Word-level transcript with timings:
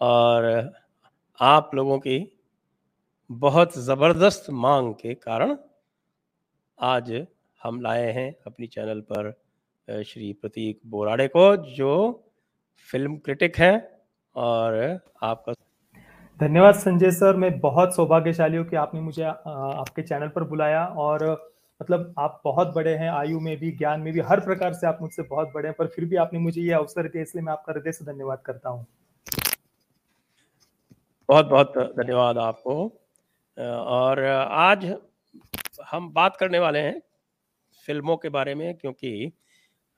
और 0.00 0.72
आप 1.40 1.70
लोगों 1.74 1.98
की 1.98 2.16
बहुत 3.30 3.78
ज़बरदस्त 3.78 4.46
मांग 4.50 4.92
के 4.94 5.14
कारण 5.14 5.56
आज 6.78 7.26
हम 7.64 7.80
लाए 7.80 8.10
हैं 8.12 8.34
अपनी 8.46 8.66
चैनल 8.66 9.00
पर 9.12 9.30
श्री 10.04 10.32
प्रतीक 10.32 10.80
बोराड़े 10.86 11.28
को, 11.28 11.56
जो 11.56 12.24
फ़िल्म 12.90 13.16
क्रिटिक 13.16 13.56
हैं 13.56 13.88
और 14.36 15.00
आपका 15.22 15.52
धन्यवाद 16.40 16.74
संजय 16.74 17.10
सर। 17.10 17.36
मैं 17.36 17.58
बहुत 17.60 17.94
सौभाग्यशाली 17.96 18.56
हूँ 18.56 18.66
कि 18.66 18.76
आपने 18.76 19.00
मुझे 19.00 19.22
आपके 19.24 20.02
चैनल 20.02 20.28
पर 20.28 20.44
बुलाया 20.44 20.84
और 20.86 21.53
मतलब 21.80 22.14
आप 22.18 22.40
बहुत 22.44 22.74
बड़े 22.74 22.94
हैं, 22.96 23.08
आयु 23.10 23.40
में 23.40 23.56
भी, 23.58 23.70
ज्ञान 23.72 24.00
में 24.00 24.12
भी, 24.12 24.20
हर 24.22 24.40
प्रकार 24.40 24.72
से 24.72 24.86
आप 24.86 24.98
मुझसे 25.00 25.22
बहुत 25.22 25.52
बड़े 25.54 25.68
हैं, 25.68 25.74
पर 25.78 25.86
फिर 25.86 26.04
भी 26.04 26.16
आपने 26.16 26.38
मुझे 26.38 26.60
ये 26.62 26.72
अवसर 26.72 27.08
दिया, 27.08 27.22
इसलिए 27.22 27.44
मैं 27.44 27.52
आपका 27.52 27.72
हृदय 27.72 27.92
से 27.92 28.04
धन्यवाद 28.04 28.42
करता 28.46 28.68
हूँ। 28.68 28.86
बहुत 31.28 31.46
बहुत 31.46 31.78
धन्यवाद 31.96 32.38
आपको। 32.38 32.84
और 33.56 34.22
आज 34.22 34.84
हम 35.90 36.12
बात 36.12 36.36
करने 36.36 36.58
वाले 36.58 36.78
हैं 36.80 37.00
फ़िल्मों 37.88 38.16
के 38.16 38.28
बारे 38.28 38.54
में, 38.54 38.74
क्योंकि 38.74 39.32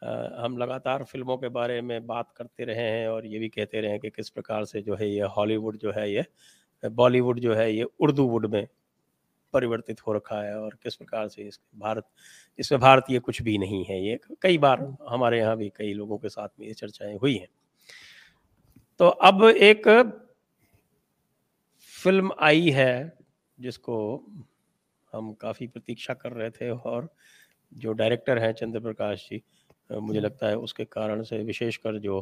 हम 0.03 0.57
लगातार 0.59 1.03
फ़िल्मों 1.05 1.37
के 1.37 1.49
बारे 1.49 1.81
में 1.83 2.07
बात 2.07 2.31
करते 2.37 2.65
रहे 2.65 2.89
हैं 2.91 3.09
और 3.09 3.27
ये 3.27 3.39
भी 3.39 3.49
कहते 3.49 3.81
रहे 3.81 3.91
हैं 3.91 4.01
कि 4.01 4.11
किस 4.11 4.29
प्रकार 4.31 4.65
से 4.65 4.83
जो 4.83 4.97
है 4.97 5.09
ये 5.09 5.27
हॉलीवुड 5.37 5.77
जो 5.79 5.93
है 5.93 6.11
ये, 6.11 6.25
बॉलीवुड 6.83 7.39
जो 7.41 7.55
है 7.55 7.73
ये 7.73 7.85
उर्दू 8.01 8.27
वुड 8.29 8.47
में 8.47 8.67
परिवर्तित 9.55 10.01
हो 10.07 10.13
रखा 10.13 10.41
है 10.43 10.59
और 10.59 10.77
किस 10.83 10.95
प्रकार 10.97 11.29
से 11.29 11.43
इस 11.43 11.61
भारत 11.77 12.09
इसमें 12.59 12.81
भारतीय 12.81 13.19
कुछ 13.19 13.43
भी 13.43 13.57
नहीं 13.59 13.85
है 13.85 14.01
ये। 14.05 14.19
कई 14.43 14.59
बार 14.59 14.87
हमारे 15.09 15.39
यहाँ 15.39 15.57
भी 15.57 15.69
कई 15.77 15.93
लोगों 15.93 16.19
के 16.19 16.29
साथ 16.29 16.49
में 16.61 16.67
ये 16.67 16.75
चर्चाएँ 16.75 17.17
हुई 17.17 17.37
हैं। 17.37 17.49
तो 19.01 19.09
अब 19.09 19.45
एक 19.45 19.89
फ़िल्म 21.93 22.33
आई 22.41 22.71
है 22.71 23.19
जिसको 23.59 23.97
हम 25.13 25.33
काफ़ी 25.33 25.67
प्रतीक्षा 25.67 26.15
कर 26.15 26.33
रहे 26.33 26.51
थे 26.51 26.71
और 26.71 27.09
जो 27.73 27.93
डायरेक्टर 27.93 28.39
हैं 28.39 28.53
चंद्र 28.53 28.81
प्रकाश 28.81 29.29
जी 29.31 29.43
मुझे 29.91 30.21
लगता 30.21 30.49
है 30.49 30.57
उसके 30.57 30.85
कारण 30.85 31.23
से 31.23 31.43
विशेषकर 31.43 31.99
जो 31.99 32.21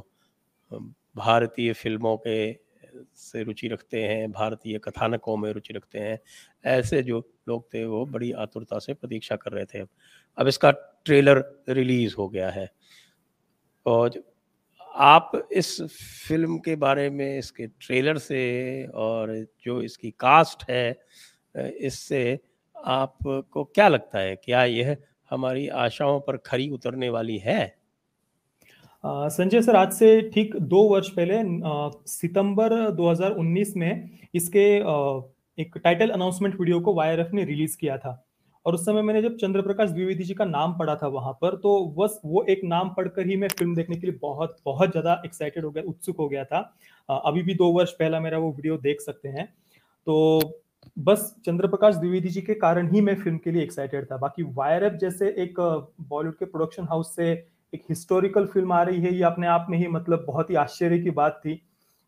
भारतीय 1.16 1.72
फ़िल्मों 1.72 2.16
के 2.16 2.36
से 3.16 3.42
रुचि 3.42 3.68
रखते 3.68 4.02
हैं, 4.04 4.30
भारतीय 4.32 4.78
कथानकों 4.78 5.36
में 5.36 5.50
रुचि 5.52 5.74
रखते 5.74 5.98
हैं, 5.98 6.18
ऐसे 6.64 7.02
जो 7.02 7.22
लोग 7.48 7.66
थे 7.74 7.84
वो 7.84 8.04
बड़ी 8.06 8.32
आतुरता 8.32 8.78
से 8.78 8.94
प्रतीक्षा 8.94 9.36
कर 9.36 9.52
रहे 9.52 9.64
थे। 9.64 9.86
अब 10.38 10.48
इसका 10.48 10.70
ट्रेलर 11.04 11.44
रिलीज़ 11.68 12.14
हो 12.18 12.28
गया 12.28 12.50
है। 12.50 12.70
और 13.86 14.22
आप 14.94 15.48
इस 15.52 15.80
फ़िल्म 16.28 16.58
के 16.58 16.76
बारे 16.76 17.08
में, 17.10 17.38
इसके 17.38 17.66
ट्रेलर 17.66 18.18
से 18.18 18.86
और 18.86 19.34
जो 19.64 19.80
इसकी 19.82 20.10
कास्ट 20.10 20.70
है 20.70 20.96
इससे 21.56 22.38
आपको 22.76 23.64
क्या 23.64 23.88
लगता 23.88 24.18
है? 24.18 24.36
क्या 24.36 24.64
यह 24.64 24.96
हमारी 25.30 25.68
आशाओं 25.68 26.20
पर 26.20 26.36
खरी 26.36 26.68
उतरने 26.70 27.08
वाली 27.08 27.38
है? 27.38 27.83
संजय 29.04 29.60
सर, 29.62 29.76
आज 29.76 29.92
से 29.92 30.20
ठीक 30.34 30.54
दो 30.58 30.82
वर्ष 30.88 31.08
पहले 31.10 31.38
सितंबर 32.08 32.72
2019 32.92 33.74
में 33.76 34.18
इसके 34.34 34.64
एक 35.58 35.76
टाइटल 35.76 36.10
अनाउंसमेंट 36.10 36.54
वीडियो 36.60 36.78
को 36.80 36.94
वाईआरएफ 36.94 37.30
ने 37.34 37.44
रिलीज़ 37.44 37.76
किया 37.78 37.98
था। 37.98 38.24
और 38.66 38.74
उस 38.74 38.84
समय 38.86 39.02
मैंने 39.02 39.22
जब 39.22 39.36
चंद्र 39.36 39.62
प्रकाश 39.62 39.90
द्विवेदी 39.90 40.24
जी 40.24 40.34
का 40.34 40.44
नाम 40.44 40.72
पढ़ा 40.78 40.94
था 40.96 41.08
वहाँ 41.08 41.32
पर 41.42 41.56
तो 41.56 41.76
बस 41.98 42.20
वो 42.24 42.44
एक 42.48 42.60
नाम 42.64 42.94
पढ़कर 42.96 43.26
ही 43.26 43.36
मैं 43.36 43.48
फ़िल्म 43.50 43.74
देखने 43.74 43.96
के 43.96 44.06
लिए 44.06 44.18
बहुत 44.22 44.56
बहुत 44.64 44.90
ज़्यादा 44.90 45.20
एक्साइटेड 45.26 45.64
हो 45.64 45.70
गया, 45.70 45.82
उत्सुक 45.84 46.16
हो 46.18 46.28
गया 46.28 46.44
था। 46.44 46.58
अभी 47.08 47.42
भी 47.42 47.54
दो 47.54 47.72
वर्ष 47.72 47.92
पहला 47.94 48.20
मेरा 48.20 48.38
वो 48.38 48.50
वीडियो 48.52 48.76
देख 48.80 49.00
सकते 49.02 49.28
हैं। 49.28 49.46
तो 50.06 50.60
बस 50.98 51.34
चंद्र 51.46 51.68
प्रकाश 51.68 51.94
द्विवेदी 51.96 52.28
जी 52.28 52.40
के 52.42 52.54
कारण 52.56 52.92
ही 52.92 53.00
मैं 53.00 53.14
फ़िल्म 53.16 53.38
के 53.38 53.50
लिए 53.50 53.62
एक्साइटेड 53.62 54.10
था। 54.10 54.16
बाकी 54.18 54.42
वायर 54.54 54.94
जैसे 54.96 55.34
एक 55.38 55.60
बॉलीवुड 55.60 56.38
के 56.38 56.44
प्रोडक्शन 56.46 56.86
हाउस 56.90 57.14
से 57.16 57.34
एक 57.74 57.82
हिस्टोरिकल 57.88 58.46
फ़िल्म 58.46 58.72
आ 58.72 58.82
रही 58.82 59.00
है 59.00 59.14
ये 59.14 59.22
अपने 59.24 59.46
आप 59.46 59.66
में 59.70 59.78
ही 59.78 59.86
मतलब 59.88 60.24
बहुत 60.26 60.50
ही 60.50 60.54
आश्चर्य 60.56 60.98
की 60.98 61.10
बात 61.12 61.40
थी 61.44 61.54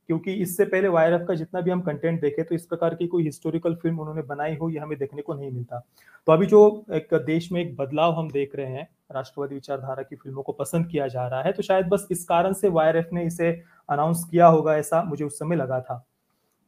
क्योंकि 0.09 0.33
इससे 0.33 0.65
पहले 0.65 0.89
वायर 0.89 1.17
का 1.19 1.35
जितना 1.35 1.61
भी 1.61 1.71
हम 1.71 1.81
कंटेंट 1.81 2.21
देखे 2.21 2.43
तो 2.43 2.55
इस 2.55 2.67
प्रकार 2.67 2.95
की 2.95 3.07
कोई 3.07 3.25
हिस्टोरिकल 3.25 3.75
फ़िल्म 3.75 4.01
उन्होंने 4.01 4.23
बनाई 4.25 4.55
हो 4.57 4.69
ये 4.71 4.79
हमें 4.79 4.99
देखने 4.99 5.23
को 5.23 5.35
नहीं 5.35 5.51
मिलता। 5.51 5.79
तो 6.27 6.33
अभी 6.33 6.47
जो 6.47 6.85
एक 6.93 7.15
देश 7.27 7.51
में 7.53 7.61
एक 7.61 7.75
बदलाव 7.77 8.13
हम 8.13 8.31
देख 8.31 8.55
रहे 8.57 8.67
हैं 8.67 8.89
राष्ट्रवादी 9.13 9.55
विचारधारा 9.55 10.03
की 10.03 10.17
फ़िल्मों 10.17 10.43
को 10.43 10.53
पसंद 10.53 10.87
किया 10.87 11.07
जा 11.09 11.27
रहा 11.29 11.43
है 11.43 11.53
तो 11.53 11.63
शायद 11.63 11.87
बस 11.87 12.07
इस 12.11 12.25
कारण 12.25 12.53
से 12.53 12.69
वायर 12.69 13.09
ने 13.13 13.25
इसे 13.25 13.51
अनाउंस 13.89 14.25
किया 14.31 14.47
होगा 14.47 14.77
ऐसा 14.77 15.03
मुझे 15.03 15.25
उस 15.25 15.39
समय 15.39 15.57
लगा 15.57 15.81
था। 15.81 16.05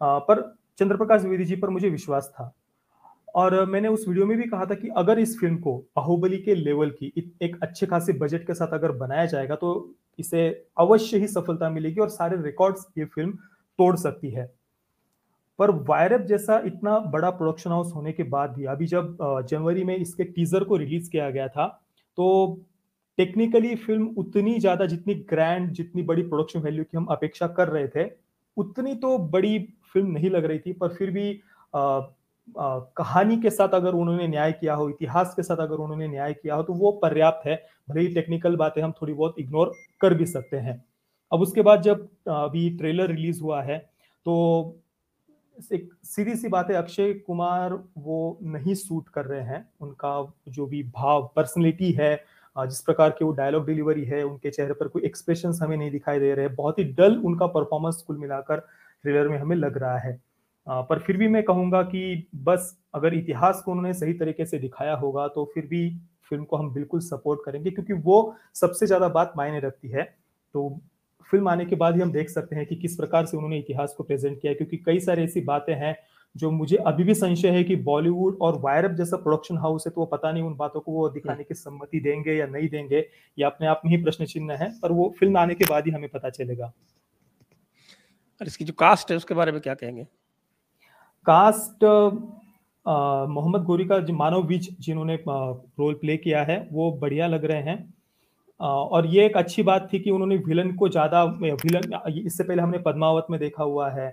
आ, 0.01 0.19
पर 0.19 0.43
चंद्र 0.79 0.97
प्रकाश 0.97 1.21
द्विवेदी 1.21 1.45
जी 1.45 1.57
पर 1.57 1.69
मुझे 1.69 1.89
विश्वास 1.89 2.33
था। 2.35 2.53
और 3.35 3.65
मैंने 3.67 3.89
उस 3.89 4.07
वीडियो 4.09 4.27
में 4.27 4.37
भी 4.39 4.45
कहा 4.45 4.65
था 4.67 4.75
कि 4.75 4.89
अगर 4.97 5.19
इस 5.19 5.39
फ़िल्म 5.41 5.57
को 5.59 5.77
बाहुबली 5.97 6.39
के 6.39 6.55
लेवल 6.55 6.91
की 6.93 7.13
एक 7.43 7.59
अच्छे 7.63 7.87
खासे 7.87 8.13
बजट 8.19 8.47
के 8.47 8.55
साथ 8.55 8.75
अगर 8.75 8.93
बनाया 8.99 9.27
जाएगा 9.27 9.55
तो 9.57 9.73
इसे 10.19 10.47
अवश्य 10.79 11.19
ही 11.19 11.27
सफलता 11.29 11.71
मिलेगी 11.71 12.01
और 12.01 12.09
सारे 12.11 12.43
रिकॉर्ड्स 12.43 12.87
ये 12.99 13.05
फ़िल्म 13.05 13.33
तोड़ 13.79 13.97
सकती 13.97 14.31
है। 14.31 14.47
पर 15.59 15.71
वायरअप 15.89 16.21
जैसा 16.21 16.59
इतना 16.67 16.99
बड़ा 17.13 17.31
प्रोडक्शन 17.31 17.71
हाउस 17.71 17.93
होने 17.95 18.13
के 18.13 18.23
बाद 18.25 18.51
भी, 18.51 18.65
अभी 18.65 18.87
जब 18.87 19.17
जनवरी 19.51 19.85
में 19.85 19.97
इसके 19.97 20.25
टीजर 20.25 20.65
को 20.65 20.77
रिलीज़ 20.77 21.11
किया 21.11 21.31
गया 21.31 21.49
था 21.49 21.67
तो 22.19 22.59
टेक्निकली 23.19 23.75
फ़िल्म 23.77 24.07
उतनी 24.19 24.59
ज़्यादा 24.61 24.87
जितनी 24.87 25.15
ग्रैंड 25.31 25.71
जितनी 25.73 26.03
बड़ी 26.03 26.23
प्रोडक्शन 26.25 26.61
वैल्यू 26.61 26.85
की 26.85 26.97
हम 26.97 27.05
अपेक्षा 27.11 27.47
कर 27.49 27.69
रहे 27.69 27.89
थे, 27.89 28.05
उतनी 28.57 28.95
तो 28.97 29.17
बड़ी 29.19 29.59
फ़िल्म 29.93 30.11
नहीं 30.11 30.31
लग 30.31 30.45
रही 30.45 30.59
थी, 30.59 30.73
पर 30.73 30.89
फिर 30.89 31.11
भी 31.11 31.31
कहानी 32.57 33.37
के 33.37 33.51
साथ 33.51 33.75
अगर 33.75 33.95
उन्होंने 33.95 34.27
न्याय 34.29 34.53
किया 34.53 34.75
हो, 34.75 34.89
इतिहास 34.91 35.35
के 35.37 35.43
साथ 35.43 35.57
अगर 35.57 35.77
उन्होंने 35.77 36.09
न्याय 36.09 36.35
किया 36.35 36.55
हो 36.55 36.63
तो 36.63 36.73
वो 36.75 36.91
पर्याप्त 37.03 37.47
है। 37.47 37.57
भले 37.89 38.01
ही 38.01 38.15
टेक्निकल 38.15 38.57
बातें 38.57 38.81
हम 38.83 38.93
थोड़ी 38.93 39.13
बहुत 39.13 39.39
इग्नोर 39.39 39.73
कर 40.01 40.15
भी 40.15 40.27
सकते 40.27 40.57
हैं। 40.57 40.83
अब 41.33 41.41
उसके 41.41 41.63
बाद 41.63 41.83
जब 41.83 42.09
अभी 42.29 42.69
ट्रेलर 42.79 43.11
रिलीज़ 43.11 43.43
हुआ 43.43 43.63
है 43.63 43.79
तो 44.27 44.77
एक 45.73 45.89
सीधी 46.05 46.35
सी 46.37 46.49
बात 46.49 46.71
है, 46.71 46.77
अक्षय 46.77 47.13
कुमार 47.17 47.73
वो 47.99 48.39
नहीं 48.45 48.75
सूट 48.77 49.09
कर 49.09 49.25
रहे 49.25 49.41
हैं। 49.43 49.69
उनका 49.81 50.35
जो 50.49 50.67
भी 50.67 50.83
भाव 50.95 51.31
पर्सनैलिटी 51.37 51.91
है 51.93 52.15
जिस 52.57 52.81
प्रकार 52.81 53.11
के 53.11 53.25
वो 53.25 53.33
डायलॉग 53.33 53.67
डिलीवरी 53.67 54.05
है, 54.05 54.23
उनके 54.23 54.51
चेहरे 54.51 54.75
पर 54.75 54.89
कोई 54.89 55.03
एक्सप्रेशन 55.05 55.53
हमें 55.63 55.77
नहीं 55.77 55.91
दिखाई 55.91 56.19
दे 56.19 56.33
रहे। 56.35 56.49
बहुत 56.49 56.79
ही 56.79 56.85
डल 56.93 57.17
उनका 57.19 57.47
परफॉर्मेंस 57.49 58.03
कुल 58.07 58.17
मिलाकर 58.19 58.61
ट्रेलर 59.05 59.29
में 59.29 59.39
हमें 59.39 59.57
लग 59.57 59.79
रहा 59.79 59.99
है। 59.99 60.21
पर 60.69 60.99
फिर 60.99 61.17
भी 61.17 61.29
मैं 61.29 61.43
कहूँगा 61.43 61.83
कि 61.85 62.29
बस 62.45 62.77
अगर 62.95 63.15
इतिहास 63.15 63.63
को 63.65 63.71
उन्होंने 63.73 63.93
सही 63.95 64.13
तरीके 64.15 64.47
से 64.47 64.59
दिखाया 64.59 64.95
होगा 64.97 65.27
तो 65.29 65.45
फिर 65.55 65.67
भी 65.67 65.89
फ़िल्म 66.31 66.45
को 66.45 66.57
हम 66.57 66.73
बिल्कुल 66.73 67.01
सपोर्ट 67.01 67.41
करेंगे, 67.45 67.71
क्योंकि 67.71 67.93
वो 67.95 68.35
सबसे 68.55 68.87
ज़्यादा 68.87 69.09
बात 69.09 69.33
मायने 69.37 69.61
रखती 69.61 69.89
है। 69.89 70.03
तो 70.55 70.69
फ़िल्म 71.31 71.49
आने 71.49 71.65
के 71.67 71.77
बाद 71.77 71.95
ही 71.95 72.01
हम 72.01 72.13
देख 72.13 72.31
सकते 72.31 72.57
हैं 72.57 72.67
कि 72.67 72.77
किस 72.77 72.95
प्रकार 72.97 73.27
से 73.27 73.37
उन्होंने 73.37 73.59
इतिहास 73.59 73.95
को 73.99 74.05
प्रेजेंट 74.05 74.41
किया 74.43 74.53
क्योंकि 74.55 74.77
कई 74.77 75.01
सारी 75.01 75.23
ऐसी 75.23 75.41
बातें 75.43 75.75
हैं 75.77 75.97
जो 76.35 76.51
मुझे 76.51 76.77
अभी 76.77 77.05
भी 77.05 77.15
संशय 77.15 77.49
है 77.49 77.63
कि 77.65 77.77
बॉलीवुड 77.79 78.37
और 78.41 78.59
वायरअप 78.61 78.93
जैसा 78.93 79.17
प्रोडक्शन 79.17 79.59
हाउस 79.59 79.87
है 79.87 79.91
तो 79.91 80.01
वो 80.01 80.07
पता 80.07 80.33
नहीं 80.33 80.43
उन 80.43 80.55
बातों 80.57 80.81
को 80.81 80.93
वो 80.93 81.09
दिखाने 81.09 81.45
की 81.45 81.55
सम्मति 81.55 82.01
देंगे 82.01 82.35
या 82.35 82.47
नहीं 82.47 82.69
देंगे, 82.69 82.99
ये 83.39 83.45
अपने 83.45 83.67
आप 83.67 83.83
में 83.85 83.91
ही 83.93 84.03
प्रश्न 84.03 84.27
चिन्ह 84.27 84.55
है, 84.55 84.71
पर 84.83 84.93
वो 84.93 85.15
फ़िल्म 85.21 85.37
आने 85.37 85.55
के 85.55 85.65
बाद 85.71 85.87
ही 85.87 85.93
हमें 85.93 86.09
पता 86.11 86.31
चलेगा। 86.31 86.73
और 88.41 88.47
इसकी 88.47 88.65
जो 88.65 88.73
कास्ट 88.75 89.11
है, 89.11 89.17
उसके 89.17 89.35
बारे 89.35 89.53
में 89.53 89.61
क्या 89.61 89.75
कहेंगे? 89.75 90.07
कास्ट 91.29 91.85
मोहम्मद 92.87 93.63
गोरी 93.65 93.85
का 93.85 93.97
मानव 94.15 94.43
बीच 94.45 94.69
जिन्होंने 94.81 95.17
रोल 95.27 95.95
प्ले 95.97 96.17
किया 96.19 96.43
है, 96.43 96.69
वो 96.73 96.91
बढ़िया 97.01 97.27
लग 97.27 97.45
रहे 97.45 97.63
हैं। 97.63 97.95
और 98.61 99.07
ये 99.07 99.25
एक 99.27 99.37
अच्छी 99.37 99.63
बात 99.63 99.89
थी 99.93 99.99
कि 99.99 100.11
उन्होंने 100.11 100.37
विलन 100.47 100.73
को 100.77 100.89
ज़्यादा 100.89 101.23
विलन 101.25 101.93
इससे 102.19 102.45
पहले 102.45 102.63
हमने 102.63 102.79
पद्मावत 102.87 103.27
में 103.31 103.39
देखा 103.41 103.65
हुआ 103.65 103.91
है। 103.91 104.09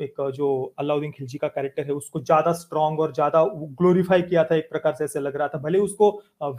एक 0.00 0.20
जो 0.34 0.48
अलाउद्दीन 0.78 1.10
खिलजी 1.12 1.38
का 1.38 1.48
कैरेक्टर 1.48 1.84
है, 1.84 1.92
उसको 1.92 2.20
ज़्यादा 2.20 2.52
स्ट्रॉन्ग 2.54 3.00
और 3.00 3.12
ज़्यादा 3.12 3.44
ग्लोरीफाई 3.80 4.22
किया 4.22 4.44
था, 4.44 4.54
एक 4.56 4.68
प्रकार 4.70 4.94
से 4.94 5.04
ऐसे 5.04 5.20
लग 5.20 5.36
रहा 5.36 5.48
था। 5.48 5.58
भले 5.60 5.78
उसको 5.80 6.10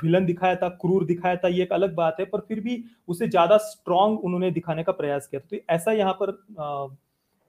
विलन 0.04 0.26
दिखाया 0.26 0.56
था, 0.56 0.70
क्रूर 0.82 1.06
दिखाया 1.06 1.36
था, 1.36 1.48
ये 1.48 1.64
एक 1.64 1.74
अलग 1.74 1.96
बात 1.96 2.18
है, 2.20 2.26
पर 2.26 2.46
फिर 2.48 2.60
भी 2.60 2.84
उसे 3.08 3.28
ज़्यादा 3.28 3.58
स्ट्रॉन्ग 3.66 4.24
उन्होंने 4.24 4.52
दिखाने 4.52 4.84
का 4.84 4.92
प्रयास 4.94 5.28
किया 5.28 5.40
था। 5.40 5.48
तो 5.52 5.64
ऐसा 5.74 5.92
यहाँ 5.94 6.14
पर 6.22 6.32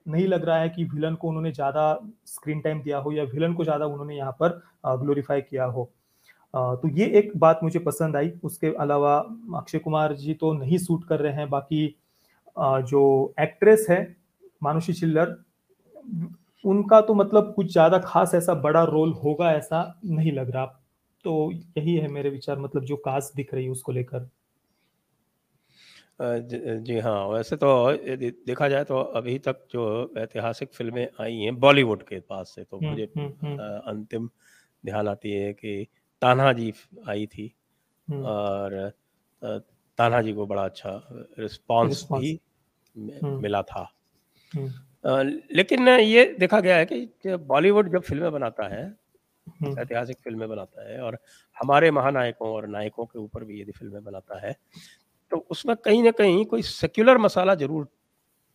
नहीं 0.07 0.27
लग 0.27 0.45
रहा 0.45 0.57
है 0.57 0.69
कि 0.69 0.83
विलन 0.85 1.15
को 1.15 1.27
उन्होंने 1.27 1.51
ज़्यादा 1.51 1.99
स्क्रीन 2.27 2.61
टाइम 2.61 2.81
दिया 2.81 2.97
हो 2.97 3.11
या 3.11 3.23
विलन 3.25 3.53
को 3.53 3.63
ज़्यादा 3.63 3.85
उन्होंने 3.85 4.15
यहाँ 4.17 4.31
पर 4.41 4.61
ग्लोरीफाई 4.97 5.41
किया 5.41 5.65
हो। 5.65 5.89
तो 6.53 6.87
ये 6.89 7.05
एक 7.19 7.31
बात 7.37 7.59
मुझे 7.63 7.79
पसंद 7.81 8.15
आई। 8.15 8.31
उसके 8.43 8.73
अलावा 8.75 9.17
अक्षय 9.57 9.79
कुमार 9.79 10.13
जी 10.15 10.33
तो 10.33 10.53
नहीं 10.53 10.77
सूट 10.77 11.07
कर 11.07 11.19
रहे 11.19 11.33
हैं, 11.33 11.49
बाकी 11.49 11.95
जो 12.57 13.33
एक्ट्रेस 13.39 13.85
है, 13.89 14.15
मानुषी 14.61 14.93
चिल्लर, 14.93 15.35
उनका 16.63 16.99
तो 17.01 17.13
मतलब 17.13 17.53
कुछ 17.55 17.71
ज़्यादा 17.71 17.97
खास 17.99 18.33
ऐसा 18.35 18.53
बड़ा 18.61 18.83
रोल 18.85 19.11
होगा 19.15 19.51
ऐसा 19.53 19.99
नहीं 20.05 20.31
लग 20.31 20.49
रहा। 20.51 20.65
तो 21.25 21.51
यही 21.51 21.95
है 21.95 22.07
मेरे 22.07 22.29
विचार 22.29 22.59
मतलब 22.59 22.83
जो 22.83 22.95
कास्ट 22.97 23.35
दिख 23.35 23.53
रही 23.53 23.65
है 23.65 23.71
उसको 23.71 23.91
लेकर। 23.91 24.29
जी 26.21 26.97
हाँ 26.99 27.27
वैसे 27.27 27.55
तो 27.55 27.69
देखा 28.45 28.67
जाए 28.69 28.83
तो 28.83 28.99
अभी 28.99 29.37
तक 29.39 29.67
जो 29.71 29.83
ऐतिहासिक 30.17 30.73
फ़िल्में 30.73 31.07
आई 31.21 31.35
हैं 31.35 31.55
बॉलीवुड 31.59 32.03
के 32.03 32.19
पास 32.19 32.53
से 32.55 32.63
तो 32.63 32.79
मुझे 32.79 33.03
अंतिम 33.87 34.29
ध्यान 34.85 35.07
आती 35.07 35.31
है 35.31 35.53
कि 35.53 35.87
तान्हा 36.21 36.53
जी 36.53 36.73
आई 37.09 37.25
थी। 37.27 37.53
और 38.11 38.91
तान्हा 39.97 40.21
जी 40.21 40.33
को 40.33 40.45
बड़ा 40.45 40.63
अच्छा 40.65 41.01
रिस्पांस 41.39 42.07
भी 42.11 42.39
मिला 43.41 43.61
था। 43.61 43.91
लेकिन 45.51 45.87
ये 45.89 46.25
देखा 46.39 46.59
गया 46.59 46.77
है 46.77 46.85
कि 46.85 47.35
बॉलीवुड 47.47 47.91
जब 47.91 48.01
फ़िल्में 48.01 48.31
बनाता 48.31 48.67
है। 48.67 48.83
ऐतिहासिक 49.79 50.17
फ़िल्में 50.17 50.47
बनाता 50.49 50.89
है 50.91 50.99
और 51.01 51.17
हमारे 51.57 51.91
महानायकों 51.91 52.49
और 52.49 52.67
नायकों 52.67 53.05
के 53.05 53.19
ऊपर 53.19 53.43
भी 53.43 53.61
यदि 53.61 53.71
फ़िल्में 53.71 54.03
बनाता 54.03 54.39
है 54.47 54.55
तो 55.31 55.45
उसमें 55.51 55.75
कहीं 55.77 56.03
ना 56.03 56.11
कहीं 56.13 56.45
कोई 56.47 56.61
सेक्युलर 56.63 57.17
मसाला 57.19 57.55
ज़रूर 57.55 57.87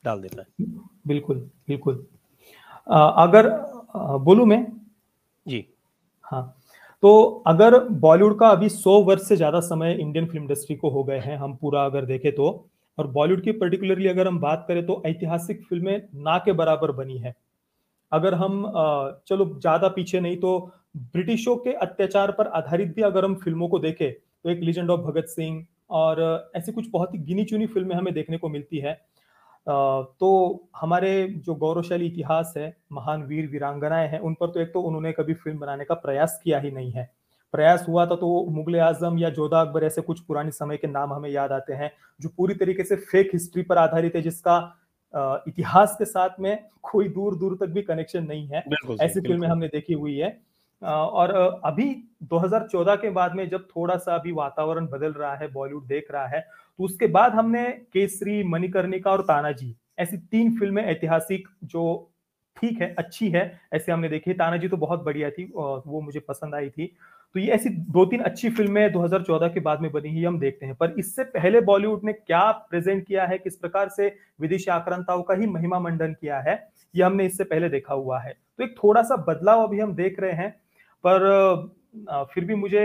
डाल 0.05 0.21
देता 0.23 0.43
है। 0.43 0.67
बिल्कुल 1.09 1.37
बिल्कुल। 1.69 2.07
आ, 2.87 3.07
अगर 3.25 3.49
बोलू 4.21 4.45
मैं? 4.47 4.67
जी। 5.47 5.67
हाँ। 6.25 6.43
तो 7.03 7.43
अगर 7.49 7.79
बॉलीवुड 8.01 8.39
का 8.41 8.49
अभी 8.51 8.69
सौ 8.71 9.01
वर्ष 9.05 9.23
से 9.29 9.37
ज़्यादा 9.37 9.61
समय 9.63 9.95
इंडियन 9.95 10.27
फ़िल्म 10.27 10.43
इंडस्ट्री 10.43 10.77
को 10.77 10.91
हो 10.91 11.03
गए 11.05 11.19
हैं 11.21 11.37
हम 11.39 11.55
पूरा 11.57 11.85
अगर 11.87 12.05
देखें 12.07 12.33
तो 12.35 12.49
और 12.99 13.07
बॉलीवुड 13.09 13.43
की 13.45 13.53
पर्टिकुलरली 13.55 14.09
अगर 14.09 14.29
हम 14.29 14.39
बात 14.41 14.65
करें 14.69 14.85
तो 14.87 15.03
ऐतिहासिक 15.07 15.63
फ़िल्में 15.65 16.09
ना 16.17 16.39
के 16.41 16.53
बराबर 16.55 16.93
बनी 16.95 17.19
है। 17.19 17.35
अगर 18.13 18.35
हम 18.37 18.63
चलो 19.29 19.47
ज़्यादा 19.57 19.89
पीछे 19.91 20.21
नहीं 20.21 20.37
तो 20.39 20.59
ब्रिटिशों 20.97 21.57
के 21.59 21.73
अत्याचार 21.83 22.33
पर 22.33 22.47
आधारित 22.57 22.95
भी 22.97 23.03
अगर 23.03 23.25
हम 23.25 23.35
फ़िल्मों 23.37 23.69
को 23.69 23.79
देखें 23.81 24.13
तो 24.13 24.51
एक 24.51 24.61
लीजेंड 24.63 24.91
ऑफ़ 24.91 25.01
भगत 25.03 25.27
सिंह 25.29 25.65
और 25.93 26.51
ऐसी 26.57 26.73
कुछ 26.73 26.89
बहुत 26.91 27.15
ही 27.15 27.19
गिनी 27.21 27.45
चुनी 27.45 27.67
फ़िल्में 27.67 27.95
हमें 27.97 28.13
देखने 28.15 28.39
को 28.39 28.49
मिलती 28.49 28.79
है। 28.79 28.93
तो 29.67 30.29
हमारे 30.77 31.11
जो 31.47 31.55
गौरवशाली 31.55 32.07
इतिहास 32.07 32.55
है 32.57 32.75
महान 32.93 33.23
वीर 33.23 33.47
वीरांगनाएँ 33.47 34.09
हैं 34.09 34.19
उन 34.21 34.35
पर 34.35 34.51
तो 34.51 34.61
एक 34.61 34.73
तो 34.73 34.81
उन्होंने 34.83 35.13
कभी 35.13 35.35
फ़िल्म 35.35 35.59
बनाने 35.59 35.85
का 35.85 35.95
प्रयास 35.97 36.41
किया 36.45 36.59
ही 36.59 36.71
नहीं 36.71 36.91
है। 36.93 37.11
प्रयास 37.55 37.85
हुआ 37.89 38.05
था 38.07 38.17
तो 38.17 38.29
मुगल 38.51 38.79
आज़म 38.81 39.19
या 39.19 39.31
जोधा 39.31 39.61
अकबर 39.61 39.85
ऐसे 39.85 40.03
कुछ 40.03 40.21
पुराने 40.21 40.51
समय 40.51 40.77
के 40.77 40.87
नाम 40.89 41.13
हमें 41.13 41.29
याद 41.31 41.53
आते 41.53 41.75
हैं 41.75 41.91
जो 42.21 42.29
पूरी 42.37 42.55
तरीके 42.55 42.85
से 42.85 42.97
फेक 42.97 43.31
हिस्ट्री 43.33 43.63
पर 43.63 43.79
आधारित 43.79 44.17
है 44.17 44.23
जिसका 44.23 44.57
इतिहास 45.49 45.95
के 45.99 46.05
साथ 46.05 46.41
में 46.41 46.59
कोई 46.83 47.09
दूर 47.09 47.35
दूर 47.39 47.57
तक 47.61 47.73
भी 47.73 47.83
कनेक्शन 47.83 48.25
नहीं 48.25 48.47
है। 48.47 48.65
ऐसी 49.01 49.21
फ़िल्में 49.21 49.49
हमने 49.49 49.69
देखी 49.69 49.95
हुई 49.95 50.17
है। 50.17 50.31
और 50.83 51.31
अभी 51.65 51.85
2014 52.25 52.97
के 52.97 53.11
बाद 53.11 53.35
में 53.35 53.49
जब 53.49 53.67
थोड़ा 53.67 53.97
सा 53.97 54.15
अभी 54.15 54.33
वातावरण 54.33 54.87
बदल 54.89 55.13
रहा 55.13 55.35
है, 55.35 55.49
बॉलीवुड 55.49 55.87
देख 55.87 56.11
रहा 56.13 56.27
है 56.27 56.41
तो 56.41 56.85
उसके 56.85 57.07
बाद 57.09 57.33
हमने 57.33 57.65
केसरी, 57.93 58.43
मणिकर्णिका 58.45 59.11
और 59.11 59.23
तानाजी, 59.23 59.75
ऐसी 59.99 60.17
तीन 60.17 60.57
फ़िल्में 60.59 60.83
ऐतिहासिक 60.85 61.49
जो 61.65 62.09
ठीक 62.57 62.81
है, 62.81 62.95
अच्छी 62.99 63.29
है, 63.31 63.61
ऐसे 63.73 63.93
हमने 63.93 64.09
देखी 64.09 64.33
तानाजी 64.35 64.69
तो 64.69 64.77
बहुत 64.77 65.03
बढ़िया 65.05 65.31
थी 65.31 65.45
वो 65.55 66.01
मुझे 66.01 66.21
पसंद 66.21 66.55
आई 66.55 66.69
थी। 66.71 66.87
तो 67.35 67.41
ये 67.41 67.51
ऐसी 67.53 67.69
दो 67.69 68.05
तीन 68.07 68.21
अच्छी 68.21 68.49
फ़िल्में 68.51 68.93
2014 68.93 69.49
के 69.49 69.61
बाद 69.61 69.81
में 69.81 69.91
बनी 69.93 70.09
ही 70.09 70.25
हम 70.25 70.39
देखते 70.41 70.67
हैं। 70.67 70.75
पर 70.75 70.95
इससे 70.99 71.25
पहले 71.27 71.61
बॉलीवुड 71.63 72.05
ने 72.05 72.13
क्या 72.13 72.51
प्रेजेंट 72.71 73.07
किया 73.07 73.25
है, 73.27 73.39
किस 73.39 73.57
प्रकार 73.57 73.89
से 73.89 74.15
विदेशी 74.41 74.71
आक्रांताओं 74.71 75.23
का 75.23 75.35
ही 75.35 75.47
महिमा 75.47 75.79
मंडन 75.81 76.13
किया 76.13 76.41
है, 76.41 76.55
ये 76.95 77.05
हमने 77.05 77.27
इससे 77.27 77.45
पहले 77.45 77.69
देखा 77.69 77.95
हुआ 77.95 78.19
है। 78.21 78.33
तो 78.59 78.65
एक 78.65 78.75
थोड़ा 78.79 79.03
सा 79.03 79.17
बदलाव 79.29 79.63
अभी 79.63 79.81
हम 79.81 79.95
देख 79.95 80.21
रहे 80.21 80.33
हैं 80.33 80.55
पर 81.05 82.27
फिर 82.35 82.45
भी 82.45 82.55
मुझे 82.55 82.85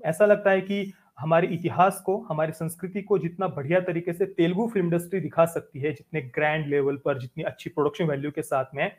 ऐसा 0.00 0.26
लगता 0.26 0.50
है 0.50 0.60
कि 0.60 0.92
हमारे 1.18 1.48
इतिहास 1.48 2.00
को, 2.06 2.16
हमारी 2.28 2.52
संस्कृति 2.52 3.02
को 3.02 3.18
जितना 3.18 3.46
बढ़िया 3.48 3.80
तरीके 3.80 4.12
से 4.12 4.26
तेलुगु 4.26 4.66
फ़िल्म 4.68 4.86
इंडस्ट्री 4.86 5.20
दिखा 5.20 5.44
सकती 5.46 5.80
है, 5.80 5.92
जितने 5.92 6.20
ग्रैंड 6.36 6.66
लेवल 6.66 6.96
पर, 6.96 7.18
जितनी 7.18 7.44
अच्छी 7.44 7.70
प्रोडक्शन 7.70 8.04
वैल्यू 8.04 8.30
के 8.30 8.42
साथ 8.42 8.74
में, 8.74 8.90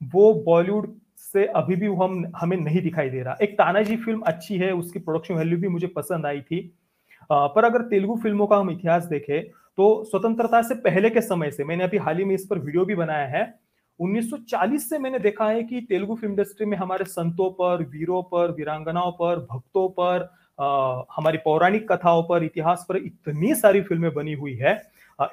वो 0.00 0.32
बॉलीवुड 0.44 0.92
से 1.18 1.44
अभी 1.46 1.76
भी 1.76 1.86
हम, 1.86 2.32
हमें 2.36 2.56
नहीं 2.56 2.82
दिखाई 2.82 3.10
दे 3.10 3.22
रहा। 3.22 3.36
एक 3.42 3.54
तानाजी 3.58 3.96
फ़िल्म 3.96 4.20
अच्छी 4.26 4.56
है, 4.58 4.72
उसकी 4.74 4.98
प्रोडक्शन 4.98 5.34
वैल्यू 5.34 5.58
भी 5.58 5.68
मुझे 5.68 5.86
पसंद 5.96 6.26
आई 6.26 6.40
थी। 6.42 6.60
पर 7.30 7.64
अगर 7.64 7.82
तेलुगु 7.88 8.16
फ़िल्मों 8.22 8.46
का 8.46 8.56
हम 8.56 8.70
इतिहास 8.70 9.04
देखें 9.06 9.42
तो 9.78 10.04
स्वतंत्रता 10.04 10.60
से 10.62 10.74
पहले 10.80 11.10
के 11.10 11.20
समय 11.22 11.50
से, 11.50 11.64
मैंने 11.64 11.84
अभी 11.84 11.98
हाल 11.98 12.18
ही 12.18 12.24
में 12.24 12.34
इस 12.34 12.46
पर 12.46 12.58
वीडियो 12.58 12.84
भी 12.84 12.94
बनाया 12.94 13.26
है 13.28 13.44
1940 14.00 14.88
से 14.88 14.98
मैंने 14.98 15.18
देखा 15.18 15.48
है 15.48 15.62
कि 15.62 15.80
तेलुगु 15.80 16.14
फ़िल्म 16.14 16.32
इंडस्ट्री 16.32 16.66
में 16.66 16.76
हमारे 16.78 17.04
संतों 17.04 17.50
पर 17.50 17.82
वीरों 17.90 18.22
पर 18.22 18.50
वीरांगनाओं 18.50 19.12
पर 19.12 19.38
भक्तों 19.50 19.88
पर 19.88 20.30
आ, 20.60 21.02
हमारी 21.16 21.38
पौराणिक 21.38 21.90
कथाओं 21.92 22.22
पर 22.22 22.44
इतिहास 22.44 22.84
पर 22.88 22.96
इतनी 22.96 23.54
सारी 23.54 23.80
फ़िल्में 23.82 24.12
बनी 24.14 24.32
हुई 24.32 24.54
है। 24.54 24.72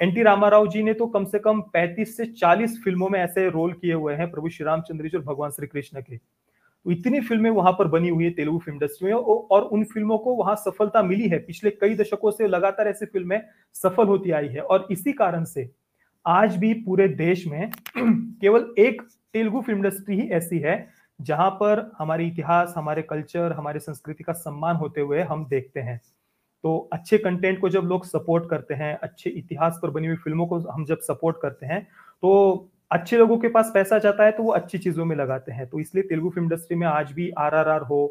एन 0.01 0.11
टी 0.13 0.23
रामाराव 0.23 0.67
जी 0.67 0.83
ने 0.83 0.93
तो 0.93 1.07
कम 1.07 1.25
से 1.25 1.39
कम 1.39 1.61
35 1.75 2.15
से 2.17 2.25
40 2.33 2.77
फ़िल्मों 2.83 3.09
में 3.09 3.19
ऐसे 3.19 3.49
रोल 3.49 3.73
किए 3.73 3.93
हुए 3.93 4.13
हैं 4.15 4.29
प्रभु 4.31 4.49
श्री 4.49 4.65
रामचंद्र 4.65 5.09
जी 5.09 5.17
और 5.17 5.23
भगवान 5.23 5.51
श्री 5.51 5.67
कृष्ण 5.67 6.01
के। 6.01 6.17
तो 6.17 6.91
इतनी 6.91 7.19
फ़िल्में 7.21 7.49
वहाँ 7.51 7.71
पर 7.73 7.87
बनी 7.87 8.09
हुई 8.09 8.23
है 8.25 8.31
तेलुगु 8.31 8.59
फ़िल्म 8.59 8.75
इंडस्ट्री 8.75 9.07
में 9.07 9.13
और 9.13 9.61
उन 9.63 9.83
फ़िल्मों 9.83 10.17
को 10.17 10.35
वहाँ 10.35 10.55
सफलता 10.57 11.03
मिली 11.03 11.27
है। 11.29 11.39
पिछले 11.39 11.71
कई 11.71 11.95
दशकों 11.95 12.31
से 12.31 12.47
लगातार 12.47 12.87
ऐसी 12.87 13.05
फ़िल्में 13.05 13.41
सफल 13.75 14.07
होती 14.07 14.31
आई 14.31 14.47
है 14.47 14.61
और 14.61 14.87
इसी 14.91 15.13
कारण 15.13 15.43
से 15.45 15.69
आज 16.29 16.55
भी 16.57 16.73
पूरे 16.83 17.07
देश 17.09 17.45
में 17.47 17.69
केवल 17.97 18.65
एक 18.79 19.01
तेलुगु 19.33 19.61
फ़िल्म 19.61 19.77
इंडस्ट्री 19.77 20.15
ही 20.15 20.27
ऐसी 20.29 20.59
है, 20.59 20.75
जहाँ 21.19 21.49
पर 21.51 21.91
हमारे 21.99 22.25
इतिहास, 22.27 22.73
हमारे 22.77 23.01
कल्चर 23.03 23.51
हमारे 23.51 23.79
संस्कृति 23.79 24.23
का 24.23 24.33
सम्मान 24.33 24.75
होते 24.75 25.01
हुए 25.01 25.21
हम 25.23 25.45
देखते 25.49 25.79
हैं। 25.79 25.99
तो 26.63 26.77
अच्छे 26.93 27.17
कंटेंट 27.17 27.59
को 27.61 27.69
जब 27.69 27.83
लोग 27.85 28.05
सपोर्ट 28.05 28.49
करते 28.49 28.73
हैं, 28.73 28.93
अच्छे 28.97 29.29
इतिहास 29.31 29.79
पर 29.83 29.89
बनी 29.89 30.07
हुई 30.07 30.15
फ़िल्मों 30.17 30.47
को 30.47 30.59
हम 30.61 30.85
जब 30.85 30.99
सपोर्ट 31.01 31.37
करते 31.41 31.65
हैं 31.65 31.81
तो 32.23 32.69
अच्छे 32.91 33.17
लोगों 33.17 33.37
के 33.39 33.47
पास 33.49 33.71
पैसा 33.73 33.99
जाता 33.99 34.25
है 34.25 34.31
तो 34.31 34.43
वो 34.43 34.51
अच्छी 34.53 34.77
चीज़ों 34.77 35.05
में 35.05 35.15
लगाते 35.15 35.51
हैं। 35.51 35.67
तो 35.69 35.79
इसलिए 35.79 36.03
तेलुगु 36.03 36.29
फ़िल्म 36.29 36.45
इंडस्ट्री 36.45 36.77
में 36.77 36.87
आज 36.87 37.11
भी 37.11 37.29
आर 37.39 37.55
आर 37.55 37.69
आर 37.69 37.81
हो 37.83 38.01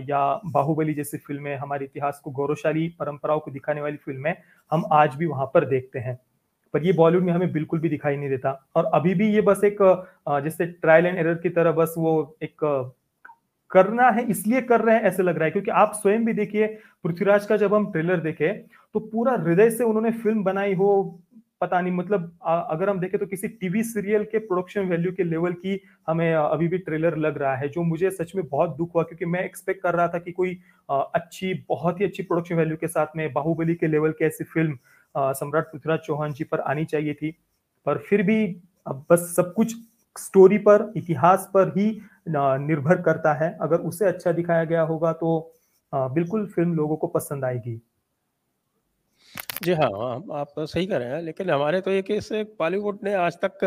या 0.00 0.20
बाहुबली 0.46 0.94
जैसी 0.94 1.18
फ़िल्में 1.18 1.56
हमारे 1.56 1.84
इतिहास 1.84 2.20
को 2.24 2.30
गौरवशाली 2.30 2.88
परंपराओं 3.00 3.40
को 3.40 3.50
दिखाने 3.50 3.80
वाली 3.80 3.96
फ़िल्में 3.96 4.34
हम 4.72 4.84
आज 4.92 5.14
भी 5.14 5.26
वहाँ 5.26 5.46
पर 5.54 5.64
देखते 5.68 5.98
हैं। 5.98 6.18
पर 6.74 6.84
ये 6.84 6.92
बॉलीवुड 6.94 7.24
में 7.24 7.32
हमें 7.32 7.52
बिल्कुल 7.52 7.80
भी 7.80 7.88
दिखाई 7.88 8.16
नहीं 8.16 8.28
देता। 8.28 8.50
और 8.76 8.90
अभी 8.94 9.14
भी 9.14 9.28
ये 9.34 9.40
बस 9.42 9.64
एक 9.64 9.82
जैसे 10.44 10.66
ट्रायल 10.66 11.06
एंड 11.06 11.18
एरर 11.18 11.34
की 11.36 11.48
तरह 11.50 11.72
बस 11.72 11.94
वो 11.98 12.36
एक 12.42 12.64
करना 13.70 14.08
है, 14.08 14.24
इसलिए 14.24 14.60
कर 14.62 14.80
रहे 14.80 14.94
हैं, 14.96 15.02
ऐसे 15.02 15.22
लग 15.22 15.36
रहा 15.36 15.44
है। 15.44 15.50
क्योंकि 15.50 15.70
आप 15.72 15.92
स्वयं 15.94 16.24
भी 16.24 16.32
देखिए, 16.34 16.66
पृथ्वीराज 17.04 17.46
का 17.46 17.56
जब 17.56 17.74
हम 17.74 17.90
ट्रेलर 17.92 18.20
देखे 18.20 18.52
तो 18.94 19.00
पूरा 19.02 19.32
हृदय 19.34 19.70
से 19.70 19.84
उन्होंने 19.84 20.10
फ़िल्म 20.12 20.44
बनाई 20.44 20.74
हो, 20.74 21.20
पता 21.60 21.80
नहीं 21.80 21.92
मतलब 21.92 22.30
अगर 22.44 22.90
हम 22.90 22.98
देखें 23.00 23.18
तो 23.20 23.26
किसी 23.26 23.48
टीवी 23.50 23.82
सीरियल 23.82 24.24
के 24.24 24.38
प्रोडक्शन 24.40 24.88
वैल्यू 24.88 25.12
के 25.12 25.24
लेवल 25.24 25.52
की 25.54 25.80
हमें 26.08 26.32
अभी 26.34 26.68
भी 26.68 26.78
ट्रेलर 26.78 27.16
लग 27.16 27.38
रहा 27.38 27.54
है, 27.56 27.68
जो 27.68 27.82
मुझे 27.82 28.10
सच 28.10 28.34
में 28.36 28.44
बहुत 28.46 28.76
दुख 28.76 28.94
हुआ। 28.94 29.02
क्योंकि 29.02 29.24
मैं 29.26 29.44
एक्सपेक्ट 29.44 29.82
कर 29.82 29.94
रहा 29.94 30.08
था 30.08 30.18
कि 30.18 30.32
कोई 30.32 30.58
अच्छी, 30.88 31.52
बहुत 31.68 32.00
ही 32.00 32.04
अच्छी 32.04 32.22
प्रोडक्शन 32.22 32.54
वैल्यू 32.54 32.76
के 32.76 32.88
साथ 32.88 33.16
में 33.16 33.32
बाहुबली 33.32 33.74
के 33.74 33.86
लेवल 33.86 34.12
की 34.12 34.24
ऐसी 34.24 34.44
फ़िल्म 34.44 34.78
सम्राट 35.14 35.70
पृथ्वीराज 35.72 35.98
चौहान 36.00 36.32
जी 36.32 36.44
पर 36.44 36.60
आनी 36.66 36.84
चाहिए 36.84 37.14
थी 37.14 37.30
पर 37.86 37.98
फिर 38.00 38.22
भी 38.22 38.44
अब 38.86 39.04
बस 39.10 39.32
सब 39.36 39.52
कुछ 39.54 39.74
स्टोरी 40.16 40.58
पर 40.60 40.92
इतिहास 40.96 41.50
पर 41.54 41.68
ही 41.68 41.90
निर्भर 42.28 43.02
करता 43.02 43.32
है 43.34 43.56
अगर 43.62 43.80
उसे 43.82 44.06
अच्छा 44.06 44.32
दिखाया 44.32 44.64
गया 44.64 44.82
होगा 44.84 45.12
तो 45.14 45.30
बिल्कुल 45.92 46.46
फ़िल्म 46.46 46.74
लोगों 46.74 46.96
को 46.96 47.06
पसंद 47.08 47.44
आएगी 47.44 47.80
जी 49.62 49.72
हाँ 49.72 49.90
आप 50.32 50.52
सही 50.58 50.86
कह 50.86 50.96
रहे 50.96 51.08
हैं 51.08 51.22
लेकिन 51.22 51.50
हमारे 51.50 51.80
तो 51.80 51.90
ये 51.90 52.02
केस 52.02 52.28
बॉलीवुड 52.58 52.98
ने 53.04 53.14
आज 53.16 53.38
तक 53.44 53.64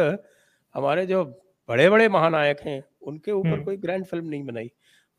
हमारे 0.75 1.05
जो 1.05 1.23
बड़े 1.69 1.89
बड़े 1.89 2.07
महानायक 2.09 2.59
हैं 2.61 2.81
उनके 3.03 3.31
ऊपर 3.31 3.49
हम्म। 3.49 3.63
कोई 3.63 3.77
ग्रैंड 3.77 4.05
फ़िल्म 4.05 4.25
नहीं 4.25 4.43
बनाई 4.45 4.71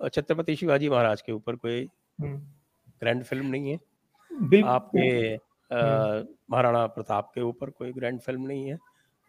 छत्रपति 0.09 0.57
शिवाजी 0.57 0.88
महाराज 0.88 1.23
के 1.23 1.33
ऊपर 1.33 1.57
कोई 1.57 1.85
ग्रैंड 2.19 3.09
हम्म। 3.09 3.23
फ़िल्म 3.23 3.47
नहीं 3.47 3.71
है 3.71 4.62
आपके 4.67 5.00
हम्म। 5.00 5.38
महाराणा 5.73 6.87
प्रताप 6.87 7.31
के 7.35 7.41
ऊपर 7.41 7.71
कोई 7.71 7.93
ग्रैंड 7.93 8.21
फ़िल्म 8.21 8.47
नहीं 8.47 8.69
है 8.69 8.79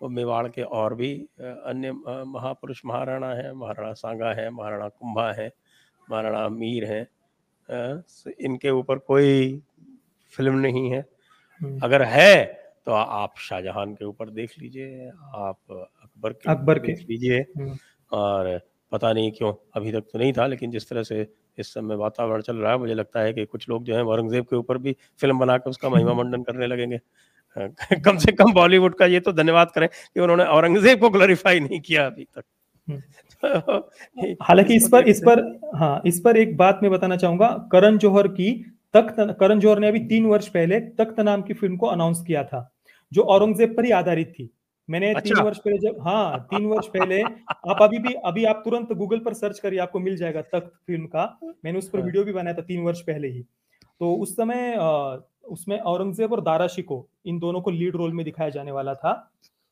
वो 0.01 0.09
मेवाड़ 0.09 0.47
के 0.47 0.61
और 0.61 0.95
भी 0.95 1.11
अन्य 1.41 1.91
महापुरुष 2.27 2.81
महाराणा 2.85 3.33
है 3.33 3.53
महाराणा 3.53 3.93
सांगा 3.93 4.33
है 4.33 4.49
महाराणा 4.49 4.87
कुंभा 4.89 5.31
है 5.33 5.51
महाराणा 6.07 6.47
मीर 6.49 6.85
है 6.85 7.01
इनके 8.41 8.69
ऊपर 8.71 8.97
कोई 8.99 9.61
फ़िल्म 10.33 10.57
नहीं 10.59 10.89
है। 10.91 11.05
अगर 11.83 12.03
है 12.03 12.43
तो 12.85 12.91
आप 12.91 13.33
शाहजहां 13.39 13.85
के 13.95 14.05
ऊपर 14.05 14.29
देख 14.31 14.57
लीजिए 14.59 15.09
आप 15.09 15.57
अकबर 15.71 16.33
के 16.33 16.49
अकबर 16.51 16.79
के 16.79 16.87
देख 16.87 17.05
लीजिए। 17.09 17.45
और 18.11 18.59
पता 18.91 19.11
नहीं 19.13 19.31
क्यों 19.31 19.53
अभी 19.75 19.91
तक 19.91 20.09
तो 20.11 20.19
नहीं 20.19 20.33
था 20.33 20.47
लेकिन 20.47 20.71
जिस 20.71 20.89
तरह 20.89 21.03
से 21.03 21.23
इस 21.57 21.73
समय 21.73 21.95
वातावरण 21.95 22.41
चल 22.41 22.57
रहा 22.57 22.71
है। 22.71 22.77
मुझे 22.77 22.93
लगता 22.93 23.19
है 23.19 23.33
कि 23.33 23.45
कुछ 23.45 23.69
लोग 23.69 23.83
जो 23.85 23.95
है 23.95 24.03
औरंगज़ेब 24.05 24.45
के 24.45 24.55
ऊपर 24.55 24.77
भी 24.79 24.95
फ़िल्म 25.21 25.39
बनाकर 25.39 25.69
उसका 25.69 25.89
महिमा 25.89 26.13
मंडन 26.13 26.43
करने 26.49 26.67
लगेंगे। 26.67 26.99
कम 28.05 28.17
से 28.17 28.31
कम 28.33 28.53
बॉलीवुड 28.53 28.95
का 28.95 29.05
ये 29.05 29.19
तो 29.19 29.31
धन्यवाद 29.33 29.71
करें 29.71 29.87
कि 29.89 30.19
उन्होंने 30.19 30.43
औरंगज़ेब 30.51 30.99
को 30.99 31.09
ग्लोरीफाई 31.09 31.59
नहीं 31.59 31.79
किया 31.81 32.05
अभी 32.05 32.23
तक। 32.25 32.43
हम्म। 32.87 33.01
हालाँकि 34.43 34.75
इस 34.75 34.87
पर 34.89 35.07
इस 35.09 35.19
पर 35.19 35.41
हाँ। 35.75 36.01
इस 36.05 36.19
पर 36.19 36.37
एक 36.37 36.55
बात 36.57 36.79
मैं 36.83 36.91
बताना 36.91 37.15
चाहूँगा। 37.17 37.47
करण 37.71 37.97
जौहर 37.97 38.27
की 38.29 38.51
तख्त 38.93 39.15
करण 39.39 39.59
जौहर 39.59 39.79
ने 39.79 39.87
अभी 39.87 39.99
तीन 40.07 40.25
वर्ष 40.25 40.47
पहले 40.49 40.79
तख्त 40.99 41.19
नाम 41.19 41.41
की 41.41 41.53
फ़िल्म 41.53 41.77
को 41.77 41.87
अनाउंस 41.87 42.23
किया 42.27 42.43
था 42.43 42.69
जो 43.11 43.21
औरंगज़ेब 43.31 43.73
पर 43.77 43.85
ही 43.85 43.91
आधारित 43.91 44.33
थी। 44.39 44.49
मैंने 44.89 45.13
अच्छा। 45.13 45.21
तीन 45.23 45.43
वर्ष 45.43 45.57
पहले 45.57 45.77
जब 45.79 45.99
हाँ 46.01 46.39
तीन 46.45 46.65
वर्ष 46.65 46.87
पहले 46.87 47.21
आप 47.69 47.81
अभी 47.81 47.99
भी 47.99 48.13
अभी 48.25 48.45
आप 48.45 48.61
तुरंत 48.65 48.91
गूगल 48.93 49.19
पर 49.19 49.33
सर्च 49.33 49.59
करिए 49.59 49.79
आपको 49.79 49.99
मिल 49.99 50.15
जाएगा 50.17 50.41
तख्त 50.41 50.71
फ़िल्म 50.87 51.05
का 51.05 51.25
मैंने 51.65 51.77
उस 51.77 51.89
पर 51.89 51.99
हाँ। 51.99 52.05
वीडियो 52.05 52.23
भी 52.23 52.33
बनाया 52.33 52.57
था 52.57 52.61
तीन 52.61 52.83
वर्ष 52.83 53.01
पहले 53.01 53.27
ही 53.27 53.43
तो 54.01 54.13
उस 54.15 54.35
समय 54.35 54.75
उसमें 55.47 55.79
औरंगज़ेब 55.79 56.33
और 56.33 56.41
दारा 56.41 56.67
शिको 56.67 57.05
इन 57.25 57.39
दोनों 57.39 57.61
को 57.61 57.71
लीड 57.71 57.95
रोल 57.95 58.13
में 58.13 58.23
दिखाया 58.25 58.49
जाने 58.49 58.71
वाला 58.71 58.93
था 58.93 59.13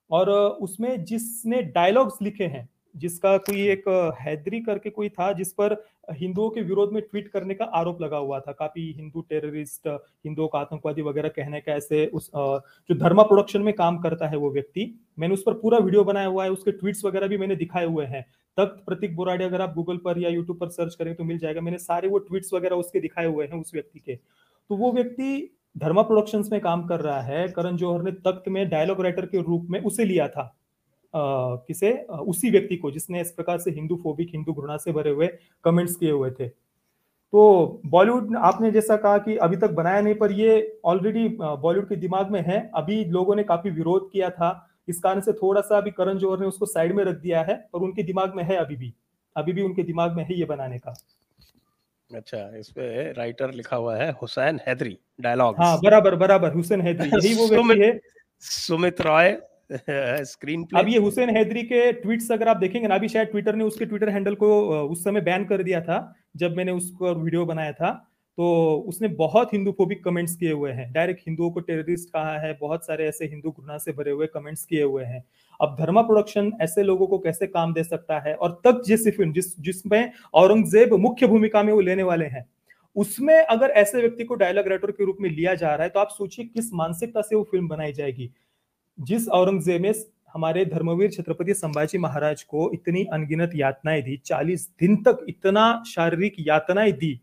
और 0.09 0.29
उसमें 0.61 1.03
जिसने 1.05 1.61
डायलॉग्स 1.71 2.21
लिखे 2.21 2.45
हैं 2.45 2.67
जिसका 2.95 3.37
कोई 3.39 3.67
एक 3.69 3.87
हैदरी 4.19 4.59
करके 4.61 4.89
कोई 4.89 5.09
था 5.09 5.31
जिस 5.33 5.51
पर 5.53 5.75
हिंदुओं 6.11 6.49
के 6.49 6.61
विरोध 6.61 6.91
में 6.93 7.01
ट्वीट 7.01 7.27
करने 7.27 7.53
का 7.53 7.65
आरोप 7.75 8.01
लगा 8.01 8.17
हुआ 8.17 8.39
था। 8.39 8.51
काफ़ी 8.51 8.91
हिंदू 8.91 9.21
टेररिस्ट 9.21 9.87
हिंदुओं 9.87 10.47
का 10.47 10.59
आतंकवादी 10.59 11.01
वगैरह 11.01 11.29
कहने 11.29 11.61
का 11.61 11.73
ऐसे 11.73 12.05
उस 12.07 12.29
जो 12.35 12.95
धर्मा 12.95 13.23
प्रोडक्शन 13.23 13.61
में 13.61 13.73
काम 13.75 13.97
करता 13.99 14.27
है 14.27 14.37
वो 14.37 14.51
व्यक्ति 14.51 14.93
मैंने 15.19 15.33
उस 15.33 15.43
पर 15.45 15.53
पूरा 15.55 15.77
वीडियो 15.79 16.03
बनाया 16.03 16.27
हुआ 16.27 16.43
है 16.43 16.51
उसके 16.51 16.71
ट्वीट्स 16.73 17.05
वगैरह 17.05 17.27
भी 17.27 17.37
मैंने 17.37 17.55
दिखाए 17.55 17.85
हुए 17.85 18.05
हैं। 18.05 18.25
तख्त 18.57 18.83
प्रतीक 18.85 19.15
बोराडे 19.15 19.43
अगर 19.43 19.61
आप 19.61 19.73
गूगल 19.75 19.97
पर 19.97 20.19
या 20.19 20.29
यूट्यूब 20.29 20.59
पर 20.59 20.69
सर्च 20.69 20.95
करें 20.95 21.13
तो 21.15 21.23
मिल 21.23 21.37
जाएगा 21.37 21.61
मैंने 21.61 21.77
सारे 21.79 22.07
वो 22.07 22.17
ट्वीट्स 22.19 22.53
वगैरह 22.53 22.75
उसके 22.75 22.99
दिखाए 22.99 23.25
हुए 23.25 23.45
हैं 23.45 23.61
उस 23.61 23.71
व्यक्ति 23.73 23.99
के। 23.99 24.15
तो 24.15 24.75
वो 24.75 24.91
व्यक्ति 24.93 25.57
धर्मा 25.75 26.01
प्रोडक्शंस 26.01 26.49
में 26.51 26.59
काम 26.61 26.85
कर 26.87 26.99
रहा 26.99 27.21
है 27.21 27.47
करण 27.49 27.77
जौहर 27.77 28.01
ने 28.01 28.11
तख्त 28.25 28.49
में 28.49 28.67
डायलॉग 28.69 29.01
राइटर 29.01 29.25
के 29.25 29.41
रूप 29.41 29.67
में 29.69 29.79
उसे 29.81 30.05
लिया 30.05 30.27
था। 30.27 30.53
किसे? 31.13 31.91
उसी 32.03 32.49
व्यक्ति 32.49 32.75
को 32.75 32.91
जिसने 32.91 33.21
इस 33.21 33.31
प्रकार 33.31 33.57
से 33.59 33.71
हिंदू 33.71 33.95
फोबिक 34.03 34.29
हिंदू 34.31 34.53
घृणा 34.53 34.77
से 34.77 34.91
भरे 34.91 35.11
हुए 35.11 35.27
कमेंट्स 35.63 35.95
किए 35.95 36.11
हुए 36.11 36.31
थे। 36.31 36.47
तो 36.47 37.81
बॉलीवुड 37.85 38.35
आपने 38.37 38.71
जैसा 38.71 38.95
कहा 38.97 39.17
कि 39.17 39.35
अभी 39.37 39.57
तक 39.57 39.71
बनाया 39.71 40.01
नहीं 40.01 40.15
पर 40.15 40.31
ये 40.31 40.79
ऑलरेडी 40.85 41.27
बॉलीवुड 41.31 41.87
के 41.89 41.95
दिमाग 41.97 42.31
में 42.31 42.41
है। 42.41 42.59
अभी 42.75 43.03
लोगों 43.07 43.35
ने 43.35 43.43
काफ़ी 43.43 43.69
विरोध 43.69 44.11
किया 44.11 44.29
था। 44.29 44.67
इस 44.87 44.99
कारण 44.99 45.21
से 45.21 45.33
थोड़ा 45.33 45.61
सा 45.61 45.77
अभी 45.77 45.91
करण 45.91 46.17
जौहर 46.17 46.39
ने 46.39 46.47
उसको 46.47 46.65
साइड 46.65 46.95
में 46.95 47.03
रख 47.03 47.15
दिया 47.17 47.41
है 47.41 47.55
पर 47.73 47.79
उनके 47.79 48.03
दिमाग 48.03 48.35
में 48.35 48.43
है 48.43 48.55
अभी 48.57 48.75
भी। 48.75 48.93
अभी 49.35 49.53
भी 49.53 49.61
उनके 49.61 49.83
दिमाग 49.83 50.15
में 50.17 50.23
है 50.23 50.39
ये 50.39 50.45
बनाने 50.45 50.79
का। 50.79 50.93
अच्छा 52.09 52.37
इस 52.57 52.69
पे 52.69 53.11
राइटर 53.13 53.51
लिखा 53.53 53.75
हुआ 53.75 53.95
है 53.97 54.11
हुसैन 54.11 54.59
हैदरी 54.67 54.97
डायलॉग 55.19 55.55
हाँ 55.59 55.77
बराबर 55.83 56.15
बराबर 56.15 56.53
हुसैन 56.53 56.81
हैदरी 56.81 57.09
यही 57.09 57.33
वो 57.35 57.47
व्यक्ति 57.47 57.79
है। 57.81 57.99
सुमित 58.43 59.01
रॉय 59.01 59.31
स्क्रीन 60.25 60.65
अब 60.75 60.87
ये 60.89 60.97
हुसैन 60.99 61.29
हैदरी 61.29 61.61
के 61.63 61.91
ट्वीट्स 61.93 62.31
अगर 62.31 62.47
आप 62.47 62.57
देखेंगे 62.57 62.87
ना, 62.87 62.95
अभी 62.95 63.07
शायद 63.07 63.27
ट्विटर 63.27 63.55
ने 63.55 63.63
उसके 63.63 63.85
ट्विटर 63.85 64.09
हैंडल 64.09 64.35
को 64.35 64.47
उस 64.83 65.03
समय 65.03 65.21
बैन 65.21 65.45
कर 65.45 65.63
दिया 65.63 65.81
था, 65.81 66.13
जब 66.37 66.55
मैंने 66.57 66.71
उसको 66.71 67.13
वीडियो 67.15 67.45
बनाया 67.45 67.71
था। 67.73 67.91
तो 68.37 68.45
उसने 68.87 69.07
बहुत 69.15 69.53
हिंदू 69.53 69.71
फोबिक 69.71 70.03
कमेंट्स 70.03 70.35
किए 70.35 70.51
हुए 70.51 70.71
हैं। 70.71 70.91
डायरेक्ट 70.93 71.21
हिंदुओं 71.27 71.49
को 71.51 71.59
टेररिस्ट 71.59 72.09
कहा 72.09 72.37
है, 72.39 72.53
बहुत 72.61 72.85
सारे 72.85 73.07
ऐसे 73.07 73.25
हिंदू 73.25 73.51
घृणा 73.51 73.77
से 73.77 73.91
भरे 73.91 74.11
हुए 74.11 74.27
कमेंट्स 74.27 74.63
किए 74.65 74.83
हुए 74.83 75.03
हैं। 75.03 75.23
अब 75.59 75.75
धर्मा 75.79 76.01
प्रोडक्शन 76.01 76.51
ऐसे 76.61 76.83
लोगों 76.83 77.07
को 77.07 77.17
कैसे 77.19 77.47
काम 77.47 77.73
दे 77.73 77.83
सकता 77.83 78.19
है? 78.19 78.33
और 78.35 78.61
तब 78.65 78.81
जैसी 78.87 79.11
फ़िल्म 79.11 79.33
जिस, 79.33 79.59
जिसमें 79.61 80.11
औरंगज़ेब 80.33 80.93
मुख्य 80.99 81.27
भूमिका 81.27 81.63
में 81.63 81.73
वो 81.73 81.79
लेने 81.81 82.03
वाले 82.03 82.25
हैं, 82.25 82.45
उसमें 82.95 83.35
अगर 83.35 83.69
ऐसे 83.71 84.01
व्यक्ति 84.01 84.23
को 84.23 84.35
डायलॉग 84.35 84.67
राइटर 84.67 84.91
के 84.91 85.05
रूप 85.05 85.17
में 85.21 85.29
लिया 85.29 85.53
जा 85.55 85.73
रहा 85.75 85.83
है 85.83 85.89
तो 85.89 85.99
आप 85.99 86.09
सोचिए 86.09 86.45
किस 86.45 86.73
मानसिकता 86.73 87.21
से 87.21 87.35
वो 87.35 87.43
फ़िल्म 87.51 87.67
बनाई 87.67 87.93
जाएगी। 87.93 88.31
जिस 88.97 89.27
औरंगज़ेब 89.29 89.81
ने 89.81 89.93
हमारे 90.33 90.65
धर्मवीर 90.65 91.11
छत्रपति 91.11 91.53
संभाजी 91.53 91.97
महाराज 91.97 92.43
को 92.43 92.69
इतनी 92.73 93.03
अनगिनत 93.13 93.51
यातनाएँ 93.55 94.01
दी, 94.01 94.17
चालीस 94.17 94.69
दिन 94.79 94.95
तक 95.03 95.25
इतना 95.29 95.83
शारीरिक 95.87 96.35
यातनाएँ 96.39 96.91
दी, 96.93 97.19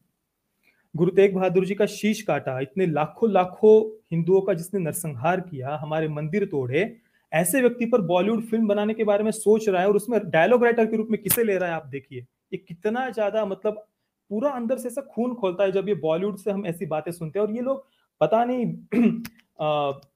गुरु 0.95 1.11
तेग 1.11 1.35
बहादुर 1.35 1.65
जी 1.67 1.75
का 1.75 1.87
शीश 1.87 2.23
काटा, 2.23 2.59
इतने 2.61 2.87
लाखों 2.87 3.31
लाखों 3.31 3.81
हिंदुओं 4.13 4.41
का 4.41 4.55
जिसने 4.55 4.81
नरसंहार 4.81 5.41
किया, 5.41 5.77
हमारे 5.83 6.09
मंदिर 6.09 6.45
तोड़े, 6.47 6.97
ऐसे 7.33 7.61
व्यक्ति 7.61 7.87
पर 7.87 8.01
बॉलीवुड 8.03 8.43
फ़िल्म 8.43 8.67
बनाने 8.69 8.95
के 8.95 9.05
बारे 9.05 9.25
में 9.25 9.31
सोच 9.31 9.69
रहा 9.69 9.81
है 9.83 9.89
और 9.89 9.97
उसमें 9.97 10.21
डायलॉग 10.31 10.65
राइटर 10.65 10.87
के 10.87 10.97
रूप 10.97 11.09
में 11.11 11.21
किसे 11.23 11.45
ले 11.45 11.57
रहा 11.59 11.69
है 11.69 11.75
आप 11.75 11.87
देखिए। 11.87 12.21
ये 12.21 12.57
कितना 12.59 13.09
ज़्यादा 13.11 13.45
मतलब 13.45 13.85
पूरा 14.31 14.51
अंदर 14.51 14.79
से 14.79 14.89
ऐसा 14.89 15.01
खून 15.11 15.35
खोलता 15.35 15.65
है 15.65 15.73
जब 15.73 15.89
ये 15.89 15.95
बॉलीवुड 15.97 16.37
से 16.39 16.51
हम 16.51 16.67
ऐसी 16.67 16.87
बातें 16.87 17.11
सुनते 17.13 17.39
हैं 17.39 17.47
और 17.47 17.53
ये 17.55 17.61
लोग 17.63 17.87
पता 18.21 18.45
नहीं 18.45 19.13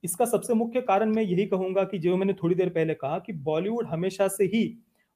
इसका 0.05 0.25
सबसे 0.25 0.55
मुख्य 0.55 0.81
कारण 0.81 1.15
मैं 1.15 1.23
यही 1.23 1.47
कहूँगा 1.47 1.85
कि 1.85 1.99
जो 1.99 2.17
मैंने 2.17 2.33
थोड़ी 2.33 2.55
देर 2.55 2.69
पहले 2.69 2.95
कहा 2.95 3.19
कि 3.19 3.33
बॉलीवुड 3.33 3.87
हमेशा 3.87 4.29
से 4.29 4.45
ही 4.45 4.65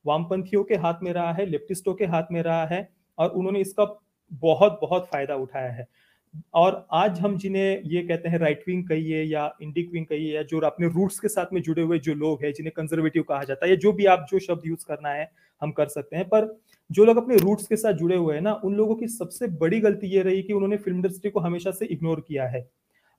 वामपंथियों 0.04 0.62
के 0.64 0.74
हाथ 0.76 1.02
में 1.02 1.12
रहा 1.12 1.32
है, 1.32 1.46
लेफ्टिस्टों 1.46 1.94
के 1.94 2.04
हाथ 2.04 2.32
में 2.32 2.42
रहा 2.42 2.64
है 2.66 2.88
और 3.18 3.30
उन्होंने 3.30 3.60
इसका 3.60 3.84
बहुत 4.32 4.78
बहुत 4.82 5.06
फ़ायदा 5.06 5.34
उठाया 5.36 5.72
है। 5.72 5.86
और 6.54 6.86
आज 6.92 7.18
हम 7.20 7.36
जिन्हें 7.38 7.82
ये 7.84 8.02
कहते 8.02 8.28
हैं 8.28 8.38
राइट 8.38 8.64
विंग 8.68 8.82
कहिए 8.88 9.22
या 9.24 9.50
इंडिक 9.62 9.90
विंग 9.92 10.06
कहिए 10.06 10.34
या 10.34 10.42
जो 10.44 10.60
अपने 10.60 10.88
रूट्स 10.88 11.18
के 11.20 11.28
साथ 11.28 11.52
में 11.52 11.60
जुड़े 11.62 11.82
हुए 11.82 11.98
जो 11.98 12.14
लोग 12.14 12.44
हैं, 12.44 12.52
जिन्हें 12.52 12.72
कंजर्वेटिव 12.76 13.22
कहा 13.22 13.44
जाता 13.44 13.66
है 13.66 13.70
या 13.70 13.76
जो 13.76 13.92
भी 13.92 14.06
आप 14.06 14.26
जो 14.30 14.38
शब्द 14.38 14.66
यूज़ 14.66 14.84
करना 14.88 15.08
है, 15.10 15.30
हम 15.62 15.70
कर 15.72 15.86
सकते 15.88 16.16
हैं। 16.16 16.24
पर 16.28 16.56
जो 16.90 17.04
लोग 17.04 17.16
अपने 17.16 17.36
रूट्स 17.36 17.66
के 17.66 17.76
साथ 17.76 17.92
जुड़े 17.94 18.16
हुए 18.16 18.34
हैं 18.34 18.42
ना, 18.42 18.52
उन 18.54 18.74
लोगों 18.74 18.96
की 18.96 19.08
सबसे 19.08 19.46
बड़ी 19.58 19.80
गलती 19.80 20.06
ये 20.08 20.22
रही 20.22 20.42
कि 20.42 20.52
उन्होंने 20.52 20.76
फ़िल्म 20.78 20.96
इंडस्ट्री 20.96 21.30
को 21.30 21.40
हमेशा 21.40 21.70
से 21.70 21.86
इग्नोर 21.86 22.24
किया 22.28 22.46
है। 22.48 22.68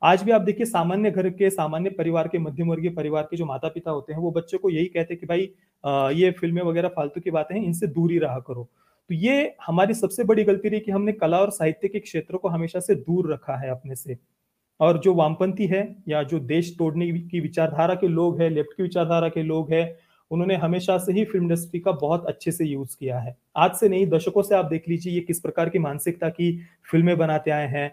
आज 0.01 0.23
भी 0.23 0.31
आप 0.31 0.41
देखिए, 0.41 0.65
सामान्य 0.65 1.11
घर 1.11 1.29
के, 1.29 1.49
सामान्य 1.49 1.89
परिवार 1.89 2.27
के 2.27 2.39
मध्यम 2.39 2.67
वर्गीय 2.67 2.89
परिवार 2.89 3.23
के 3.23 3.37
जो 3.37 3.45
माता 3.45 3.67
पिता 3.67 3.91
होते 3.91 4.13
हैं, 4.13 4.19
वो 4.19 4.31
बच्चों 4.31 4.57
को 4.59 4.69
यही 4.69 4.85
कहते 4.85 5.13
हैं 5.13 5.19
कि 5.19 5.25
भाई 5.25 6.15
ये 6.15 6.31
फ़िल्में 6.31 6.61
वगैरह 6.63 6.87
फालतू 6.87 7.21
की 7.21 7.31
बातें 7.31 7.55
हैं, 7.55 7.63
इनसे 7.63 7.87
दूर 7.87 8.11
रहा 8.13 8.39
करो। 8.39 8.63
तो 9.09 9.13
ये 9.15 9.55
हमारी 9.67 9.93
सबसे 9.93 10.23
बड़ी 10.23 10.43
गलती 10.43 10.69
रही 10.69 10.79
कि 10.79 10.91
हमने 10.91 11.11
कला 11.13 11.39
और 11.39 11.51
साहित्य 11.51 11.87
के 11.87 11.99
क्षेत्र 11.99 12.37
को 12.37 12.49
हमेशा 12.49 12.79
से 12.79 12.95
दूर 12.95 13.31
रखा 13.33 13.55
है 13.57 13.69
अपने 13.69 13.95
से। 13.95 14.17
और 14.79 14.97
जो 14.99 15.13
वामपंथी 15.13 15.65
है, 15.67 15.95
या 16.07 16.23
जो 16.23 16.39
देश 16.39 16.75
तोड़ने 16.79 17.11
की 17.11 17.39
विचारधारा 17.39 17.95
के 17.95 18.07
लोग 18.07 18.41
हैं, 18.41 18.49
लेफ़्ट 18.49 18.77
की 18.77 18.83
विचारधारा 18.83 19.29
के 19.29 19.43
लोग 19.43 19.71
हैं, 19.73 19.95
उन्होंने 20.31 20.55
हमेशा 20.55 20.97
से 20.97 21.13
ही 21.13 21.23
फ़िल्म 21.25 21.43
इंडस्ट्री 21.43 21.79
का 21.79 21.91
बहुत 21.91 22.25
अच्छे 22.25 22.51
से 22.51 22.65
यूज़ 22.65 22.95
किया 22.99 23.19
है। 23.19 23.35
आज 23.57 23.75
से 23.75 23.89
नहीं, 23.89 24.07
दशकों 24.07 24.41
से 24.43 24.55
आप 24.55 24.65
देख 24.65 24.89
लीजिए, 24.89 25.13
ये 25.13 25.21
किस 25.21 25.39
प्रकार 25.39 25.69
की 25.69 25.79
मानसिकता 25.79 26.29
की 26.29 26.51
फ़िल्में 26.91 27.17
बनाते 27.17 27.51
आए 27.51 27.67
हैं 27.67 27.91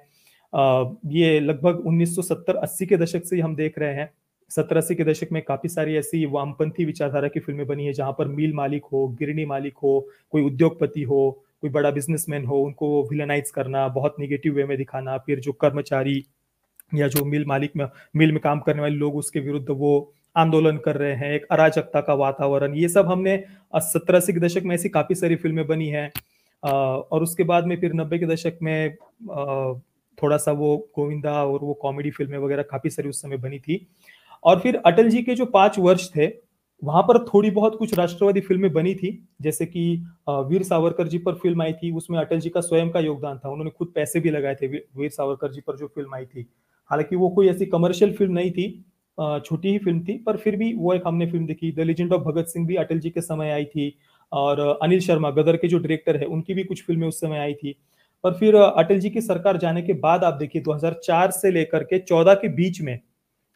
ये 0.55 1.39
लगभग 1.41 1.83
1970-80 1.87 2.87
के 2.87 2.97
दशक 2.97 3.25
से 3.25 3.41
हम 3.41 3.57
देख 3.57 3.79
रहे 3.79 3.95
हैं। 3.95 4.11
सत्तर 4.51 4.77
अस्सी 4.77 4.95
के 4.95 5.05
दशक 5.05 5.29
में 5.33 5.43
काफ़ी 5.43 5.69
सारी 5.69 5.97
ऐसी 5.97 6.25
वामपंथी 6.27 6.85
विचारधारा 6.85 7.29
की 7.29 7.41
फ़िल्में 7.41 7.67
बनी 7.67 7.87
है, 7.87 7.93
जहाँ 7.93 8.13
पर 8.19 8.29
मिल 8.29 8.53
मालिक 8.55 8.85
हो 8.85 9.07
गिरनी 9.19 9.45
मालिक 9.45 9.77
हो, 9.77 10.09
कोई 10.33 10.43
उद्योगपति 10.43 11.03
हो, 11.03 11.31
कोई 11.61 11.71
बड़ा 11.71 11.91
बिजनेसमैन 11.91 12.45
हो, 12.45 12.61
उनको 12.63 13.03
विलेनाइज 13.11 13.51
करना, 13.51 13.87
बहुत 13.89 14.17
निगेटिव 14.21 14.55
वे 14.55 14.65
में 14.65 14.77
दिखाना, 14.79 15.17
फिर 15.19 15.41
जो 15.41 15.53
कर्मचारी 15.53 16.25
या 16.93 17.09
जो 17.09 17.25
मिल 17.25 17.45
मालिक 17.47 17.77
में, 17.77 17.87
मिल 18.17 18.33
में 18.33 18.41
काम 18.41 18.61
करने 18.61 18.83
वाले 18.83 18.95
लोग 18.95 19.17
उसके 19.17 19.41
विरुद्ध 19.41 19.67
वो 19.71 20.13
आंदोलन 20.37 20.77
कर 20.77 20.97
रहे 20.97 21.15
हैं, 21.15 21.33
एक 21.33 21.47
अराजकता 21.51 22.01
का 22.01 22.15
वातावरण। 22.15 22.75
ये 22.75 22.89
सब 22.89 23.07
हमने 23.07 23.43
सत्तर 23.75 24.15
अस्सी 24.15 24.33
के 24.33 24.41
दशक 24.41 24.63
में 24.65 24.75
ऐसी 24.75 24.89
काफ़ी 24.89 25.15
सारी 25.15 25.37
फ़िल्में 25.37 25.67
बनी 25.67 25.89
है। 25.89 26.11
और 26.63 27.23
उसके 27.23 27.45
बाद 27.45 27.67
में 27.67 27.77
फिर 27.81 27.93
नब्बे 27.95 28.19
के 28.19 28.27
दशक 28.27 28.59
में 28.63 28.97
थोड़ा 30.25 30.37
सा 30.37 30.53
वो 30.53 30.77
गोविंदा 30.97 31.33
और 31.45 31.59
वो 31.63 31.75
कॉमेडी 31.75 32.11
फ़िल्में 32.11 32.39
वगैरह 32.39 32.63
काफ़ी 32.63 32.91
सारी 32.91 33.09
उस 33.09 33.23
समय 33.23 33.37
बनी 33.37 33.59
थी। 33.59 33.87
और 34.45 34.61
फिर 34.61 34.77
अटल 34.87 35.09
जी 35.09 35.23
के 35.23 35.35
जो 35.35 35.47
पाँच 35.47 35.79
वर्ष 35.79 36.09
थे, 36.17 36.27
वहाँ 36.83 37.03
पर 37.03 37.19
थोड़ी 37.25 37.51
बहुत 37.51 37.77
कुछ 37.79 37.93
राष्ट्रवादी 37.95 38.41
फ़िल्में 38.41 38.73
बनी 38.73 38.95
थी, 38.95 39.11
जैसे 39.43 39.67
कि 39.67 39.85
वीर 40.29 40.63
सावरकर 40.63 41.09
जी 41.09 41.19
पर 41.19 41.35
फ़िल्म 41.35 41.63
आई 41.63 41.73
थी, 41.73 41.91
उसमें 41.93 42.19
अटल 42.19 42.41
जी 42.41 42.51
का 42.51 42.61
स्वयं 42.61 42.91
का 42.91 43.01
योगदान 43.01 43.39
था, 43.39 43.49
उन्होंने 43.49 43.71
खुद 43.71 43.93
पैसे 43.95 44.21
भी 44.21 44.31
लगाए 44.31 44.55
थे 44.55 44.67
वीर 44.67 45.11
सावरकर 45.11 45.53
जी 45.53 45.61
पर 45.61 45.77
जो 45.77 45.87
फ़िल्म 45.87 46.15
आई 46.15 46.25
थी। 46.25 46.47
हालाँकि 46.91 47.17
वो 47.17 47.29
कोई 47.29 47.49
ऐसी 47.49 47.67
कमर्शियल 47.67 48.13
फ़िल्म 48.13 48.33
नहीं 48.33 48.51
थी 48.51 48.69
छोटी 49.19 49.69
ही 49.69 49.79
फ़िल्म 49.79 50.01
थी, 50.01 50.17
पर 50.19 50.37
फिर 50.37 50.57
भी 50.57 50.73
वो 50.75 50.95
एक 50.95 51.03
हमने 51.07 51.27
फ़िल्म 51.27 51.47
देखी 51.47 51.73
the 51.73 51.81
legend 51.81 52.13
of 52.13 52.23
Bhagat 52.23 52.49
Singh 52.49 52.67
भी 52.67 52.77
अटल 52.77 52.99
जी 52.99 53.11
के 53.11 53.21
समय 53.21 53.51
आई 53.51 53.65
थी, 53.65 53.97
और, 54.33 54.61
अनिल 54.83 55.01
शर्मा, 55.01 55.31
गदर 55.31 55.57
के 55.57 55.69
जो 55.69 55.79
डायरेक्टर 55.79 56.17
है, 56.17 56.27
उनकी 56.27 56.55
भी 56.55 56.65
कुछ 56.65 56.83
फ़िल्में 56.85 57.07
उस 57.09 57.21
समय 57.21 57.39
आई 57.39 57.55
थी। 57.55 57.77
पर 58.25 58.33
फिर 58.33 58.55
अटल 58.57 58.99
जी 58.99 59.11
की 59.11 59.21
सरकार 59.21 59.57
जाने 59.57 59.83
के 59.83 59.93
बाद 59.93 60.25
आप 60.25 60.35
देखिए 60.35 60.63
2004 60.63 61.31
से 61.31 61.51
लेकर 61.51 61.83
के 61.85 61.99
14 61.99 62.35
के 62.35 62.49
बीच 62.49 62.81
में 62.81 62.99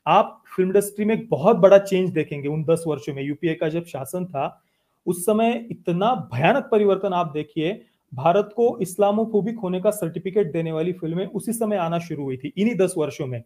आप 0.06 0.42
फ़िल्म 0.56 0.68
इंडस्ट्री 0.68 1.04
में 1.04 1.14
एक 1.14 1.28
बहुत 1.30 1.56
बड़ा 1.56 1.78
चेंज 1.78 2.10
देखेंगे 2.10 2.48
उन 2.48 2.64
दस 2.64 2.84
वर्षों 2.86 3.14
में। 3.14 3.22
यूपीए 3.22 3.54
का 3.54 3.68
जब 3.68 3.84
शासन 3.84 4.24
था, 4.24 4.62
उस 5.06 5.24
समय 5.26 5.66
इतना 5.70 6.14
भयानक 6.34 6.68
परिवर्तन 6.72 7.12
आप 7.12 7.30
देखिए, 7.34 7.80
भारत 8.14 8.52
को 8.56 8.78
इस्लामोफोबिक 8.82 9.58
होने 9.58 9.80
का 9.80 9.90
सर्टिफिकेट 9.90 10.52
देने 10.52 10.72
वाली 10.72 10.92
फ़िल्में 10.92 11.26
उसी 11.26 11.52
समय 11.52 11.76
आना 11.76 11.98
शुरू 11.98 12.24
हुई 12.24 12.36
थी, 12.36 12.52
इन्हीं 12.56 12.76
दस 12.76 12.94
वर्षों 12.98 13.26
में। 13.26 13.42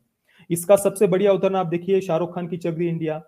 इसका 0.50 0.76
सबसे 0.76 1.06
बढ़िया 1.06 1.32
उदाहरण 1.32 1.56
आप 1.56 1.66
देखिए 1.66 2.00
शाहरुख 2.00 2.34
खान 2.34 2.48
की 2.48 2.56
चगरी 2.56 2.88
इंडिया। 2.88 3.22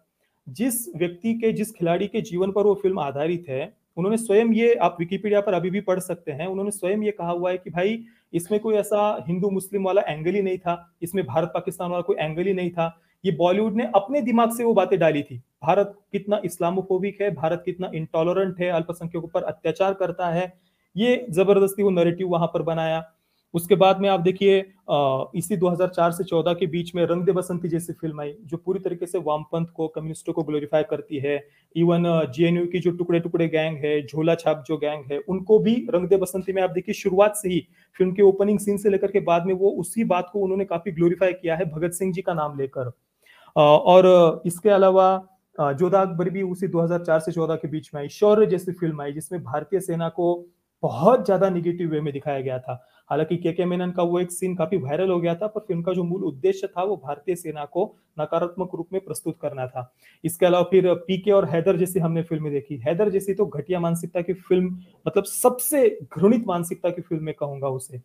जिस 0.49 0.89
व्यक्ति 0.97 1.35
के, 1.35 1.53
जिस 1.53 1.73
खिलाड़ी 1.73 2.07
के 2.07 2.21
जीवन 2.21 2.53
पर 2.53 2.63
वो 2.63 2.75
फ़िल्म 2.75 2.99
आधारित 2.99 3.45
है 3.49 3.77
उन्होंने 3.97 4.17
स्वयं 4.17 4.53
ये, 4.53 4.75
आप 4.75 4.97
विकीपीडिया 5.01 5.41
पर 5.41 5.55
अभी 5.55 5.71
भी 5.71 5.81
पढ़ 5.81 5.99
सकते 6.01 6.33
हैं, 6.33 6.47
उन्होंने 6.47 6.71
स्वयं 6.71 7.03
ये 7.03 7.11
कहा 7.11 7.31
हुआ 7.31 7.51
है 7.51 7.59
कि 7.59 7.71
भाई, 7.71 7.99
इसमें 8.33 8.59
कोई 8.61 8.75
ऐसा 8.75 9.25
हिंदू 9.29 9.51
मुस्लिम 9.51 9.85
वाला 9.85 10.03
एंगल 10.03 10.35
ही 10.35 10.43
नहीं 10.43 10.59
था, 10.59 10.95
इसमें 11.03 11.25
भारत 11.27 11.51
पाकिस्तान 11.55 11.91
वाला 11.91 12.03
कोई 12.03 12.17
एंगल 12.17 12.43
ही 12.43 12.53
नहीं 12.53 12.71
था। 12.71 12.95
ये 13.25 13.33
बॉलीवुड 13.33 13.77
ने 13.77 13.85
अपने 13.95 14.21
दिमाग 14.21 14.51
से 14.51 14.65
वो 14.65 14.73
बातें 14.75 14.99
डाली 14.99 15.23
थी। 15.23 15.37
भारत 15.63 15.95
कितना 16.13 16.41
इस्लामोफोबिक 16.45 17.21
है, 17.21 17.31
भारत 17.31 17.63
कितना 17.65 17.91
इंटॉलरेंट 17.95 18.61
है, 18.61 18.69
अल्पसंख्यकों 18.71 19.29
पर 19.29 19.43
अत्याचार 19.43 19.95
करता 19.95 20.29
है, 20.29 20.53
ये 20.97 21.27
ज़बरदस्ती 21.31 21.83
वो 21.83 21.91
नरेटिव 21.91 22.29
वहाँ 22.29 22.47
पर 22.47 22.63
बनाया। 22.63 23.03
उसके 23.55 23.75
बाद 23.75 24.01
में 24.01 24.09
आप 24.09 24.21
देखिए 24.21 24.59
इसी 25.39 25.57
2004 25.57 26.11
से 26.13 26.25
14 26.25 26.55
के 26.55 26.67
बीच 26.67 26.95
में 26.95 27.05
रंग 27.07 27.25
दे 27.25 27.33
बसंती 27.33 27.69
जैसी 27.69 27.93
फ़िल्म 27.93 28.21
आई, 28.21 28.33
जो 28.43 28.57
पूरी 28.57 28.81
तरीके 28.81 29.07
से 29.07 29.19
वामपंथ 29.21 29.67
को, 29.67 29.87
कम्युनिस्टों 29.89 30.33
को 30.33 30.43
ग्लोरीफाई 30.43 30.83
करती 30.83 31.19
है। 31.19 31.37
इवन 31.77 32.05
जेएनयू 32.35 32.67
की 32.67 32.81
जो 32.81 32.91
टुकड़े 32.93 33.21
टुकड़े 33.21 33.49
गैंग 33.49 33.77
है 33.79 34.01
झोला 34.03 34.35
छाप 34.35 34.65
जो 34.69 34.77
गैंग 34.79 35.05
है, 35.13 35.19
उनको 35.19 35.59
भी 35.59 35.75
रंग 35.91 36.09
दे 36.09 36.17
बसंती 36.17 36.53
में 36.53 36.63
आप 36.63 36.71
देखिए, 36.71 36.95
शुरुआत 36.95 37.37
से 37.37 37.49
ही 37.49 37.61
फ़िल्म 37.97 38.13
के 38.13 38.23
ओपनिंग 38.23 38.59
सीन 38.61 38.77
से 38.77 38.91
लेकर 38.91 39.11
के 39.11 39.21
बाद 39.23 39.47
में 39.47 39.55
वो 39.55 39.71
उसी 39.81 40.05
बात 40.07 40.31
को 40.33 40.41
उन्होंने 40.41 40.65
काफ़ी 40.65 40.93
ग्लोरीफाई 40.93 41.33
किया 41.33 41.57
है, 41.57 41.65
भगत 41.67 41.93
सिंह 41.93 42.13
जी 42.13 42.23
का 42.23 42.35
नाम 42.35 42.59
लेकर। 42.59 42.93
और 43.57 44.43
इसके 44.47 44.71
अलावा 44.71 45.07
जोधा 45.59 46.01
अकबर 46.01 46.29
भी 46.31 46.43
उसी 46.43 46.67
2004 46.69 47.21
से 47.21 47.33
14 47.33 47.57
के 47.57 47.69
बीच 47.69 47.91
में 47.95 48.01
आई, 48.01 48.09
शौर्य 48.11 48.47
जैसी 48.47 48.73
फ़िल्म 48.73 49.01
आई, 49.01 49.13
जिसमें 49.13 49.43
भारतीय 49.43 49.81
सेना 49.81 50.09
को 50.11 50.47
बहुत 50.83 51.25
ज़्यादा 51.25 51.49
निगेटिव 51.51 51.91
वे 51.91 52.01
में 52.01 52.13
दिखाया 52.13 52.41
गया 52.41 52.59
था। 52.59 52.75
हालाँकि 53.11 53.37
के 53.37 53.53
के 53.53 53.65
मेनन 53.65 53.91
का 53.91 54.03
वो 54.03 54.21
एक 54.21 54.33
सीन 54.33 54.55
काफ़ी 54.57 54.77
वायरल 54.77 55.11
हो 55.11 55.21
गया 55.21 55.35
था, 55.35 55.47
पर 55.47 55.61
फ़िल्म 55.61 55.83
का 55.83 55.93
जो 55.93 56.05
मूल 56.05 56.23
उद्देश्य 56.23 56.67
था, 56.67 56.83
वो 56.83 56.97
भारतीय 56.97 57.37
सेना 57.37 57.65
को 57.65 57.95
नकारात्मक 58.21 58.71
रूप 58.75 58.89
में 58.93 59.01
प्रस्तुत 59.05 59.39
करना 59.43 59.67
था। 59.67 59.95
इसके 60.25 60.47
अलावा 60.47 60.65
फिर 60.65 60.95
पीके 60.95 61.31
और 61.31 61.45
हैदर 61.45 61.77
जैसी 61.77 62.01
हमने 62.01 62.23
फ़िल्में 62.23 62.53
देखी। 62.53 62.77
हैदर 62.77 63.11
जैसी 63.11 63.35
तो 63.35 63.47
घटिया 63.47 63.81
मानसिकता 63.81 64.21
की 64.21 64.33
फ़िल्म 64.33 64.79
मतलब 65.07 65.25
सबसे 65.25 65.99
घृणित 66.17 66.45
मानसिकता 66.47 66.91
की 66.91 67.03
फ़िल्म 67.03 67.25
में 67.25 67.35
कहूँगा 67.35 67.69
उसे। 67.69 67.99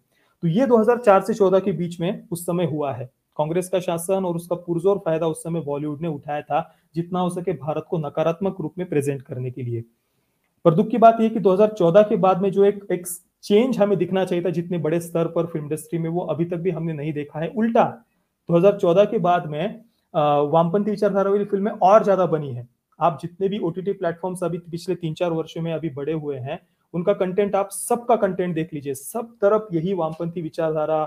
तो 0.44 0.48
ये 0.48 0.66
2004 0.66 1.22
से 1.22 1.34
14 1.34 1.60
के 1.60 1.72
बीच 1.72 2.00
में 2.00 2.28
उस 2.32 2.46
समय 2.46 2.66
हुआ 2.66 2.94
है। 2.94 3.10
कांग्रेस 3.38 3.70
का 3.70 3.80
शासन 3.80 4.26
और 4.26 4.36
उसका 4.36 4.56
पुरजोर 4.56 4.98
फ़ायदा 4.98 5.28
उस 5.28 5.44
समय 5.44 5.62
बॉलीवुड 5.62 6.02
ने 6.02 6.08
उठाया 6.08 6.42
था, 6.42 6.76
जितना 6.96 7.20
हो 7.20 7.30
सके 7.30 7.54
भारत 7.54 7.86
को 7.90 7.98
नकारात्मक 7.98 8.58
रूप 8.62 8.74
में 8.78 8.90
प्रेजेंट 8.90 9.22
करने 9.22 9.52
के 9.52 9.64
लिए। 9.64 9.84
पर 10.66 10.74
दुख 10.74 10.88
की 10.88 10.98
बात 10.98 11.18
यह 11.22 11.30
कि 11.30 11.40
2014 11.40 12.04
के 12.04 12.16
बाद 12.16 12.42
में 12.42 12.52
जो 12.52 12.66
एक 12.66 12.88
एक 12.92 13.08
चेंज 13.44 13.78
हमें 13.80 13.98
दिखना 13.98 14.24
चाहिए 14.26 14.44
था 14.46 14.50
जितने 14.52 14.78
बड़े 14.80 15.00
स्तर 15.00 15.28
पर 15.28 15.46
फ़िल्म 15.46 15.66
इंडस्ट्री 15.66 16.00
में, 16.00 16.10
वो 16.10 16.22
अभी 16.22 16.46
तक 16.46 16.58
भी 16.58 16.72
हमने 16.72 16.94
नहीं 16.94 17.14
देखा 17.14 17.40
है। 17.40 17.48
उल्टा 17.50 17.84
2014 18.50 19.06
के 19.06 19.18
बाद 19.20 19.46
में 19.48 19.82
वामपंथी 20.14 20.92
विचारधारा 20.92 21.32
वाली 21.32 21.46
फ़िल्में 21.46 21.72
और 21.72 22.04
ज़्यादा 22.04 22.26
बनी 22.28 22.54
है। 22.54 22.68
आप 23.00 23.20
जितने 23.22 23.48
भी 23.50 23.60
ओटीटी 23.60 23.92
प्लेटफॉर्म्स 23.94 24.44
अभी 24.44 24.58
पिछले 24.62 24.96
तीन 24.96 25.14
चार 25.14 25.32
वर्षों 25.32 25.62
में 25.62 25.72
अभी 25.74 25.90
बड़े 25.92 26.14
हुए 26.14 26.38
हैं, 26.38 26.60
उनका 26.94 27.14
कंटेंट 27.14 27.56
आप 27.56 27.70
सबका 27.72 28.16
कंटेंट 28.18 28.56
देख 28.56 28.74
लीजिए। 28.74 28.94
सब 28.94 29.36
तरफ़ 29.42 29.76
यही 29.76 29.94
वामपंथी 29.94 30.42
विचारधारा 30.42 31.06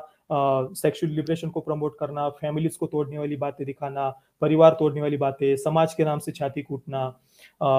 सेक्सुअल 0.74 1.12
लिबरेशन 1.12 1.48
को 1.50 1.60
प्रमोट 1.60 1.98
करना 2.00 2.28
फैमिलीज़ 2.30 2.78
को 2.78 2.86
तोड़ने 2.86 3.18
वाली 3.18 3.36
बातें 3.36 3.64
दिखाना, 3.66 4.08
परिवार 4.42 4.76
तोड़ने 4.78 5.00
वाली 5.00 5.16
बातें, 5.18 5.56
समाज 5.58 5.94
के 5.94 6.04
नाम 6.04 6.18
से 6.18 6.32
छाती 6.32 6.62
कूटना 6.62 7.06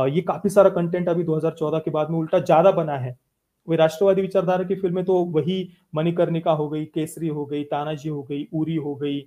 ये 0.08 0.22
काफ़ी 0.24 0.50
सारा 0.50 0.70
कंटेंट 0.72 1.10
अभी 1.10 1.24
2014 1.24 1.80
के 1.80 1.92
बाद 1.92 2.10
में 2.10 2.18
उल्टा 2.20 2.40
ज़्यादा 2.42 2.72
बना 2.74 2.98
है। 2.98 3.18
वही 3.67 3.77
राष्ट्रवादी 3.77 4.22
विचारधारा 4.22 4.63
की 4.63 4.75
फ़िल्में 4.75 5.03
तो 5.05 5.13
वही 5.25 5.70
मणिकर्णिका 5.96 6.51
हो 6.51 6.67
गई, 6.70 6.86
केसरी 6.86 7.27
हो 7.27 7.46
गई, 7.46 7.63
तानाजी 7.63 8.10
हो 8.10 8.22
गई 8.24 8.48
उरी 8.53 8.75
हो 8.77 8.96
गई 8.96 9.20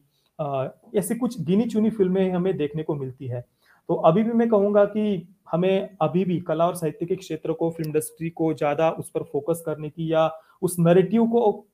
ऐसी 0.99 1.15
कुछ 1.15 1.41
गिनी 1.43 1.65
चुनी 1.67 1.91
फ़िल्में 1.91 2.31
हमें 2.33 2.57
देखने 2.57 2.83
को 2.83 2.95
मिलती 2.95 3.27
है। 3.27 3.41
तो 3.89 3.95
अभी 4.07 4.23
भी 4.23 4.33
मैं 4.33 4.49
कहूँगा 4.49 4.85
कि 4.87 5.27
हमें 5.53 5.97
अभी 6.03 6.25
भी 6.25 6.39
कला 6.41 6.67
और 6.67 6.75
साहित्य 6.77 7.07
के 7.07 7.17
क्षेत्र 7.17 7.53
को 7.53 7.71
फ़िल्म 7.71 7.89
इंडस्ट्री 7.89 8.31
को 8.31 8.53
ज़्यादा 8.55 8.91
उस 8.91 9.11
पर 9.11 9.23
फोकस 9.33 9.63
करने 9.67 9.89
की 9.91 10.13
या 10.13 10.31
उस 10.63 10.77
नरेटिव 10.79 11.27
को 11.27 11.67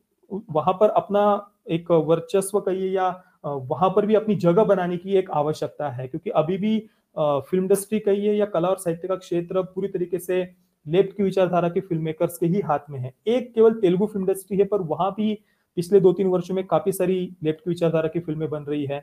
वहाँ 0.50 0.72
पर 0.80 0.88
अपना 0.92 1.24
एक 1.70 1.90
वर्चस्व 1.90 2.60
कहिए 2.60 2.90
या 2.90 3.08
वहाँ 3.44 3.88
पर 3.96 4.06
भी 4.06 4.14
अपनी 4.14 4.34
जगह 4.36 4.64
बनाने 4.64 4.96
की 4.96 5.16
एक 5.16 5.30
आवश्यकता 5.32 5.88
है। 5.90 6.06
क्योंकि 6.08 6.30
अभी 6.32 6.56
भी 6.58 6.78
फ़िल्म 7.16 7.62
इंडस्ट्री 7.62 7.98
कहिए 8.00 8.32
या 8.34 8.46
कला 8.46 8.68
और 8.68 8.78
साहित्य 8.78 9.08
का 9.08 9.16
क्षेत्र 9.16 9.62
पूरी 9.64 9.88
तरीके 9.88 10.18
से 10.18 10.42
लेफ़्ट 10.86 11.16
की 11.16 11.22
विचारधारा 11.22 11.68
के 11.68 11.80
फ़िल्म 11.80 12.02
मेकर्स 12.02 12.38
के 12.38 12.46
ही 12.46 12.60
हाथ 12.60 12.90
में 12.90 12.98
है। 13.00 13.12
एक 13.28 13.52
केवल 13.54 13.74
तेलुगु 13.80 14.06
फ़िल्म 14.06 14.24
इंडस्ट्री 14.24 14.58
है, 14.58 14.64
पर 14.64 14.80
वहाँ 14.82 15.10
भी 15.10 15.34
पिछले 15.76 16.00
दो 16.00 16.12
तीन 16.12 16.26
वर्षों 16.26 16.54
में 16.54 16.64
काफ़ी 16.66 16.92
सारी 16.92 17.18
लेफ़्ट 17.44 17.60
की 17.60 17.70
विचारधारा 17.70 18.08
की 18.08 18.20
फ़िल्में 18.20 18.48
बन 18.50 18.62
रही 18.62 18.84
है। 18.84 18.98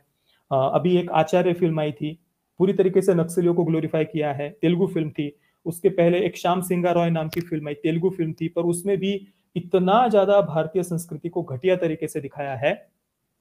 अभी 0.52 0.96
एक 0.98 1.10
आचार्य 1.12 1.54
फ़िल्म 1.54 1.80
आई 1.80 1.92
थी, 1.92 2.18
पूरी 2.60 2.74
तरीके 2.74 3.02
से 3.02 3.14
नक्सलियों 3.14 3.54
को 3.54 3.64
ग्लोरीफाई 3.64 4.06
किया 4.06 4.32
है। 4.34 4.50
तेलुगु 4.52 4.88
फ़िल्म 4.88 5.10
थी। 5.10 5.32
उसके 5.66 5.90
पहले 5.90 6.20
एक 6.26 6.38
श्याम 6.38 6.62
सिंगा 6.62 6.92
रॉय 6.92 7.10
नाम 7.10 7.30
की 7.30 7.42
फ़िल्म 7.42 7.68
आई, 7.68 7.74
तेलुगु 7.74 8.10
फ़िल्म 8.10 8.34
थी, 8.34 8.48
पर 8.48 8.62
उसमें 8.64 8.98
भी 8.98 9.14
इतना 9.56 10.08
ज़्यादा 10.08 10.40
भारतीय 10.44 10.84
संस्कृति 10.84 11.30
को 11.30 11.44
घटिया 11.44 11.76
तरीके 11.76 12.08
से 12.08 12.22
दिखाया 12.22 12.56
है। 12.56 12.74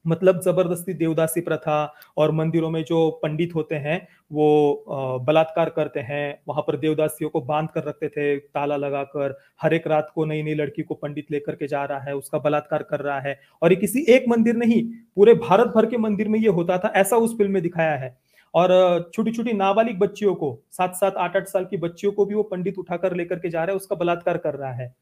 मतलब 0.09 0.41
ज़बरदस्ती 0.41 0.93
देवदासी 0.95 1.41
प्रथा 1.41 1.95
और 2.17 2.33
मंदिरों 2.33 2.71
में 2.71 2.83
जो 2.85 3.11
पंडित 3.23 3.55
होते 3.55 3.75
हैं, 3.75 4.07
वो 4.33 4.85
बलात्कार 5.27 5.71
करते 5.71 6.01
हैं। 6.01 6.39
वहाँ 6.49 6.63
पर 6.63 6.77
देवदासियों 6.77 7.31
को 7.31 7.41
बाँध 7.41 7.69
कर 7.75 7.85
रखते 7.85 8.09
थे, 8.09 8.37
ताला 8.37 8.77
लगाकर। 8.77 9.39
हर 9.63 9.75
एक 9.75 9.87
रात 9.87 10.11
को 10.15 10.25
नई 10.25 10.43
नई 10.43 10.55
लड़की 10.55 10.83
को 10.83 10.95
पंडित 10.95 11.31
लेकर 11.31 11.55
के 11.55 11.67
जा 11.67 11.85
रहा 11.85 11.99
है, 11.99 12.15
उसका 12.17 12.39
बलात्कार 12.39 12.83
कर 12.83 13.01
रहा 13.01 13.21
है। 13.21 13.39
और 13.63 13.73
ये 13.73 13.77
किसी 13.77 14.05
एक 14.09 14.25
मंदिर 14.29 14.57
नहीं, 14.57 14.83
पूरे 15.17 15.35
भारत 15.35 15.69
भर 15.69 15.87
के 15.87 15.99
मंदिर 15.99 16.29
में 16.29 16.41
ये 16.41 16.49
होता 16.49 16.79
था, 16.79 16.93
ऐसा 16.97 17.17
उस 17.17 17.37
फ़िल्म 17.39 17.53
में 17.53 17.63
दिखाया 17.63 17.97
है। 17.97 18.17
और 18.55 19.11
छोटी 19.15 19.31
छोटी 19.31 19.53
नाबालिग 19.53 19.99
बच्चियों 19.99 20.35
को, 20.35 20.59
सात 20.73 20.95
सात, 20.95 21.15
आठ 21.17 21.37
आठ 21.37 21.47
साल 21.47 21.65
की 21.65 21.77
बच्चियों 21.77 22.13
को 22.13 22.25
भी 22.27 22.35
वो 22.35 22.43
पंडित 22.43 22.79
उठाकर 22.79 23.17
लेकर 23.17 23.39
के 23.39 23.49
जा 23.49 23.65
रहा 23.65 23.73
है, 23.73 23.77
उसका 23.77 23.97
बलात्कार 23.97 24.37
कर 24.37 24.55
रहा 24.55 24.73
है। 24.73 24.95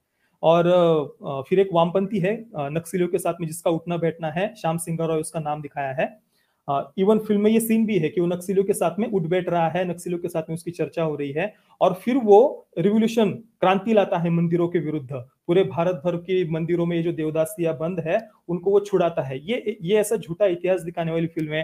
और 0.42 1.44
फिर 1.49 1.61
एक 1.61 1.68
वामपंथी 1.72 2.18
है 2.18 2.37
नक्सलियों 2.72 3.09
के 3.09 3.18
साथ 3.18 3.40
में 3.40 3.46
जिसका 3.49 3.70
उठना 3.70 3.96
बैठना 3.96 4.31
है, 4.31 4.55
श्याम 4.55 4.79
सिंह 4.79 4.99
रॉय 5.01 5.20
उसका 5.20 5.40
नाम 5.40 5.62
दिखाया 5.62 5.92
है। 5.94 6.14
इवन 6.99 7.18
फ़िल्म 7.18 7.40
में 7.40 7.51
ये 7.51 7.61
सीन 7.61 7.85
भी 7.87 7.99
है 7.99 8.09
कि 8.09 8.20
वो 8.20 8.27
नक्सलियों 8.27 8.64
के 8.64 8.72
साथ 8.72 8.99
में 8.99 9.07
उठ 9.09 9.22
बैठ 9.25 9.49
रहा 9.49 9.68
है, 9.68 9.85
नक्सलियों 9.88 10.18
के 10.18 10.29
साथ 10.29 10.42
में 10.49 10.55
उसकी 10.55 10.70
चर्चा 10.72 11.03
हो 11.03 11.14
रही 11.16 11.31
है 11.33 11.53
और 11.81 11.94
फिर 11.94 12.16
वो 12.18 12.68
रिवोल्यूशन, 12.79 13.31
क्रांति 13.61 13.92
लाता 13.94 14.18
है 14.18 14.31
मंदिरों 14.31 14.68
के 14.68 14.79
विरुद्ध। 14.81 15.12
पूरे 15.46 15.64
भारत 15.64 16.01
भर 16.05 16.16
के 16.18 16.44
मंदिरों 16.51 16.87
में 16.87 16.96
ये 16.96 17.03
जो 17.03 17.12
देवदासिया 17.12 17.72
बंद 17.75 18.01
है, 18.07 18.18
उनको 18.49 18.70
वो 18.70 18.81
छुड़ाता 18.81 19.22
है। 19.22 19.38
ये 19.40 19.77
ये 19.83 19.99
ऐसा 19.99 20.16
झूठा 20.16 20.46
इतिहास 20.46 20.81
दिखाने 20.83 21.12
वाली 21.12 21.27
फ़िल्म 21.29 21.53
है। 21.53 21.62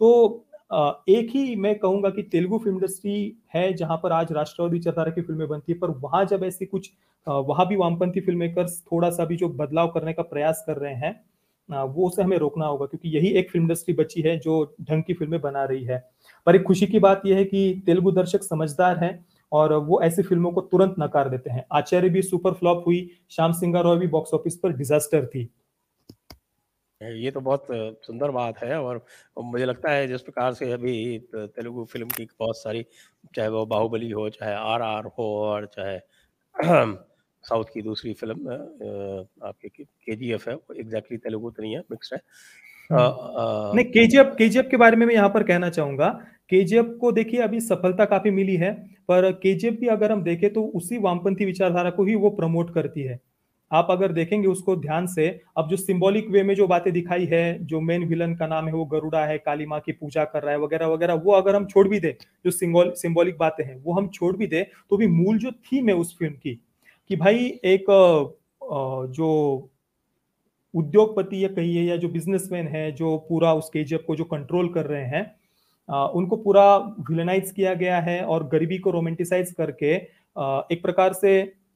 तो 0.00 0.44
एक 0.72 1.30
ही 1.30 1.54
मैं 1.56 1.74
कहूँगा 1.78 2.10
कि 2.10 2.22
तेलुगु 2.22 2.58
फ़िल्म 2.58 2.76
इंडस्ट्री 2.76 3.36
है 3.54 3.72
जहाँ 3.74 3.96
पर 4.02 4.12
आज 4.12 4.32
राष्ट्रवादी 4.32 4.72
विचारधारा 4.72 5.10
की 5.12 5.22
फ़िल्में 5.22 5.48
बनती 5.48 5.72
है, 5.72 5.78
पर 5.78 5.90
वहाँ 6.00 6.24
जब 6.24 6.44
ऐसी 6.44 6.66
कुछ 6.66 6.90
वहाँ 7.26 7.66
भी 7.68 7.76
वामपंथी 7.76 8.20
फ़िल्म 8.20 8.38
मेकर्स 8.38 8.80
थोड़ा 8.82 9.10
सा 9.10 9.24
भी 9.24 9.36
जो 9.36 9.48
बदलाव 9.50 9.88
करने 9.88 10.12
का 10.12 10.22
प्रयास 10.24 10.64
कर 10.66 10.76
रहे 10.76 10.94
हैं 10.96 11.20
वो 11.68 12.06
उसे 12.06 12.22
हमें 12.22 12.36
रोकना 12.38 12.66
होगा, 12.66 12.86
क्योंकि 12.86 13.08
यही 13.08 13.28
एक 13.30 13.50
फ़िल्म 13.50 13.64
इंडस्ट्री 13.64 13.94
बची 13.94 14.20
है 14.20 14.38
जो 14.38 14.74
ढंग 14.82 15.02
की 15.02 15.14
फ़िल्में 15.14 15.40
बना 15.40 15.64
रही 15.64 15.84
है। 15.84 15.98
पर 16.46 16.56
एक 16.56 16.62
खुशी 16.62 16.86
की 16.86 16.98
बात 16.98 17.22
यह 17.26 17.36
है 17.36 17.44
कि 17.44 17.82
तेलुगु 17.86 18.10
दर्शक 18.12 18.42
समझदार 18.42 18.98
हैं 18.98 19.24
और 19.52 19.72
वो 19.76 20.00
ऐसी 20.02 20.22
फ़िल्मों 20.22 20.52
को 20.52 20.60
तुरंत 20.62 20.94
नकार 20.98 21.28
देते 21.28 21.50
हैं। 21.50 21.64
आचार्य 21.72 22.08
भी 22.08 22.22
सुपर 22.22 22.52
फ्लॉप 22.54 22.82
हुई, 22.86 23.10
श्याम 23.30 23.52
सिंगा 23.52 23.80
रॉय 23.80 23.98
भी 23.98 24.06
बॉक्स 24.08 24.34
ऑफ़िस 24.34 24.56
पर 24.56 24.72
डिजास्टर 24.72 25.26
थी। 25.26 25.48
ये 27.02 27.30
तो 27.30 27.40
बहुत 27.40 27.66
सुंदर 28.06 28.30
बात 28.30 28.58
है 28.58 28.78
और 28.78 29.04
मुझे 29.36 29.64
लगता 29.64 29.90
है 29.90 30.06
जिस 30.08 30.22
प्रकार 30.22 30.54
से 30.54 30.70
अभी 30.72 31.18
तेलुगु 31.34 31.84
फ़िल्म 31.84 32.08
की 32.10 32.28
बहुत 32.38 32.56
सारी 32.58 32.84
चाहे 33.34 33.48
वो 33.48 33.64
बाहुबली 33.66 34.10
हो 34.10 34.28
चाहे 34.30 34.54
आर 34.54 34.82
आर 34.82 35.06
हो 35.18 35.26
और 35.42 35.66
चाहे 35.68 35.98
साउथ 37.44 37.64
की 37.74 37.82
दूसरी 37.82 38.12
फ़िल्म 38.14 38.50
आपके 39.42 39.68
के 39.68 40.16
जी 40.16 40.32
एफ़ 40.32 40.48
है 40.50 40.54
वो 40.56 40.74
एग्जैक्टली 40.76 41.16
तेलुगु 41.18 41.50
तो 41.50 41.62
नहीं 41.62 41.74
है 41.74 41.80
मिक्स 41.90 42.12
है 42.12 42.20
हम्म। 42.90 43.76
नहीं 43.76 43.84
के 43.86 44.06
जी 44.06 44.18
एफ़ 44.18 44.34
के 44.36 44.48
जी 44.48 44.58
एफ़ 44.58 44.68
के 44.68 44.76
बारे 44.76 44.96
में 44.96 45.06
मैं 45.06 45.14
यहाँ 45.14 45.28
पर 45.30 45.42
कहना 45.42 45.70
चाहूँगा 45.70 46.08
के 46.50 46.62
जी 46.64 46.76
एफ़ 46.76 46.96
को 46.98 47.12
देखिए 47.12 47.40
अभी 47.40 47.60
सफलता 47.62 48.04
काफ़ी 48.06 48.30
मिली 48.32 48.56
है 48.56 48.72
पर 49.08 49.30
के 49.42 49.54
जी 49.54 49.68
एफ़ 49.68 49.76
भी 49.76 49.88
अगर 49.88 50.12
हम 50.12 50.22
देखें 50.22 50.52
तो 50.52 50.62
उसी 50.76 50.98
वामपंथी 51.00 51.44
विचारधारा 51.44 51.90
को 51.90 52.04
ही 52.04 52.14
वो 52.16 52.30
प्रमोट 52.32 52.74
करती 52.74 53.02
है 53.02 53.20
आप 53.72 53.86
अगर 53.90 54.12
देखेंगे 54.12 54.48
उसको 54.48 54.76
ध्यान 54.76 55.06
से, 55.06 55.28
अब 55.56 55.68
जो 55.68 55.76
सिंबॉलिक 55.76 56.28
वे 56.30 56.42
में 56.42 56.54
जो 56.54 56.66
बातें 56.66 56.92
दिखाई 56.92 57.24
है, 57.26 57.58
जो 57.60 57.80
मेन 57.80 58.04
विलन 58.08 58.34
का 58.34 58.46
नाम 58.46 58.66
है, 58.66 58.72
वो 58.72 58.84
गरुड़ा 58.86 59.24
है, 59.26 59.38
काली 59.38 59.66
माँ 59.66 59.80
की 59.80 59.92
पूजा 59.92 60.24
कर 60.24 60.42
रहा 60.42 60.52
है, 60.52 60.60
वगैरह 60.60 60.86
वगैरह, 60.88 61.14
वो 61.14 61.32
अगर 61.32 61.56
हम 61.56 61.66
छोड़ 61.66 61.86
भी 61.88 62.00
दे, 62.00 62.16
जो 62.44 62.50
सिंबॉलिक 62.50 63.38
बातें 63.38 63.64
हैं, 63.64 63.76
वो 63.76 63.94
हम 63.94 64.08
छोड़ 64.10 64.36
भी 64.36 64.46
दे 64.46 64.66
तो 64.90 64.96
भी 64.96 65.06
मूल 65.08 65.38
जो 65.38 65.50
थीम 65.50 65.88
है 65.88 65.94
उस 65.96 66.16
फ़िल्म 66.18 66.34
की, 66.34 66.58
कि 67.10 67.16
भाई 67.16 67.46
एक 67.66 67.84
जो 69.10 69.28
उद्योगपति 70.74 71.44
या 71.44 71.48
कहिए, 71.50 71.82
या 71.82 71.96
जो 71.96 72.08
बिजनेसमैन 72.08 72.68
है, 72.68 72.90
जो 72.92 73.16
पूरा 73.28 73.52
उस 73.54 73.68
केजीएफ 73.68 74.04
को 74.06 74.16
जो 74.16 74.24
कंट्रोल 74.26 74.68
कर 74.68 74.86
रहे 74.86 75.04
हैं 75.06 75.30
उनको 76.14 76.36
पूरा 76.36 76.64
विलेनाइज 77.08 77.50
किया 77.50 77.72
गया 77.74 78.00
है 78.00 78.22
और 78.24 78.46
गरीबी 78.48 78.78
को 78.78 78.90
रोमेंटिसाइज 78.90 79.50
करके 79.52 79.94
एक 79.94 80.80
प्रकार 80.82 81.12
से 81.12 81.32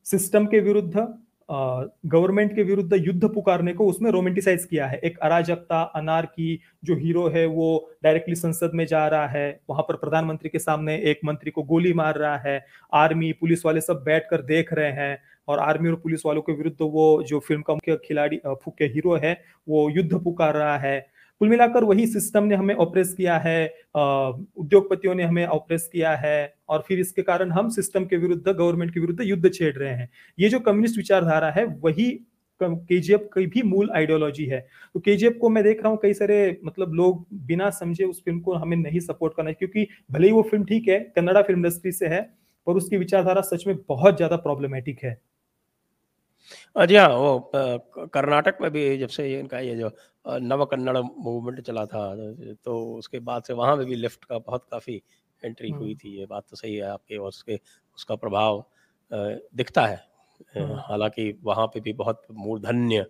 सिस्टम 0.06 0.46
के 0.46 0.61
विरुद्ध 0.61 1.06
गवर्नमेंट 1.48 2.54
के 2.54 2.62
विरुद्ध 2.62 2.92
युद्ध 2.96 3.28
पुकारने 3.28 3.72
को 3.72 3.87
उसमें 3.87 4.11
रोमेंटिसाइज 4.11 4.64
किया 4.64 4.87
है। 4.87 4.98
एक 4.98 5.18
अराजकता 5.18 5.80
अनार 5.96 6.26
की 6.26 6.59
जो 6.85 6.94
हीरो 6.96 7.28
है, 7.28 7.46
वो 7.46 7.90
डायरेक्टली 8.04 8.35
संसद 8.35 8.70
में 8.74 8.85
जा 8.87 9.06
रहा 9.09 9.26
है। 9.26 9.61
वहाँ 9.70 9.82
पर 9.82 9.96
प्रधानमंत्री 9.96 10.48
के 10.48 10.59
सामने 10.59 10.96
एक 11.11 11.20
मंत्री 11.24 11.50
को 11.50 11.62
गोली 11.62 11.92
मार 11.92 12.16
रहा 12.16 12.37
है। 12.37 12.64
आर्मी, 12.92 13.32
पुलिस 13.32 13.66
वाले 13.66 13.80
सब 13.80 14.02
बैठ 14.06 14.28
कर 14.30 14.42
देख 14.42 14.72
रहे 14.72 14.92
हैं 14.92 15.18
और 15.48 15.59
आर्मी 15.59 15.88
और 15.88 15.96
पुलिस 15.96 16.26
वालों 16.26 16.42
के 16.42 16.52
विरुद्ध 16.52 16.76
वो 16.82 17.22
जो 17.22 17.38
फ़िल्म 17.38 17.62
का 17.62 17.74
मुख्य 17.74 17.96
खिलाड़ी 18.04 18.40
के 18.46 18.85
हीरो 18.85 19.16
है, 19.16 19.40
वो 19.68 19.88
युद्ध 19.90 20.14
पुकार 20.14 20.54
रहा 20.54 20.78
है। 20.78 21.06
कुल 21.40 21.49
मिलाकर 21.49 21.85
वही 21.85 22.07
सिस्टम 22.07 22.44
ने 22.44 22.55
हमें 22.55 22.75
ऑपरेस 22.77 23.12
किया 23.14 23.37
है 23.38 23.66
उद्योगपतियों 23.96 25.14
ने 25.14 25.22
हमें 25.22 25.44
ऑपरेस 25.46 25.88
किया 25.92 26.14
है 26.16 26.55
और 26.68 26.85
फिर 26.88 27.01
इसके 27.01 27.22
कारण 27.22 27.51
हम 27.51 27.68
सिस्टम 27.70 28.05
के 28.05 28.16
विरुद्ध 28.16 28.49
गवर्नमेंट 28.49 28.94
के 28.94 29.01
विरुद्ध 29.01 29.20
युद्ध 29.22 29.53
छेड़ 29.55 29.75
रहे 29.77 29.90
हैं। 29.90 30.09
ये 30.38 30.49
जो 30.49 30.61
कम्युनिस्ट 30.61 30.96
विचारधारा 30.96 31.51
है, 31.51 31.64
वही 31.64 32.11
के 32.61 32.75
केजीएफ 32.87 33.29
की 33.35 33.46
भी 33.46 33.62
मूल 33.62 33.90
आइडियोलॉजी 33.94 34.44
है। 34.44 34.61
तो 34.94 35.01
केजीएफ 35.01 35.37
को 35.40 35.49
मैं 35.49 35.62
देख 35.64 35.83
रहा 35.83 35.90
हूँ, 35.90 35.99
कई 36.03 36.14
सारे 36.14 36.61
मतलब 36.64 36.94
लोग 36.94 37.27
बिना 37.46 37.68
समझे 37.72 38.05
उस 38.05 38.22
फ़िल्म 38.25 38.40
को 38.40 38.55
हमें 38.55 38.77
नहीं 38.77 39.01
सपोर्ट 39.01 39.35
करना 39.37 39.53
क्योंकि 39.53 39.87
भले 40.11 40.27
ही 40.27 40.33
वो 40.33 40.42
फ़िल्म 40.42 40.64
ठीक 40.64 40.88
है, 40.88 40.99
कन्नड़ा 41.16 41.42
फ़िल्म 41.42 41.59
इंडस्ट्री 41.59 41.92
से 41.92 42.07
है, 42.07 42.20
पर 42.66 42.72
उसकी 42.72 42.96
विचारधारा 42.96 43.40
सच 43.42 43.66
में 43.66 43.77
बहुत 43.88 44.16
ज़्यादा 44.16 44.37
प्रॉब्लमेटिक 44.38 45.05
है। 45.05 45.18
जी 46.76 46.96
हाँ 46.96 47.09
वो 47.09 47.50
कर्नाटक 47.54 48.59
में 48.62 48.70
भी 48.70 48.96
जब 48.98 49.09
से 49.09 49.28
इनका 49.40 49.59
ये 49.59 49.76
जो 49.76 49.90
नव 50.26 50.64
कन्नड़ 50.64 50.96
मूवमेंट 50.98 51.61
चला 51.61 51.85
था 51.87 52.04
तो 52.64 52.78
उसके 52.94 53.18
बाद 53.20 53.42
से 53.42 53.52
वहाँ 53.52 53.76
में 53.76 53.87
भी 53.87 53.94
लिफ्ट 53.94 54.24
का 54.24 54.38
बहुत 54.38 54.66
काफ़ी 54.70 55.02
एंट्री 55.42 55.70
हुई। 55.70 55.94
थी 55.94 56.18
ये 56.18 56.26
बात 56.26 56.44
तो 56.50 56.56
सही 56.56 56.74
है 56.76 56.88
आपके 56.90 57.16
और 57.16 57.28
उसके 57.28 57.61
उसका 57.96 58.14
प्रभाव 58.14 58.64
दिखता 59.12 59.87
है। 59.87 59.96
हालाँकि 60.88 61.32
वहाँ 61.44 61.66
पे 61.66 61.80
भी 61.80 61.92
बहुत 61.92 62.22
मूर्धन्य 62.32 63.06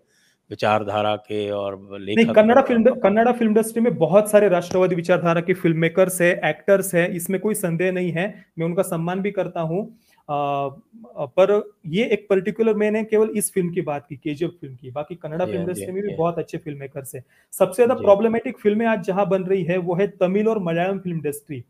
विचारधारा 0.50 1.14
के 1.16 1.50
और 1.50 1.98
लेखक 2.00 2.34
Kannada 2.34 2.62
film 2.62 2.94
Kannada 2.94 3.32
film 3.32 3.50
industry 3.50 3.82
में 3.82 3.96
बहुत 3.98 4.30
सारे 4.30 4.48
राष्ट्रवादी 4.48 4.94
विचारधारा 4.94 5.40
के 5.40 5.54
फ़िल्म 5.54 5.78
मेकर्स 5.78 6.20
है 6.20 6.30
एक्टर्स 6.44 6.94
है 6.94 7.06
इसमें 7.16 7.40
कोई 7.40 7.54
संदेह 7.54 7.92
नहीं 7.92 8.12
है 8.12 8.26
मैं 8.58 8.66
उनका 8.66 8.82
सम्मान 8.82 9.20
भी 9.20 9.30
करता 9.30 9.60
हूँ 9.60 9.80
पर 10.28 11.50
ये 11.88 12.04
एक 12.12 12.26
पर्टिकुलर 12.30 12.74
मैंने 12.76 13.02
केवल 13.04 13.30
इस 13.36 13.52
फ़िल्म 13.52 13.70
की 13.72 13.80
बात 13.82 14.06
की 14.08 14.16
केजीएफ 14.16 14.50
फ़िल्म 14.60 14.74
की। 14.74 14.90
बाकी 14.90 15.14
कन्नड़ा 15.14 15.44
फ़िल्म 15.44 15.60
इंडस्ट्री 15.60 15.92
में 15.92 16.02
भी 16.02 16.14
बहुत 16.16 16.38
अच्छे 16.38 16.58
फ़िल्म 16.58 16.78
मेकर्स 16.80 17.14
है। 17.14 17.24
सबसे 17.52 17.74
ज़्यादा 17.76 17.94
प्रॉब्लमेटिक 18.00 18.58
फ़िल्में 18.58 18.86
आज 18.86 19.04
जहाँ 19.06 19.28
बन 19.28 19.44
रही 19.44 19.62
है 19.64 19.76
वो 19.78 19.94
है 19.94 20.06
तमिल 20.18 20.48
और 20.48 20.58
मलयालम 20.62 20.98
फ़िल्म 20.98 21.16
इंडस्ट्री 21.16 21.64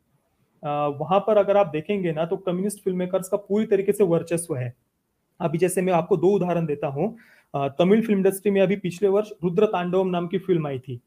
वहाँ 0.63 1.19
पर 1.21 1.37
अगर 1.37 1.57
आप 1.57 1.67
देखेंगे 1.67 2.13
ना 2.13 2.25
तो 2.27 2.37
कम्युनिस्ट 2.39 2.83
फ़िल्म 2.85 2.99
मेकर्स 2.99 3.29
का 3.29 3.37
पूरी 3.39 3.67
तरीके 3.67 3.93
से 3.93 4.05
वर्चस्व 4.05 4.55
है। 4.57 4.75
अभी 5.41 5.59
जैसे 5.59 5.83
मैं 5.83 5.93
आपको 5.93 6.17
दो 6.17 6.29
उदाहरण 6.29 6.67
देता 6.67 6.87
हूँ। 6.89 7.17
तमिल 7.79 8.01
फ़िल्म 8.03 8.19
इंडस्ट्री 8.19 8.51
में 8.51 8.61
अभी 8.61 8.77
पिछले 8.79 9.09
वर्ष 9.09 9.31
रुद्र 9.45 9.67
तांडवम 9.67 10.09
नाम 10.09 10.27
की 10.27 10.39
फ़िल्म 10.39 10.67
आई 10.67 10.79
थी। 10.79 11.01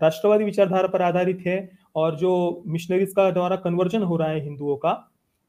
राष्ट्रवादी 0.00 0.44
विचारधारा 0.44 0.88
पर 0.88 1.02
आधारित 1.02 1.42
है 1.46 1.58
और 1.96 2.16
जो 2.16 2.62
मिशनरीज 2.66 3.12
का 3.12 3.30
द्वारा 3.30 3.56
कन्वर्जन 3.56 4.02
हो 4.02 4.16
रहा 4.16 4.28
है 4.28 4.42
हिंदुओं 4.44 4.76
का 4.76 4.92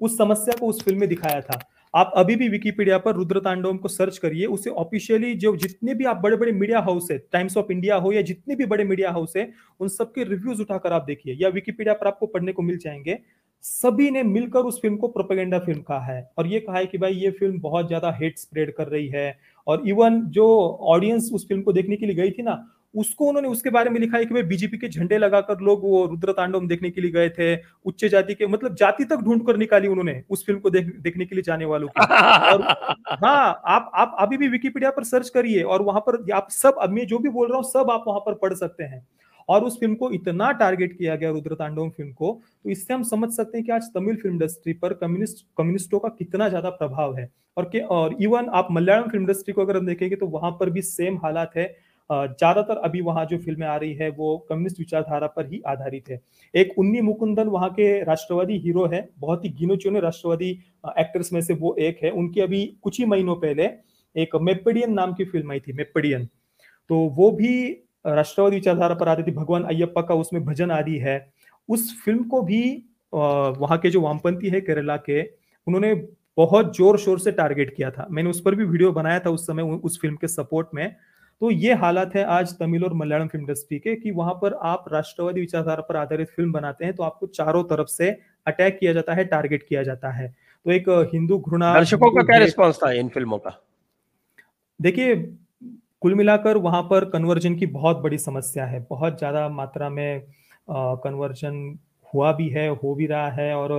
उस 0.02 0.18
समस्या 0.18 0.56
को 0.60 0.68
उस 0.68 0.84
फ़िल्म 0.84 1.00
में 1.00 1.10
दिखाया 1.10 1.42
था। 1.42 1.60
आप 1.94 2.12
अभी 2.16 2.36
भी 2.36 2.50
विकीपीडिया 2.50 2.98
पर 2.98 3.16
रुद्र 3.16 3.42
को 3.78 3.88
सर्च 3.88 4.18
करिए, 4.18 4.46
उसे 4.46 4.70
ऑफिशियली 4.70 5.34
जो 5.36 5.56
जितने 5.56 5.94
भी 5.94 6.06
आप 6.06 6.18
बड़े 6.18 6.38
बड़े 6.38 6.52
मीडिया 6.52 6.80
हाउस 6.80 7.08
है 7.12 7.18
टाइम्स 7.18 7.58
ऑफ़ 7.58 7.72
इंडिया 7.72 7.96
हो 7.96 8.12
या 8.12 8.22
जितने 8.22 8.56
भी 8.56 8.66
बड़े 8.66 8.84
मीडिया 8.84 9.12
हाउस 9.12 9.34
है, 9.38 9.52
उन 9.80 9.88
सबके 9.88 10.24
रिव्यूज़ 10.24 10.62
उठाकर 10.62 10.94
आप 10.94 11.04
देखिए, 11.04 11.38
या 11.42 11.50
विकीपीडिया 11.50 11.94
पर 11.94 12.08
आपको 12.08 12.28
पढ़ने 12.28 12.52
को 12.52 12.62
मिल 12.62 12.78
जाएँगे। 12.78 13.20
सभी 13.65 14.10
ने 14.12 14.21
मिलकर 14.23 14.60
उस 14.62 14.80
फ़िल्म 14.82 14.97
को 14.97 15.08
प्रोपेगेंडा 15.08 15.60
फ़िल्म 15.60 15.82
कहा 15.82 15.99
है। 16.06 16.30
और 16.38 16.47
ये 16.47 16.60
कहा 16.60 16.78
है 16.78 16.86
कि 16.86 16.97
भाई 16.97 17.13
ये 17.13 17.30
फ़िल्म 17.32 17.60
बहुत 17.60 17.88
ज़्यादा 17.88 18.12
हेट 18.21 18.38
स्प्रेड 18.39 18.73
कर 18.75 18.88
रही 18.88 19.08
है। 19.10 19.38
और 19.67 19.88
इवन 19.89 20.21
जो 20.32 20.45
ऑडियंस 20.88 21.30
उस 21.34 21.47
फ़िल्म 21.47 21.62
को 21.62 21.73
देखने 21.73 21.95
के 21.95 22.06
लिए 22.06 22.15
गई 22.15 22.32
थी 22.32 22.43
ना 22.43 22.63
उसको 22.95 23.25
उन्होंने 23.25 23.47
उसके 23.47 23.69
बारे 23.69 23.89
में 23.89 23.99
लिखा 23.99 24.17
है 24.17 24.25
कि 24.25 24.34
भाई 24.34 24.43
बीजेपी 24.43 24.78
के 24.78 24.88
झंडे 24.89 25.17
लगाकर 25.17 25.60
लोग 25.62 25.82
वो 25.84 26.06
रुद्र 26.06 26.32
तांडव 26.32 26.67
देखने 26.67 26.89
के 26.91 27.01
लिए 27.01 27.12
गए 27.12 27.30
थे 27.30 27.56
उच्च 27.86 28.06
जाति 28.06 28.34
के 28.34 28.47
मतलब 28.47 28.75
जाति 28.75 29.06
तक 29.06 29.21
ढूंढ 29.23 29.45
कर 29.47 29.58
निकाली 29.58 29.88
उन्होंने 29.88 30.21
उस 30.30 30.45
फ़िल्म 30.45 30.60
को 30.60 30.69
देख, 30.69 30.86
देखने 30.99 31.25
के 31.25 31.36
लिए 31.36 31.43
जाने 31.43 31.65
वालों 31.65 31.88
की। 31.89 32.01
और 32.01 32.62
हाँ 33.25 33.62
आप 33.67 33.91
आप 33.95 34.15
अभी 34.19 34.38
भी 34.38 34.47
विकीपीडिया 34.47 34.91
पर 34.91 35.04
सर्च 35.06 35.30
करिए 35.30 35.63
और 35.63 35.82
वहाँ 35.82 36.01
पर 36.01 36.32
आप 36.34 36.47
सब 36.51 36.78
अब 36.82 36.91
मैं 36.91 37.08
जो 37.08 37.19
भी 37.19 37.30
बोल 37.30 37.47
रहा 37.47 37.58
हूँ 37.58 37.63
सब 37.65 37.91
आप 37.91 38.04
वहाँ 38.08 38.19
पर 38.19 38.34
पढ़ 38.41 38.54
सकते 38.56 38.84
हैं। 38.84 39.06
और 39.50 39.64
उस 39.64 39.80
फ़िल्म 39.80 39.96
को 39.96 40.12
इतना 40.12 40.52
टारगेट 40.54 40.98
किया 40.98 41.16
गया 41.16 41.30
रुद्र 41.32 41.56
तांडव 41.56 41.90
फ़िल्म 41.90 42.12
को 42.12 42.32
तो 42.64 42.70
इससे 42.70 42.94
हम 42.94 43.04
समझ 43.06 43.30
सकते 43.32 43.58
हैं 43.58 43.66
कि 43.66 43.72
आज 43.72 43.90
तमिल 43.96 44.16
फ़िल्म 44.16 44.34
इंडस्ट्री 44.34 44.74
पर 44.76 44.94
कम्युनिस्ट 44.96 45.46
कम्युनिस्टों 45.58 46.00
का 46.00 46.10
कितना 46.10 46.50
ज़्यादा 46.50 46.70
प्रभाव 46.72 47.18
है। 47.18 47.30
और 47.58 47.66
के, 47.66 47.80
और 47.80 48.16
इवन 48.22 48.50
आप 48.52 48.68
मलयालम 48.72 49.10
फ़िल्म 49.10 49.24
इंडस्ट्री 49.24 49.54
को 49.54 49.62
अगर 49.62 49.78
हम 49.78 49.86
देखेंगे 49.86 50.16
तो 50.16 50.28
वहाँ 50.30 50.52
पर 50.52 50.70
भी 50.70 50.82
सेम 50.84 51.18
हालात 51.18 51.52
है। 51.58 51.74
ज़्यादातर 52.10 52.78
अभी 52.78 53.02
वहाँ 53.02 53.26
जो 53.26 53.38
फ़िल्में 53.38 53.66
आ 53.68 53.76
रही 53.76 53.94
है, 53.94 54.10
वो 54.10 54.38
कम्युनिस्ट 54.50 54.80
विचारधारा 54.80 55.28
पर 55.28 55.46
ही 55.46 55.62
आधारित 55.68 56.10
है। 56.10 56.20
एक 56.54 56.74
उन्नी 56.80 57.02
मुकुंदन 57.02 57.48
वहाँ 57.48 57.70
के 57.70 57.88
राष्ट्रवादी 58.04 58.58
हीरो 58.60 58.86
है, 58.88 59.08
बहुत 59.20 59.46
ही 59.46 59.50
गिनो 59.52 59.76
चुने 59.76 60.00
राष्ट्रवादी 60.00 60.50
एक्टर्स 61.00 61.34
में 61.34 61.42
से 61.42 61.54
वो 61.56 61.76
एक 61.80 62.04
है। 62.04 62.10
उनकी 62.12 62.42
अभी 62.42 62.66
कुछ 62.84 63.00
ही 63.00 63.06
महीनों 63.06 63.36
पहले 63.38 63.70
एक 64.16 64.36
मेपेडियन 64.42 64.94
नाम 64.94 65.14
की 65.14 65.26
फ़िल्म 65.26 65.52
आई 65.52 65.60
थी 65.60 65.74
मेपेडियन 65.74 66.26
तो 66.90 66.98
वो 67.16 67.32
भी 67.32 67.56
राष्ट्रवादी 68.06 68.56
विचारधारा 68.56 68.96
पर 68.96 69.10
आधारित 69.10 69.36
भगवान 69.36 69.63
अयप्पा 69.65 70.02
का 70.02 70.15
उसमें 70.15 70.44
भजन 70.46 70.72
आदि 70.72 70.98
है। 70.98 71.18
उस 71.70 71.94
फ़िल्म 72.04 72.24
को 72.26 72.41
भी 72.41 72.62
वहाँ 73.13 73.78
के 73.78 73.89
जो 73.89 74.02
वामपंथी 74.02 74.50
है 74.50 74.62
केरला 74.62 74.98
के 75.00 75.22
उन्होंने 75.68 75.94
बहुत 76.38 76.76
ज़ोर 76.78 76.98
शोर 77.00 77.20
से 77.20 77.32
टारगेट 77.34 77.76
किया 77.76 77.89
था। 77.91 78.08
मैंने 78.12 78.30
उस 78.30 78.41
पर 78.41 78.56
भी 78.56 78.65
वीडियो 78.65 78.91
बनाया 78.91 79.20
था 79.20 79.30
उस 79.30 79.46
समय 79.48 79.63
उस 79.63 80.00
फ़िल्म 80.02 80.15
के 80.15 80.28
सपोर्ट 80.28 80.68
में। 80.74 80.96
तो 81.41 81.50
ये 81.52 81.74
हालात 81.76 82.15
है 82.15 82.24
आज 82.26 82.54
तमिल 82.60 82.84
और 82.86 82.94
मलयालम 82.94 83.28
फ़िल्म 83.28 83.44
इंडस्ट्री 83.44 83.80
के 83.80 83.96
कि 83.96 84.12
वहाँ 84.12 84.34
पर 84.41 84.54
आप 84.63 84.86
राष्ट्रवादी 84.94 85.41
विचारधारा 85.41 85.82
पर 85.82 85.96
आधारित 85.98 86.30
फ़िल्म 86.30 86.52
बनाते 86.52 86.86
हैं 86.86 86.94
तो 86.96 87.04
आपको 87.04 87.28
चारों 87.30 87.63
तरफ़ 87.65 87.88
से 87.88 88.10
अटैक 88.48 88.78
किया 88.80 88.94
जाता 88.94 89.13
है 89.13 89.26
टारगेट 89.26 89.65
किया 89.70 89.84
जाता 89.84 90.12
है। 90.12 90.28
तो 90.65 90.72
एक 90.72 90.89
हिंदू 91.13 91.38
घृणा 91.39 91.74
दर्शकों 91.74 92.12
का 92.12 92.24
क्या 92.24 92.38
रिस्पॉन्स 92.39 92.78
था 92.78 92.91
इन 92.94 93.10
फ़िल्मों 93.10 93.38
का? 93.39 93.60
देखिए 94.80 95.15
कुल 96.06 96.13
मिलाकर 96.15 96.58
वहाँ 96.58 96.82
पर 96.82 97.06
कन्वर्जन 97.06 97.56
की 97.56 97.65
बहुत 97.65 98.02
बड़ी 98.02 98.18
समस्या 98.18 98.65
है। 98.65 98.80
बहुत 98.89 99.18
ज़्यादा 99.18 99.48
मात्रा 99.50 99.89
में 99.89 100.22
कन्वर्जन 100.70 101.56
हुआ 102.13 102.32
भी 102.32 102.48
है 102.50 102.68
हो 102.70 102.94
भी 102.96 103.06
रहा 103.06 103.30
है 103.30 103.56
और 103.56 103.72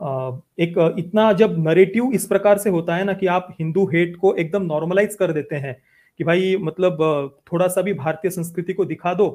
आ, 0.00 0.30
एक 0.58 0.94
इतना 0.98 1.32
जब 1.32 1.56
नरेटिव 1.58 2.12
इस 2.14 2.26
प्रकार 2.26 2.58
से 2.58 2.70
होता 2.70 2.96
है 2.96 3.04
ना 3.04 3.12
कि 3.12 3.26
आप 3.26 3.48
हिंदू 3.60 3.84
हेट 3.86 4.16
को 4.16 4.34
एकदम 4.34 4.62
नॉर्मलाइज 4.62 5.14
कर 5.14 5.32
देते 5.32 5.56
हैं 5.56 5.76
कि 6.20 6.24
भाई 6.24 6.56
मतलब 6.60 6.98
थोड़ा 7.52 7.68
सा 7.68 7.82
भी 7.82 7.92
भारतीय 7.92 8.30
संस्कृति 8.30 8.72
को 8.72 8.84
दिखा 8.84 9.14
दो 9.14 9.28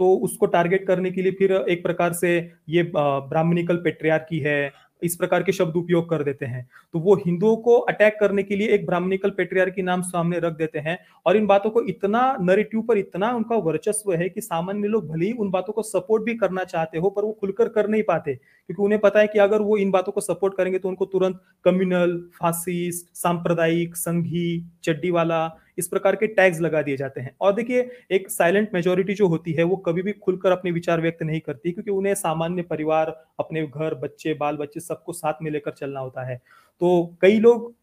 तो 0.00 0.14
उसको 0.24 0.46
टारगेट 0.46 0.86
करने 0.86 1.10
के 1.10 1.22
लिए 1.22 1.32
फिर 1.32 1.52
एक 1.52 1.82
प्रकार 1.82 2.12
से 2.12 2.36
ये 2.68 2.82
ब्राह्मणिकल 2.96 3.76
पेट्रियार 3.76 4.26
की 4.28 4.38
है 4.38 4.72
इस 5.02 5.16
प्रकार 5.16 5.42
के 5.42 5.52
शब्द 5.52 5.76
उपयोग 5.76 6.08
कर 6.10 6.22
देते 6.22 6.46
हैं। 6.46 6.66
तो 6.92 6.98
वो 6.98 7.14
हिंदुओं 7.16 7.56
को 7.56 7.76
अटैक 7.78 8.16
करने 8.20 8.42
के 8.42 8.56
लिए 8.56 8.68
एक 8.68 8.86
ब्राह्मणिकल 8.86 9.30
पेट्रियार 9.30 9.70
की 9.70 9.82
नाम 9.82 10.02
सामने 10.02 10.38
रख 10.38 10.52
देते 10.52 10.78
हैं 10.78 10.98
और 11.26 11.36
इन 11.36 11.46
बातों 11.46 11.70
को 11.70 11.82
इतना 11.82 12.36
नरेटिव 12.40 12.82
पर 12.82 12.98
इतना 12.98 13.30
उनका 13.32 13.56
वर्चस्व 13.56 14.12
है 14.12 14.28
कि 14.28 14.40
सामान्य 14.40 14.88
लोग 14.88 15.08
भले 15.08 15.26
ही 15.26 15.32
उन 15.32 15.50
बातों 15.50 15.72
को 15.72 15.82
सपोर्ट 15.82 16.24
भी 16.24 16.34
करना 16.34 16.64
चाहते 16.64 16.98
हो, 16.98 17.10
पर 17.10 17.22
वो 17.22 17.32
खुलकर 17.32 17.68
कर 17.68 17.88
नहीं 17.88 18.02
पाते। 18.02 18.34
क्योंकि 18.34 18.82
उन्हें 18.82 19.00
पता 19.00 19.20
है 19.20 19.26
कि 19.26 19.38
अगर 19.38 19.62
वो 19.62 19.76
इन 19.76 19.90
बातों 19.90 20.12
को 20.12 20.20
सपोर्ट 20.20 20.56
करेंगे 20.56 20.78
तो 20.78 20.88
उनको 20.88 21.04
तुरंत 21.04 21.40
कम्युनल 21.64 22.16
फासिस्ट 22.34 23.16
सांप्रदायिक, 23.16 23.96
संघी, 23.96 24.64
चड्डी 24.84 25.10
वाला 25.10 25.46
इस 25.78 25.88
प्रकार 25.88 26.16
के 26.16 26.26
टैग्स 26.26 26.60
लगा 26.60 26.82
दिए 26.82 26.96
जाते 26.96 27.20
हैं। 27.20 27.34
और 27.40 27.52
देखिए, 27.54 27.90
एक 28.10 28.30
साइलेंट 28.30 28.70
मेजोरिटी 28.74 29.14
जो 29.14 29.26
होती 29.26 29.52
है, 29.52 29.62
वो 29.62 29.76
कभी 29.76 30.02
भी 30.02 30.12
खुलकर 30.12 30.52
अपने 30.52 30.70
विचार 30.70 31.00
व्यक्त 31.00 31.22
नहीं 31.22 31.40
करती, 31.40 31.72
क्योंकि 31.72 31.90
उन्हें 31.90 32.14
सामान्य 32.14 32.62
परिवार, 32.62 33.26
अपने 33.38 33.66
घर, 33.66 33.94
बच्चे 33.94 34.34
बाल 34.34 34.56
बच्चे 34.56 34.80
सबको 34.80 35.12
साथ 35.12 35.42
में 35.42 35.50
लेकर 35.50 35.70
चलना 35.70 36.00
होता 36.00 36.26
है। 36.26 36.36
तो 36.80 37.16
कई 37.20 37.38
लोग 37.38 37.74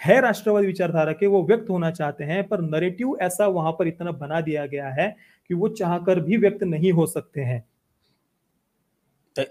है 0.00 0.20
राष्ट्रवादी 0.20 0.66
विचारधारा 0.66 1.12
के, 1.12 1.26
वो 1.26 1.42
व्यक्त 1.42 1.70
होना 1.70 1.90
चाहते 1.90 2.24
हैं, 2.24 2.48
पर 2.48 2.60
नरेटिव 2.60 3.16
ऐसा 3.20 3.46
वहाँ 3.46 3.72
पर 3.72 3.88
इतना 3.88 4.12
बना 4.12 4.40
दिया 4.40 4.66
गया 4.66 4.88
है 4.88 5.16
कि 5.50 5.54
वो 5.54 5.68
चाहकर 5.68 6.20
भी 6.20 6.36
व्यक्त 6.36 6.62
नहीं 6.62 6.92
हो 6.92 7.06
सकते 7.06 7.40
हैं। 7.40 7.64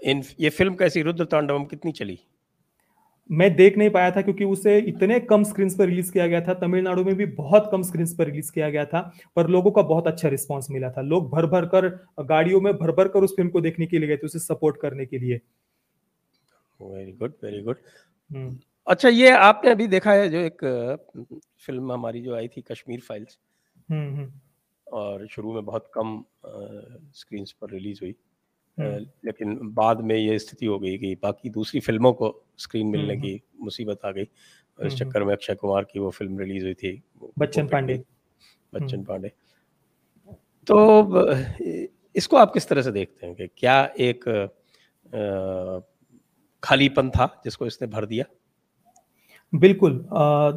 इन, 0.02 0.22
ये 0.40 0.50
फ़िल्म 0.50 0.74
कैसी 0.74 1.02
रुद्र 1.02 1.24
तांडवम 1.24 1.64
कितनी 1.64 1.92
चली? 1.92 2.18
मैं 3.30 3.54
देख 3.56 3.76
नहीं 3.78 3.90
पाया 3.90 4.10
था 4.10 4.22
क्योंकि 4.22 4.44
उसे 4.44 4.78
इतने 4.78 5.18
कम 5.22 5.44
स्क्रीन 5.44 5.70
पर 5.76 5.86
रिलीज़ 5.86 6.10
किया 6.12 6.26
गया 6.26 6.40
था। 6.40 6.54
तमिलनाडु 6.54 7.04
में 7.04 7.14
भी 7.14 7.26
बहुत 7.26 7.68
कम 7.72 7.82
स्क्रीन 7.82 8.06
पर 8.18 8.26
रिलीज़ 8.26 8.50
किया 8.52 8.68
गया 8.70 8.84
था 8.84 9.00
पर 9.36 9.48
लोगों 9.48 9.70
का 9.70 9.82
बहुत 9.82 10.06
अच्छा 10.06 10.28
रिस्पांस 10.28 10.68
मिला 10.70 10.90
था। 10.90 11.00
लोग 11.02 11.30
भर 11.30 11.46
भर 11.46 11.66
कर 11.66 11.88
गाड़ियों 12.24 12.60
में 12.60 12.72
भर 12.74 12.92
भर 12.92 13.08
कर 13.08 13.24
उस 13.24 13.34
फ़िल्म 13.36 13.50
को 13.50 13.60
देखने 13.60 13.86
के 13.86 13.98
लिए 13.98 14.08
गए 14.08 14.16
थे 14.16 14.26
उसे 14.26 14.38
सपोर्ट 14.38 14.80
करने 14.80 15.06
के 15.06 15.18
लिए। 15.18 15.40
वेरी 16.80 17.12
गुड 17.12 17.32
वेरी 17.44 17.62
गुड 17.62 17.76
अच्छा 18.86 19.08
ये 19.08 19.30
आपने 19.30 19.70
अभी 19.70 19.86
देखा 19.86 20.12
है 20.12 20.28
जो 20.28 20.38
एक 20.38 20.64
फ़िल्म 21.66 21.92
हमारी 21.92 22.20
जो 22.22 22.34
आई 22.36 22.48
थी 22.48 22.60
कश्मीर 22.70 23.00
फाइल्स 23.00 23.38
हम्म, 23.90 24.16
हम्म। 24.16 24.30
और 24.86 25.26
शुरू 25.26 25.52
में 25.52 25.64
बहुत 25.64 25.90
कम 25.94 26.22
स्क्रीन 27.14 27.44
पर 27.60 27.70
रिलीज़ 27.70 28.00
हुई। 28.02 28.10
हम्म। 28.10 28.31
लेकिन 28.78 29.58
बाद 29.74 30.00
में 30.00 30.16
ये 30.16 30.38
स्थिति 30.38 30.66
हो 30.66 30.78
गई 30.78 30.96
कि 30.98 31.14
बाकी 31.22 31.50
दूसरी 31.50 31.80
फ़िल्मों 31.80 32.12
को 32.12 32.34
स्क्रीन 32.58 32.86
मिलने 32.86 33.16
की 33.16 33.40
मुसीबत 33.60 34.04
आ 34.04 34.10
गई। 34.10 34.24
और 34.78 34.86
इस 34.86 34.94
चक्कर 34.96 35.24
में 35.24 35.32
अक्षय 35.34 35.54
कुमार 35.54 35.84
की 35.84 36.00
वो 36.00 36.10
फ़िल्म 36.10 36.38
रिलीज़ 36.38 36.64
हुई 36.64 36.74
थी 36.74 37.02
बच्चन 37.38 37.66
पांडे। 37.66 38.02
बच्चन 38.72 39.02
पांडे। 39.04 39.32
तो 40.66 41.86
इसको 42.14 42.36
आप 42.36 42.52
किस 42.52 42.68
तरह 42.68 42.82
से 42.82 42.90
देखते 42.92 43.26
हैं 43.26 43.34
कि 43.34 43.46
क्या 43.48 43.82
एक 44.00 44.24
खालीपन 46.62 47.10
था 47.10 47.26
जिसको 47.44 47.66
इसने 47.66 47.88
भर 47.88 48.06
दिया? 48.06 48.24
बिल्कुल 49.52 50.04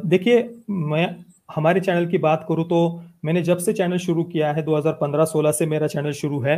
देखिए 0.06 0.42
मैं 0.70 1.06
हमारे 1.48 1.80
चैनल 1.80 2.06
की 2.06 2.18
बात 2.18 2.44
करूँ 2.48 2.64
तो 2.64 2.78
मैंने 3.24 3.42
जब 3.42 3.58
से 3.58 3.72
चैनल 3.72 3.98
शुरू 3.98 4.24
किया 4.24 4.52
है 4.52 4.62
2015-16 4.62 5.52
से 5.52 5.66
मेरा 5.66 5.86
चैनल 5.86 6.12
शुरू 6.14 6.40
है 6.40 6.56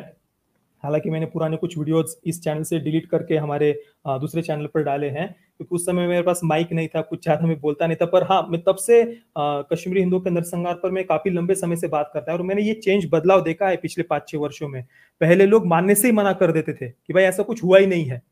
हालाँकि 0.82 1.10
मैंने 1.10 1.26
पुराने 1.26 1.56
कुछ 1.56 1.76
वीडियोस 1.78 2.20
इस 2.24 2.42
चैनल 2.42 2.62
से 2.62 2.78
डिलीट 2.80 3.06
करके 3.10 3.36
हमारे 3.36 3.72
दूसरे 4.08 4.42
चैनल 4.42 4.66
पर 4.66 4.82
डाले 4.82 5.08
हैं, 5.08 5.28
क्योंकि 5.28 5.74
उस 5.74 5.86
समय 5.86 6.06
मेरे 6.06 6.22
पास 6.22 6.40
माइक 6.44 6.72
नहीं 6.72 6.88
था, 6.88 7.00
कुछ 7.00 7.22
ज़्यादा 7.22 7.46
मैं 7.46 7.58
बोलता 7.60 7.86
नहीं 7.86 7.96
था, 7.96 8.06
पर 8.06 8.22
हाँ 8.22 8.46
मैं 8.50 8.62
तब 8.62 8.76
से 8.78 9.04
कश्मीरी 9.38 10.00
हिंदुओं 10.00 10.20
के 10.20 10.30
नरसंहार 10.30 10.74
पर 10.74 10.90
मैं 10.90 11.04
काफ़ी 11.06 11.30
लंबे 11.30 11.54
समय 11.56 11.76
से 11.76 11.88
बात 11.88 12.10
करता 12.14 12.32
है, 12.32 12.38
और 12.38 12.44
मैंने 12.44 12.62
ये 12.62 12.74
चेंज 12.76 13.08
बदलाव 13.12 13.42
देखा 13.44 13.68
है 13.68 13.76
पिछले 13.78 14.04
पाँच 14.04 14.28
छह 14.28 14.38
वर्षों 14.38 14.68
में। 14.68 14.82
पहले 15.20 15.46
लोग 15.46 15.66
मानने 15.66 15.94
से 15.94 16.08
ही 16.08 16.12
मना 16.14 16.32
कर 16.34 16.52
देते 16.52 16.72
थे 16.74 16.88
कि 16.88 17.12
भाई 17.12 17.22
ऐसा 17.24 17.42
कुछ 17.42 17.62
हुआ 17.64 17.78
ही 17.78 17.86
नहीं 17.86 18.04
है। 18.06 18.22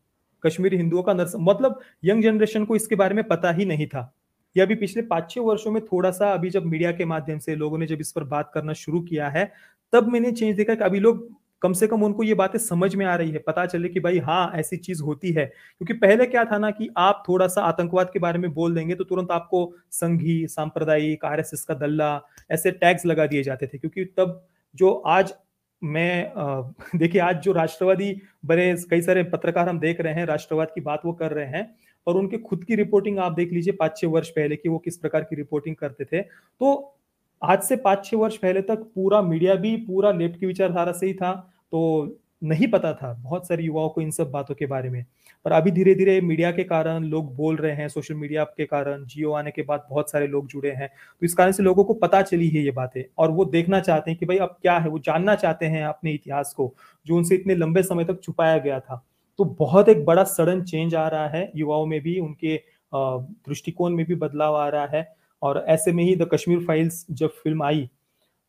कश्मीरी 0.45 0.77
हिंदुओं 0.77 1.03
का 1.03 1.13
नरस 1.15 1.33
मतलब 1.39 1.81
यंग 2.05 2.23
जनरेशन 2.23 2.65
को 2.65 2.77
इसके 2.77 2.95
बारे 2.97 3.15
में 3.15 3.25
पता 3.25 3.51
ही 3.53 3.65
नहीं 3.67 3.87
था। 3.87 4.13
ये 4.57 4.63
अभी 4.63 4.75
पिछले 4.75 5.03
पाँच 5.05 5.31
छह 5.31 5.41
वर्षों 5.41 5.71
में 5.73 5.81
थोड़ा 5.85 6.11
सा 6.11 6.33
अभी 6.33 6.51
जब 6.51 6.67
मीडिया 6.67 6.93
के 6.93 7.05
माध्यम 7.05 7.39
से 7.39 7.55
लोगों 7.57 7.79
ने 7.79 7.87
जब 7.87 8.01
इस 8.01 8.13
पर 8.13 8.25
बात 8.27 8.51
करना 8.55 8.73
शुरू 8.75 9.01
किया 9.01 9.29
है, 9.29 9.51
तब 9.93 10.09
मैंने 10.09 10.31
चेंज 10.33 10.57
देखा 10.57 10.75
कि 10.75 10.85
अभी 10.85 11.01
लोग 11.01 11.29
कम 11.63 11.73
से 11.73 11.87
कम 11.87 12.03
उनको 12.03 12.23
ये 12.23 12.35
बातें 12.35 12.59
समझ 12.59 12.95
में 12.95 13.05
आ 13.07 13.15
रही 13.17 13.31
है, 13.31 13.39
पता 13.39 13.65
चले 13.67 13.89
कि 13.89 14.01
भाई 14.01 14.19
हाँ 14.21 14.51
ऐसी 14.57 14.77
चीज़ 14.79 15.03
होती 15.03 15.33
है। 15.33 15.45
क्योंकि 15.47 15.95
पहले 15.97 16.27
क्या 16.27 16.45
था 16.45 16.59
ना 16.59 16.71
कि 16.71 16.89
आप 16.99 17.23
थोड़ा 17.29 17.47
सा 17.49 17.63
आतंकवाद 17.63 18.11
के 18.13 18.19
बारे 18.19 18.39
में 18.39 18.53
बोल 18.55 18.75
देंगे 18.75 18.95
तो 18.95 19.05
तुरंत 19.05 19.31
आपको 19.33 19.73
संघी, 19.93 20.47
सांप्रदायिक, 20.49 21.25
आरएसएस 21.25 21.65
का 21.65 21.75
दल्ला, 21.77 22.21
ऐसे 22.51 22.71
टैग्स 22.73 23.07
लगा 23.07 23.27
दिए 23.27 23.43
जाते 23.43 23.67
थे। 23.67 23.79
क्योंकि 23.79 24.05
तब 24.19 24.43
जो 24.75 24.91
आज 25.09 25.35
मैं 25.83 26.33
देखिए 26.99 27.21
आज 27.21 27.41
जो 27.43 27.53
राष्ट्रवादी 27.53 28.13
बड़े 28.45 28.75
कई 28.91 29.03
सारे 29.03 29.23
पत्रकार 29.25 29.69
हम 29.69 29.79
देख 29.81 30.01
रहे 30.01 30.15
हैं, 30.15 30.27
राष्ट्रवाद 30.27 30.69
की 30.75 30.81
बात 30.81 31.03
वो 31.05 31.13
कर 31.13 31.33
रहे 31.33 31.47
हैं, 31.47 31.69
और 32.07 32.17
उनके 32.17 32.39
खुद 32.39 32.65
की 32.65 32.75
रिपोर्टिंग 32.75 33.19
आप 33.19 33.33
देख 33.33 33.53
लीजिए 33.53 33.73
पाँच 33.73 33.97
छह 33.99 34.09
वर्ष 34.09 34.29
पहले 34.31 34.57
की 34.57 34.69
वो 34.69 34.79
किस 34.79 34.97
प्रकार 34.97 35.23
की 35.23 35.37
रिपोर्टिंग 35.37 35.77
करते 35.77 36.05
थे। 36.05 36.21
तो 36.21 36.96
आज 37.43 37.63
से 37.63 37.77
पाँच 37.77 38.05
छह 38.05 38.17
वर्ष 38.17 38.37
पहले 38.37 38.61
तक 38.63 38.79
पूरा 38.95 39.21
मीडिया 39.23 39.55
भी 39.55 39.77
पूरा 39.79 40.11
लेफ़्ट 40.13 40.39
की 40.41 40.47
विचारधारा 40.47 40.93
से 40.93 41.07
ही 41.07 41.15
था 41.15 41.33
तो 41.73 42.19
नहीं 42.45 42.67
पता 42.69 42.93
था 42.95 43.13
बहुत 43.15 43.47
सारे 43.49 43.65
युवाओं 43.65 43.89
को 43.89 44.01
इन 44.01 44.11
सब 44.11 44.31
बातों 44.31 44.55
के 44.55 44.67
बारे 44.67 44.89
में। 44.91 45.05
पर 45.45 45.53
अभी 45.53 45.71
धीरे 45.71 45.95
धीरे 45.95 46.21
मीडिया 46.21 46.51
के 46.53 46.65
कारण 46.65 47.05
लोग 47.05 47.35
बोल 47.37 47.57
रहे 47.57 47.73
हैं, 47.73 47.89
सोशल 47.89 48.15
मीडिया 48.15 48.45
के 48.47 48.65
कारण, 48.65 49.05
जियो 49.05 49.33
आने 49.33 49.51
के 49.51 49.63
बाद 49.63 49.87
बहुत 49.91 50.11
सारे 50.11 50.27
लोग 50.27 50.47
जुड़े 50.49 50.71
हैं 50.71 50.89
तो 50.89 51.27
इस 51.27 51.35
कारण 51.35 51.53
से 51.53 51.63
लोगों 51.63 51.85
को 51.85 51.95
पता 51.95 52.23
चली 52.23 52.49
है 52.49 52.63
ये 52.63 52.71
बातें 52.71 53.03
और 53.19 53.31
वो 53.31 53.45
देखना 53.47 53.81
चाहते 53.81 54.11
हैं 54.11 54.19
कि 54.21 54.27
भाई 54.27 54.39
अब 54.39 54.57
क्या 54.63 54.79
है, 54.79 54.89
वो 54.89 54.99
जानना 54.99 55.35
चाहते 55.35 55.67
हैं 55.67 55.85
अपने 55.85 56.13
इतिहास 56.13 56.53
को, 56.57 56.73
जो 57.07 57.17
उनसे 57.17 57.35
इतने 57.35 57.55
लंबे 57.55 57.83
समय 57.83 58.05
तक 58.05 58.21
छुपाया 58.23 58.59
गया 58.59 58.81
था। 58.81 59.05
तो 59.39 59.45
बहुत 59.45 59.89
एक 59.89 60.05
बड़ा 60.05 60.25
सडन 60.25 60.63
चेंज 60.63 60.95
आ 60.95 61.07
रहा 61.09 61.29
है, 61.29 61.51
युवाओं 61.57 61.87
में 61.87 62.01
भी, 62.01 62.19
उनके 62.21 62.61
दृष्टिकोण 62.93 63.95
में 63.95 64.05
भी 64.07 64.15
बदलाव 64.17 64.57
आ 64.57 64.69
रहा 64.69 64.87
है। 64.87 65.09
और 65.43 65.65
ऐसे 65.69 65.93
में 65.93 66.03
ही 66.05 66.15
द 66.17 66.29
कश्मीर 66.33 66.65
फाइल्स 66.67 67.05
जब 67.11 67.31
फ़िल्म 67.43 67.63
आई 67.63 67.85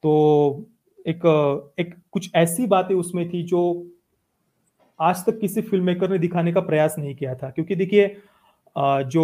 तो 0.04 0.66
एक 1.06 1.26
एक 1.80 1.94
कुछ 2.12 2.30
ऐसी 2.36 2.66
बातें 2.68 2.96
उसमें 2.96 3.28
थी 3.30 3.44
जो 3.44 3.62
आज 5.00 5.26
तक 5.26 5.40
किसी 5.40 5.62
फ़िल्म 5.62 5.86
मेकर 5.86 6.10
ने 6.10 6.18
दिखाने 6.20 6.52
का 6.54 6.62
प्रयास 6.62 6.96
नहीं 7.00 7.16
किया 7.16 7.34
था। 7.36 7.50
क्योंकि 7.50 7.76
देखिए 7.76 8.16
जो 8.76 9.24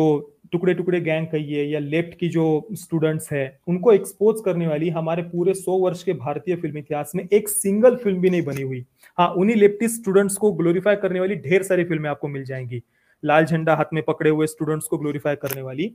टुकड़े 0.51 0.73
टुकड़े 0.73 0.99
गैंग 1.01 1.27
कहिए 1.27 1.63
या 1.63 1.79
लेफ़्ट 1.79 2.17
की 2.19 2.27
जो 2.29 2.43
स्टूडेंट्स 2.73 3.31
है, 3.31 3.59
उनको 3.67 3.91
एक्सपोज 3.93 4.41
करने 4.45 4.67
वाली 4.67 4.89
हमारे 4.89 5.23
पूरे 5.23 5.53
सौ 5.53 5.77
वर्ष 5.79 6.03
के 6.03 6.13
भारतीय 6.13 6.55
फ़िल्म 6.55 6.77
इतिहास 6.77 7.11
में 7.15 7.27
एक 7.33 7.49
सिंगल 7.49 7.95
फ़िल्म 7.95 8.21
भी 8.21 8.29
नहीं 8.29 8.41
बनी 8.45 8.61
हुई। 8.61 8.85
हाँ 9.17 9.27
उन्हीं 9.29 9.55
लेफ्टिस्ट 9.55 10.01
स्टूडेंट्स 10.01 10.37
को 10.37 10.51
ग्लोरीफाई 10.53 10.95
करने 10.95 11.19
वाली 11.19 11.35
ढेर 11.49 11.63
सारी 11.63 11.83
फ़िल्में 11.83 12.09
आपको 12.09 12.27
मिल 12.27 12.43
जाएँगी। 12.45 12.81
लाल 13.23 13.45
झंडा 13.45 13.75
हाथ 13.75 13.93
में 13.93 14.03
पकड़े 14.03 14.29
हुए 14.29 14.47
स्टूडेंट्स 14.47 14.87
को 14.87 14.97
ग्लोरीफाई 14.97 15.35
करने 15.35 15.61
वाली। 15.61 15.93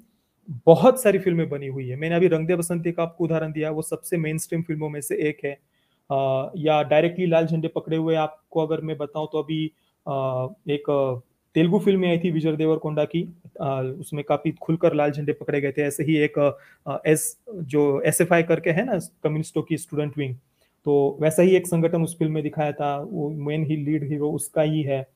बहुत 0.49 1.01
सारी 1.03 1.19
फ़िल्में 1.19 1.49
बनी 1.49 1.67
हुई 1.67 1.89
है। 1.89 1.97
मैंने 1.97 2.15
अभी 2.15 2.29
रंग 2.29 2.47
दे 2.47 2.57
बसंती 2.57 2.93
का 2.93 3.03
आपको 3.03 3.25
उदाहरण 3.25 3.53
दिया 3.53 3.71
वो 3.71 3.83
सबसे 3.83 4.17
मेन 4.17 4.39
स्ट्रीम 4.39 4.63
फ़िल्मों 4.63 4.89
में 4.89 5.01
से 5.01 5.17
एक 5.29 5.45
है। 5.45 5.53
आ, 6.11 6.51
या 6.57 6.83
डायरेक्टली 6.85 7.27
लाल 7.27 7.47
झंडे 7.47 7.69
पकड़े 7.69 7.97
हुए 7.97 8.15
आपको 8.17 8.67
अगर 8.67 8.81
मैं 8.81 8.97
बताऊँ 8.99 9.29
तो 9.33 9.39
अभी 9.39 9.65
आ, 10.07 10.47
एक 10.71 10.85
तेलुगु 11.55 11.79
फ़िल्म 11.81 12.05
आई 12.07 12.19
थी 12.19 12.31
विजय 12.31 12.57
देवर 12.57 12.77
कोंडा 12.79 13.05
की। 13.05 13.23
आ, 13.61 13.81
उसमें 13.81 14.23
काफ़ी 14.25 14.53
खुलकर 14.63 14.95
लाल 14.95 15.11
झंडे 15.13 15.33
पकड़े 15.33 15.61
गए 15.61 15.73
थे। 15.73 15.83
ऐसे 15.83 16.05
ही 16.05 16.17
एक 16.19 16.39
एस 17.07 17.37
जो 17.53 18.01
एस 18.07 18.21
एफ़ 18.21 18.35
आई 18.35 18.43
करके 18.43 18.71
है 18.71 18.85
ना 18.87 18.99
कम्युनिस्टों 19.25 19.63
की 19.63 19.77
स्टूडेंट 19.79 20.19
विंग 20.19 20.35
तो 20.87 21.19
वैसा 21.23 21.43
ही 21.43 21.55
एक 21.57 21.67
संगठन 21.67 22.03
उस 22.03 22.17
फ़िल्म 22.19 22.33
में 22.33 22.43
दिखाया 22.43 22.73
था। 22.73 22.97
वो 23.03 23.31
मेन 23.47 23.65
ही 23.67 23.77
लीड 23.77 24.05
हीरो 24.11 24.31
उसका 24.33 24.63
ही 24.63 24.83
है। 24.83 25.07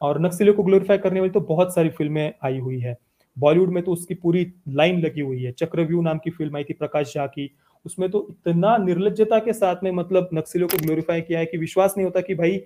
और 0.00 0.20
नक्सलियों 0.22 0.54
को 0.54 0.62
ग्लोरीफाई 0.62 0.98
करने 0.98 1.20
वाली 1.20 1.32
तो 1.32 1.40
बहुत 1.42 1.74
सारी 1.74 1.88
फ़िल्में 1.90 2.32
आई 2.44 2.58
हुई 2.58 2.80
है। 2.80 2.96
बॉलीवुड 3.36 3.70
में 3.70 3.82
तो 3.82 3.92
उसकी 3.92 4.14
पूरी 4.14 4.46
लाइन 4.68 5.00
लगी 5.00 5.20
हुई 5.20 5.42
है। 5.42 5.52
चक्रव्यूह 5.52 6.02
नाम 6.04 6.18
की 6.18 6.30
फ़िल्म 6.30 6.56
आई 6.56 6.64
थी, 6.64 6.74
प्रकाश 6.74 7.14
झा 7.14 7.26
की। 7.26 7.50
उसमें 7.86 8.08
तो 8.10 8.26
इतना 8.30 8.76
निर्लजता 8.76 9.38
के 9.38 9.52
साथ 9.52 9.82
में 9.84 9.90
मतलब 9.92 10.28
नक्सलियों 10.34 10.68
को 10.68 10.78
ग्लोरीफाई 10.78 11.20
किया 11.20 11.38
है 11.38 11.46
कि 11.46 11.58
विश्वास 11.58 11.94
नहीं 11.96 12.04
होता 12.04 12.20
कि 12.20 12.34
भाई, 12.34 12.60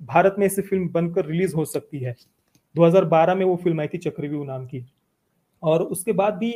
भारत 0.00 0.36
में 0.38 0.46
ऐसी 0.46 0.62
फ़िल्म 0.62 0.88
बनकर 0.88 1.26
रिलीज़ 1.26 1.54
हो 1.56 1.64
सकती 1.64 1.98
है। 1.98 2.14
2012 2.74 3.34
में 3.34 3.44
वो 3.44 3.56
फ़िल्म 3.56 3.80
आई 3.80 3.88
थी, 3.88 3.98
चक्रव्यूह 3.98 4.46
नाम 4.46 4.66
की। 4.66 4.84
और 5.62 5.82
उसके 5.84 6.12
बाद 6.12 6.34
भी 6.34 6.52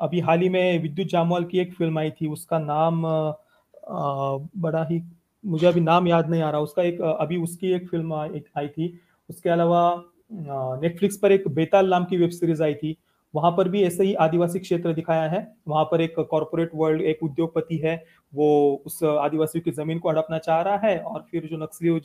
अभी 0.00 0.20
हाल 0.20 0.40
ही 0.40 0.48
में 0.48 0.82
विद्युत 0.82 1.08
जामवाल 1.08 1.44
की 1.44 1.58
एक 1.58 1.72
फ़िल्म 1.74 1.98
आई 1.98 2.10
थी, 2.10 2.26
उसका 2.28 2.58
नाम 2.58 3.02
बड़ा 4.62 4.84
ही, 4.84 5.00
मुझे 5.44 5.66
अभी 5.66 5.80
नाम 5.80 6.08
याद 6.08 6.30
नहीं 6.30 6.42
आ 6.42 6.50
रहा। 6.50 6.60
उसका 6.60 6.82
एक, 6.82 7.00
अभी 7.00 7.36
उसकी 7.36 7.72
एक 7.72 7.88
फ़िल्म 7.88 8.14
आई 8.14 8.68
थी। 8.68 8.98
उसके 9.30 9.50
अलावा 9.50 9.82
नेटफ्लिक्स 10.30 11.16
पर 11.16 11.32
एक 11.32 11.48
बेताल 11.48 11.88
नाम 11.90 12.04
की 12.04 12.16
वेब 12.16 12.30
सीरीज़ 12.30 12.62
आई 12.62 12.74
थी। 12.74 12.96
वहाँ 13.34 13.50
पर 13.52 13.68
भी 13.68 13.82
ऐसे 13.82 14.04
ही 14.04 14.12
आदिवासी 14.16 14.58
क्षेत्र 14.58 14.92
दिखाया 14.94 15.28
है। 15.30 15.46
वहाँ 15.68 15.84
पर 15.84 16.00
एक 16.00 16.14
कॉरपोरेट 16.20 16.70
वर्ल्ड 16.74 17.02
एक 17.02 17.22
उद्योगपति 17.22 17.76
है। 17.76 17.96
वो 18.34 18.82
उस 18.86 19.02
आदिवासियों 19.04 19.62
की 19.62 19.70
ज़मीन 19.72 19.98
को 19.98 20.10
हड़पना 20.10 20.38
चाह 20.38 20.60
रहा 20.62 20.76
है 20.78 20.98
और 20.98 21.24
फिर 21.30 21.46
जो 21.46 21.56
नक्सली 21.56 22.00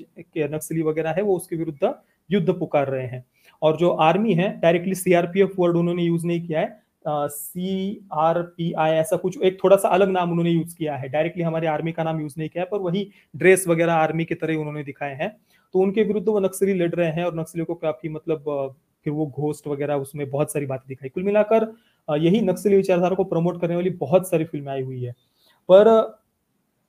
नक्सली 0.45 0.81
वगैरह 0.81 1.11
है, 1.11 1.21
वो 1.21 1.35
उसके 1.35 1.55
विरुद्ध 1.55 1.93
युद्ध 2.29 2.49
पुकार 2.49 2.87
रहे 2.87 3.05
हैं। 3.07 3.23
और 3.61 3.77
जो 3.77 3.89
आर्मी 3.89 4.33
है 4.33 4.49
डायरेक्टली 4.59 4.95
सीआरपीएफ 4.95 5.53
वर्ड 5.59 5.77
उन्होंने 5.77 6.03
यूज़ 6.03 6.25
नहीं 6.27 6.41
किया 6.47 6.59
है। 6.59 6.81
सी 7.07 7.99
आर 8.13 8.41
पी 8.41 8.71
आई 8.73 8.91
ऐसा 8.91 9.15
कुछ, 9.17 9.41
एक 9.41 9.57
थोड़ा 9.63 9.77
सा 9.77 9.89
अलग 9.89 10.09
नाम 10.09 10.31
उन्होंने 10.31 10.51
यूज़ 10.51 10.75
किया 10.75 10.95
है। 10.95 11.09
डायरेक्टली 11.09 11.43
हमारे 11.43 11.67
आर्मी 11.67 11.91
का 11.91 12.03
नाम 12.03 12.21
यूज़ 12.21 12.33
नहीं 12.37 12.49
किया 12.49 12.63
है, 12.63 12.69
पर 12.71 12.77
वही 12.79 13.09
ड्रेस 13.35 13.67
वगैरह 13.67 13.93
आर्मी 13.93 14.25
की 14.25 14.35
तरह 14.35 14.55
उन्होंने 14.55 14.83
दिखाए 14.83 15.15
हैं। 15.15 15.35
तो 15.73 15.79
उनके 15.79 16.03
विरुद्ध 16.03 16.27
वो 16.27 16.39
नक्सली 16.39 16.73
लड़ 16.75 16.89
रहे 16.91 17.11
हैं 17.11 17.23
और 17.25 17.39
नक्सलियों 17.39 17.65
को 17.65 17.75
काफ़ी 17.75 18.09
मतलब 18.09 18.75
फिर 19.05 19.13
वो 19.13 19.25
घोस्ट 19.27 19.67
वगैरह 19.67 19.95
उसमें 19.97 20.29
बहुत 20.29 20.51
सारी 20.53 20.65
बातें 20.65 20.87
दिखाई। 20.87 21.09
कुल 21.09 21.23
मिलाकर 21.23 21.67
यही 22.09 22.41
नक्सली 22.41 22.75
विचारधारा 22.75 23.15
को 23.15 23.23
प्रमोट 23.25 23.61
करने 23.61 23.75
वाली 23.75 23.89
बहुत 23.99 24.29
सारी 24.29 24.43
फ़िल्में 24.45 24.71
आई 24.73 24.81
हुई 24.81 25.03
है। 25.03 25.11
पर, 25.69 26.19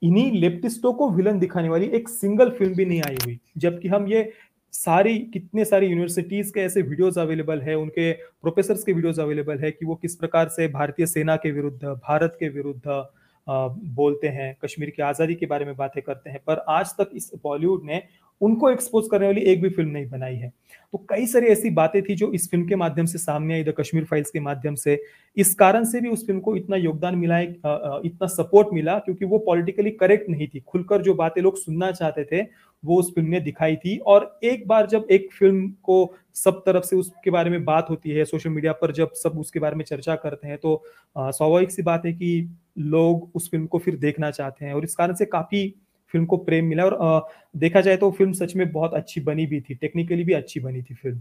इन्हीं 0.02 0.30
लेफ्टिस्टों 0.32 0.92
को 0.92 1.08
विलन 1.10 1.38
दिखाने 1.38 1.68
वाली 1.68 1.86
एक 1.94 2.08
सिंगल 2.08 2.50
फ़िल्म 2.50 2.74
भी 2.74 2.84
नहीं 2.84 3.00
आई 3.02 3.16
हुई, 3.24 3.38
जबकि 3.58 3.88
हम 3.88 4.06
ये 4.08 4.30
सारी, 4.74 5.18
कितने 5.32 5.64
सारी 5.64 5.86
यूनिवर्सिटीज 5.86 6.50
के 6.50 6.60
ऐसे 6.60 6.82
वीडियोस 6.82 7.18
अवेलेबल 7.18 7.60
है, 7.60 7.74
उनके 7.76 8.12
प्रोफेसर्स 8.12 8.82
के 8.84 8.92
वीडियोस 8.92 9.18
अवेलेबल 9.20 9.58
है 9.58 9.70
कि 9.70 9.86
वो 9.86 9.94
किस 9.94 10.16
प्रकार 10.16 10.48
से 10.48 10.68
भारतीय 10.70 11.06
सेना 11.06 11.36
के 11.36 11.50
विरुद्ध, 11.50 11.84
भारत 11.84 12.36
के 12.40 12.48
विरुद्ध 12.50 13.06
बोलते 13.46 14.28
हैं, 14.28 14.56
कश्मीर 14.64 14.90
की 14.90 15.02
आज़ादी 15.02 15.34
के 15.34 15.46
बारे 15.46 15.64
में 15.64 15.76
बातें 15.76 16.02
करते 16.02 16.30
हैं। 16.30 16.40
पर 16.46 16.64
आज 16.70 16.94
तक 16.98 17.10
इस 17.14 17.30
बॉलीवुड 17.44 17.84
ने 17.84 18.02
उनको 18.40 18.70
एक्सपोज 18.70 19.08
करने 19.10 19.26
वाली 19.26 19.40
एक 19.42 19.62
भी 19.62 19.68
फ़िल्म 19.70 19.90
नहीं 19.90 20.08
बनाई 20.08 20.34
है। 20.36 20.52
तो 20.92 20.98
कई 21.10 21.26
सारी 21.26 21.46
ऐसी 21.46 21.70
बातें 21.72 22.02
थी 22.02 22.14
जो 22.16 22.30
इस 22.32 22.48
फ़िल्म 22.50 22.66
के 22.68 22.76
माध्यम 22.76 23.06
से 23.06 23.18
सामने 23.18 23.54
आई 23.54 23.64
द 23.64 23.74
कश्मीर 23.78 24.04
फाइल्स 24.04 24.30
के 24.30 24.40
माध्यम 24.40 24.74
से। 24.74 24.98
इस 25.36 25.54
कारण 25.54 25.84
से 25.84 26.00
भी 26.00 26.08
उस 26.08 26.26
फ़िल्म 26.26 26.40
को 26.40 26.54
इतना 26.56 26.76
योगदान 26.76 27.14
मिला 27.18 27.38
इतना 27.40 28.26
सपोर्ट 28.26 28.68
मिला 28.72 28.98
क्योंकि 28.98 29.24
वो 29.24 29.38
पॉलिटिकली 29.46 29.90
करेक्ट 29.92 30.28
नहीं 30.30 30.48
थी। 30.48 30.60
खुलकर 30.60 31.02
जो 31.02 31.14
बातें 31.14 31.40
लोग 31.42 31.56
सुनना 31.58 31.90
चाहते 31.92 32.24
थे, 32.24 32.42
वो 32.82 32.98
उस 32.98 33.14
फ़िल्म 33.14 33.28
ने 33.28 33.40
दिखाई 33.40 33.76
थी। 33.76 33.96
और 33.98 34.38
एक 34.44 34.66
बार 34.68 34.86
जब 34.86 35.06
एक 35.10 35.28
फ़िल्म 35.32 35.68
को 35.82 36.14
सब 36.36 36.62
तरफ़ 36.66 36.84
से 36.84 36.96
उसके 36.96 37.30
बारे 37.30 37.50
में 37.50 37.64
बात 37.64 37.90
होती 37.90 38.10
है 38.10 38.24
सोशल 38.24 38.50
मीडिया 38.50 38.72
पर 38.72 38.92
जब 38.92 39.12
सब 39.14 39.38
उसके 39.38 39.60
बारे 39.60 39.76
में 39.76 39.84
चर्चा 39.84 40.14
करते 40.16 40.48
हैं 40.48 40.58
तो 40.58 40.82
स्वाभाविक 41.16 41.70
सी 41.70 41.82
बात 41.82 42.06
है 42.06 42.12
कि 42.12 42.48
लोग 42.80 43.30
उस 43.34 43.50
फ़िल्म 43.50 43.66
को 43.66 43.78
फिर 43.78 43.96
देखना 43.96 44.30
चाहते 44.30 44.64
हैं। 44.64 44.74
और 44.74 44.84
इस 44.84 44.94
कारण 44.94 45.14
से 45.14 45.24
काफ़ी 45.26 45.74
फ़िल्म 46.14 46.26
को 46.26 46.36
प्रेम 46.38 46.64
मिला 46.64 46.84
और 46.84 46.94
आ, 47.02 47.20
देखा 47.56 47.80
जाए 47.80 47.96
तो 47.96 48.10
फ़िल्म 48.10 48.32
सच 48.32 48.54
में 48.56 48.70
बहुत 48.72 48.94
अच्छी 48.94 49.20
बनी 49.20 49.46
भी 49.46 49.60
थी 49.60 49.74
टेक्निकली 49.76 50.24
भी 50.24 50.32
अच्छी 50.32 50.60
बनी 50.60 50.82
थी 50.82 50.94
फ़िल्म। 50.94 51.20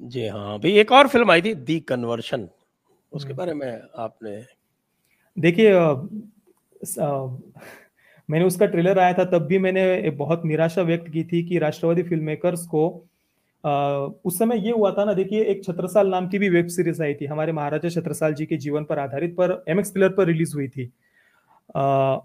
जी 0.00 0.26
हाँ 0.28 0.58
भाई 0.58 0.72
एक 0.78 0.92
और 0.92 1.08
फ़िल्म 1.08 1.30
आई 1.30 1.42
थी 1.42 1.54
दी 1.54 1.78
कन्वर्शन। 1.88 2.48
उसके 3.12 3.28
हम्म। 3.28 3.36
बारे 3.36 3.54
में 3.54 3.80
आपने 3.98 4.40
देखिए 5.36 5.72
मैंने 8.28 8.44
उसका 8.44 8.66
ट्रेलर 8.66 8.98
आया 8.98 9.12
था 9.12 9.24
तब 9.24 9.46
भी 9.46 9.58
मैंने 9.58 10.10
बहुत 10.16 10.44
निराशा 10.44 10.82
व्यक्त 10.82 11.10
की 11.12 11.24
थी 11.24 11.42
कि 11.48 11.58
राष्ट्रवादी 11.58 12.02
फ़िल्म 12.02 12.24
मेकर्स 12.24 12.66
को 12.66 12.88
आ, 13.64 13.70
उस 14.24 14.38
समय 14.38 14.58
ये 14.66 14.72
हुआ 14.72 14.90
था 14.92 15.04
ना 15.04 15.12
देखिए 15.14 15.44
एक 15.44 15.64
छत्रसाल 15.64 16.08
नाम 16.08 16.28
की 16.28 16.38
भी 16.38 16.48
वेब 16.48 16.66
सीरीज़ 16.68 17.02
आई 17.02 17.14
थी 17.14 17.26
हमारे 17.26 17.52
महाराजा 17.52 17.88
छत्रसाल 17.90 18.34
जी 18.34 18.46
के 18.46 18.56
जीवन 18.56 18.84
पर 18.84 18.98
आधारित 18.98 19.34
पर 19.36 19.62
एमएक्स 19.68 19.90
प्लेयर 19.90 20.12
पर 20.12 20.26
रिलीज़ 20.26 20.54
हुई 20.54 20.68
थी। 20.68 20.90
आ, 21.76 22.18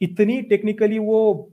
इतनी 0.00 0.40
टेक्निकली 0.44 0.98
वो 1.00 1.52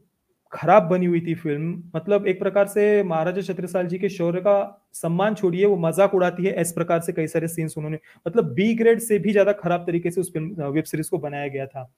खराब 0.52 0.84
बनी 0.84 1.06
हुई 1.06 1.20
थी 1.22 1.34
फ़िल्म 1.36 1.84
मतलब 1.96 2.28
एक 2.28 2.40
प्रकार 2.40 2.68
से 2.68 3.04
महाराजा 3.04 3.42
छत्रसाल 3.44 3.88
जी 3.88 3.98
के 4.00 4.10
शौर्य 4.10 4.40
का 4.42 4.56
सम्मान 4.94 5.36
छोड़िए 5.36 5.66
वो 5.66 5.76
मज़ाक 5.80 6.14
उड़ाती 6.16 6.46
है 6.46 6.62
इस 6.62 6.72
प्रकार 6.72 7.00
से 7.02 7.14
कई 7.14 7.28
सारे 7.28 7.48
सीन्स 7.48 7.78
उन्होंने। 7.78 8.00
मतलब 8.26 8.54
बी 8.54 8.74
ग्रेड 8.76 9.00
से 9.02 9.20
भी 9.20 9.32
ज़्यादा 9.32 9.52
खराब 9.54 9.86
तरीके 9.88 10.12
से 10.12 10.22
उस 10.22 10.32
फ़िल्म 10.34 10.64
वेब 10.66 10.84
सीरीज़ 10.84 11.10
को 11.10 11.18
बनाया 11.20 11.48
गया 11.48 11.66
था। 11.66 11.90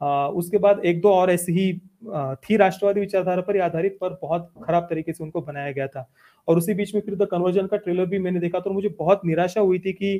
आ, 0.00 0.28
उसके 0.28 0.58
बाद 0.58 0.80
एक 0.84 1.00
दो 1.00 1.12
और 1.12 1.30
ऐसी 1.30 1.52
ही 1.52 1.72
थी 2.42 2.56
राष्ट्रवादी 2.56 3.00
विचारधारा 3.00 3.42
पर 3.42 3.60
आधारित 3.60 3.98
पर 4.00 4.18
बहुत 4.22 4.52
खराब 4.64 4.86
तरीके 4.90 5.12
से 5.12 5.24
उनको 5.24 5.40
बनाया 5.42 5.72
गया 5.72 5.86
था। 5.86 6.08
और 6.48 6.58
उसी 6.58 6.74
बीच 6.74 6.94
में 6.94 7.00
फिर 7.02 7.14
द 7.16 7.28
कन्वर्जन 7.30 7.66
का 7.66 7.76
ट्रेलर 7.76 8.06
भी 8.06 8.18
मैंने 8.18 8.40
देखा 8.40 8.60
तो 8.60 8.70
मुझे 8.72 8.88
बहुत 8.98 9.20
निराशा 9.24 9.60
हुई 9.60 9.78
थी 9.78 9.92
कि 9.92 10.18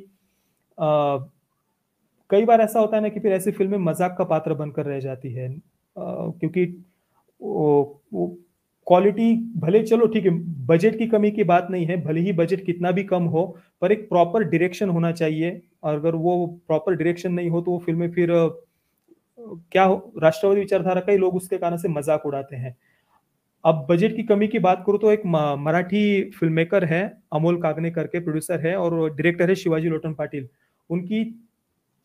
कई 2.31 2.45
बार 2.45 2.61
ऐसा 2.61 2.81
होता 2.81 2.97
है 2.97 3.03
ना 3.03 3.09
कि 3.09 3.21
फिर 3.21 3.33
ऐसी 3.33 3.51
फ़िल्में 3.53 3.79
मज़ाक 3.81 4.15
का 4.19 4.25
पात्र 4.27 4.55
बनकर 4.55 4.87
रह 4.87 5.01
जाती 5.01 5.33
है। 5.33 5.49
क्योंकि 5.97 6.67
क्वालिटी 8.87 9.35
भले 9.57 9.83
चलो, 9.83 10.07
ठीक 10.07 10.25
है 10.25 10.31
बजट 10.67 10.99
की 10.99 11.07
कमी 11.07 11.31
की 11.31 11.45
बात 11.45 11.69
नहीं 11.71 11.87
है, 11.87 11.97
भले 12.05 12.21
ही 12.21 12.33
बजट 12.35 12.65
कितना 12.67 12.91
भी 12.93 13.05
कम 13.05 13.25
हो, 13.25 13.45
पर 13.83 13.93
एक 13.93 14.09
प्रॉपर 14.09 14.45
डायरेक्शन 14.45 14.89
होना 14.91 15.13
चाहिए। 15.13 15.61
और 15.83 15.95
अगर 15.95 16.15
वो 16.17 16.47
प्रॉपर 16.67 16.95
डायरेक्शन 16.95 17.33
नहीं 17.33 17.51
हो 17.51 17.61
तो 17.61 17.71
वो 17.71 17.79
फ़िल्में 17.79 18.11
फिर 18.13 18.31
क्या 19.73 19.83
हो, 19.85 20.13
राष्ट्रवादी 20.23 20.61
विचारधारा 20.61 21.01
का 21.01 21.13
ही 21.13 21.19
लोग 21.19 21.37
उसके 21.37 21.59
कारण 21.59 21.77
से 21.77 21.89
मज़ाक 21.89 22.27
उड़ाते 22.27 22.57
हैं। 22.57 22.77
अब 23.65 23.87
बजट 23.91 24.17
की 24.17 24.23
कमी 24.25 24.49
की 24.49 24.59
बात 24.61 24.83
करूँ 24.87 24.99
तो 24.99 25.11
एक 25.13 25.23
मराठी 25.27 26.31
फ़िल्म 26.31 26.53
मेकर 26.55 26.85
है, 26.85 27.03
अमोल 27.33 27.61
कागने 27.63 27.91
करके 27.91 28.21
प्रोड्यूसर 28.21 28.61
है 28.61 28.75
और 28.77 28.99
डायरेक्टर 29.11 29.49
है 29.49 29.55
शिवाजी 29.57 29.89
लोटन 29.89 30.15
पाटिल। 30.15 30.49
उनकी 30.91 31.25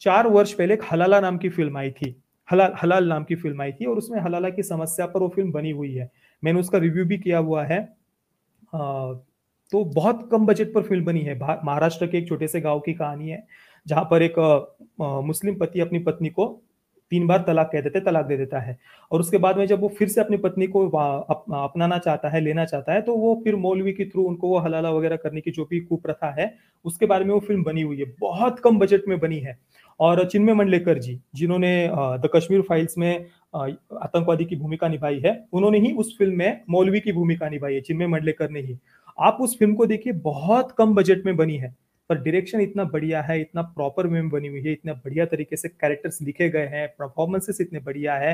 चार 0.02 0.28
वर्ष 0.28 0.54
पहले 0.54 0.74
एक 0.74 0.84
हलाला 0.92 1.20
नाम 1.20 1.38
की 1.38 1.50
फ़िल्म 1.50 1.78
आई 1.78 1.92
थी। 1.92 2.16
हलाल 2.52 2.74
हलाल 2.84 3.08
नाम 3.08 3.24
की 3.24 3.36
फ़िल्म 3.36 3.62
आई 3.62 3.72
थी 3.72 3.86
और 3.86 3.98
उसमें 3.98 4.20
हलाला 4.22 4.50
की 4.50 4.64
समस्या 4.64 5.06
पर 5.06 5.20
वो 5.20 5.28
फ़िल्म 5.30 5.52
बनी 5.52 5.72
हुई 5.72 5.94
है। 5.94 6.10
मैंने 6.44 6.60
उसका 6.60 6.78
रिव्यू 6.78 7.06
भी 7.06 7.18
किया 7.18 7.38
हुआ 7.40 7.64
है। 7.66 7.80
आ, 8.76 9.14
तो 9.72 9.84
बहुत 9.86 10.28
कम 10.32 10.46
बजट 10.46 10.74
पर 10.74 10.82
फ़िल्म 10.82 11.06
बनी 11.06 11.22
है। 11.22 11.40
महाराष्ट्र 11.40 12.08
के 12.08 12.18
एक 12.18 12.28
छोटे 12.28 12.48
से 12.48 12.62
गाँव 12.62 12.80
की 12.80 12.94
कहानी 12.94 13.30
है 13.30 13.48
जहाँ 13.88 14.04
पर 14.12 14.24
एक 14.24 14.40
आ, 15.02 15.22
मुस्लिम 15.22 15.56
पति 15.56 15.80
अपनी 15.80 16.00
पत्नी 16.00 16.30
को 16.30 16.46
तीन 17.12 17.28
बार 17.28 17.44
तलाक 17.48 17.70
कह 17.72 17.82
देते 17.82 18.00
तलाक 18.02 18.26
दे 18.26 18.38
देता 18.38 18.60
है। 18.60 18.78
और 19.12 19.20
उसके 19.20 19.38
बाद 19.38 19.58
में 19.58 19.66
जब 19.68 19.82
वो 19.82 19.88
फिर 19.98 20.08
से 20.08 20.22
अपनी 20.22 20.38
पत्नी 20.38 20.68
को 20.68 20.88
अप, 20.88 21.46
अपनाना 21.54 21.98
चाहता 22.00 22.30
है 22.30 22.42
लेना 22.42 22.66
चाहता 22.66 22.94
है 22.94 23.02
तो 23.02 23.16
वो 23.16 23.34
फिर 23.44 23.56
मौलवी 23.58 23.94
के 23.94 24.06
थ्रू 24.06 24.24
उनको 24.24 24.50
वो 24.50 24.60
हलाला 24.60 24.92
वगैरह 24.92 25.16
करने 25.18 25.42
की 25.42 25.52
जो 25.52 25.66
भी 25.66 25.80
कुप्रथा 25.82 26.34
है 26.40 26.54
उसके 26.86 27.06
बारे 27.06 27.26
में 27.26 27.34
वो 27.34 27.40
फ़िल्म 27.40 27.64
बनी 27.64 27.82
हुई 27.82 27.98
है। 28.00 28.06
बहुत 28.22 28.60
कम 28.60 28.80
बजट 28.80 29.08
में 29.08 29.20
बनी 29.20 29.40
है। 29.40 29.58
और 30.00 30.24
चिन्मय 30.26 30.54
मंडलेकर 30.54 31.00
जी 31.00 31.20
जिन्होंने 31.36 31.90
द 31.94 32.30
कश्मीर 32.36 32.62
फाइल्स 32.62 32.98
में 32.98 33.26
आतंकवादी 33.56 34.46
की 34.46 34.56
भूमिका 34.56 34.88
निभाई 34.88 35.20
है 35.20 35.34
उन्होंने 35.54 35.80
ही 35.80 35.92
उस 35.94 36.18
फ़िल्म 36.18 36.38
में 36.38 36.62
मौलवी 36.70 37.00
की 37.00 37.12
भूमिका 37.14 37.50
निभाई 37.50 37.74
है 37.74 37.82
चिन्मय 37.82 38.08
मंडलेकर 38.08 38.50
ने 38.50 38.62
ही। 38.62 38.78
आप 39.18 39.38
उस 39.42 39.58
फ़िल्म 39.60 39.76
को 39.76 39.86
देखिए 39.86 40.14
बहुत 40.22 40.72
कम 40.78 40.96
बजट 40.96 41.26
में 41.26 41.36
बनी 41.38 41.58
है। 41.58 41.76
पर 42.10 42.16
डायरेक्शन 42.16 42.62
इतना 42.62 42.84
बढ़िया 42.86 43.22
है, 43.22 43.40
इतना 43.42 43.62
प्रॉपर 43.62 44.08
वे 44.08 44.22
में 44.22 44.30
बनी 44.30 44.48
हुई 44.48 44.62
है, 44.62 44.72
इतना 44.74 44.94
बढ़िया 44.96 45.26
तरीके 45.26 45.58
से 45.58 45.70
कैरेक्टर्स 45.70 46.22
लिखे 46.22 46.50
गए 46.50 46.68
हैं 46.68 46.88
परफॉर्मेंसेस 47.00 47.62
इतने 47.62 47.80
बढ़िया 47.82 48.16
है 48.18 48.34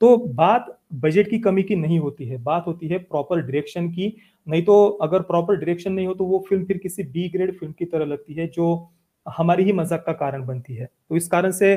तो 0.00 0.16
बात 0.16 0.66
बजट 0.94 1.28
की 1.30 1.38
कमी 1.40 1.62
की 1.62 1.76
नहीं 1.76 1.98
होती 1.98 2.24
है, 2.26 2.36
बात 2.38 2.66
होती 2.66 2.88
है 2.88 2.98
प्रॉपर 3.00 3.40
डायरेक्शन 3.40 3.88
की। 3.90 4.14
नहीं 4.46 4.62
तो 4.64 4.86
अगर 5.02 5.22
प्रॉपर 5.22 5.56
डायरेक्शन 5.56 5.92
नहीं 5.92 6.06
हो 6.06 6.14
तो 6.14 6.24
वो 6.24 6.44
फ़िल्म 6.48 6.64
फिर 6.64 6.78
किसी 6.78 7.02
बी 7.04 7.28
ग्रेड 7.28 7.58
फ़िल्म 7.58 7.72
की 7.72 7.84
तरह 7.84 8.04
लगती 8.06 8.34
है, 8.34 8.46
जो 8.48 8.90
हमारी 9.26 9.64
ही 9.64 9.72
मज़ाक 9.72 10.04
का 10.06 10.12
कारण 10.14 10.44
बनती 10.46 10.74
है। 10.74 10.86
तो 11.08 11.16
इस 11.16 11.28
कारण 11.28 11.50
से 11.52 11.76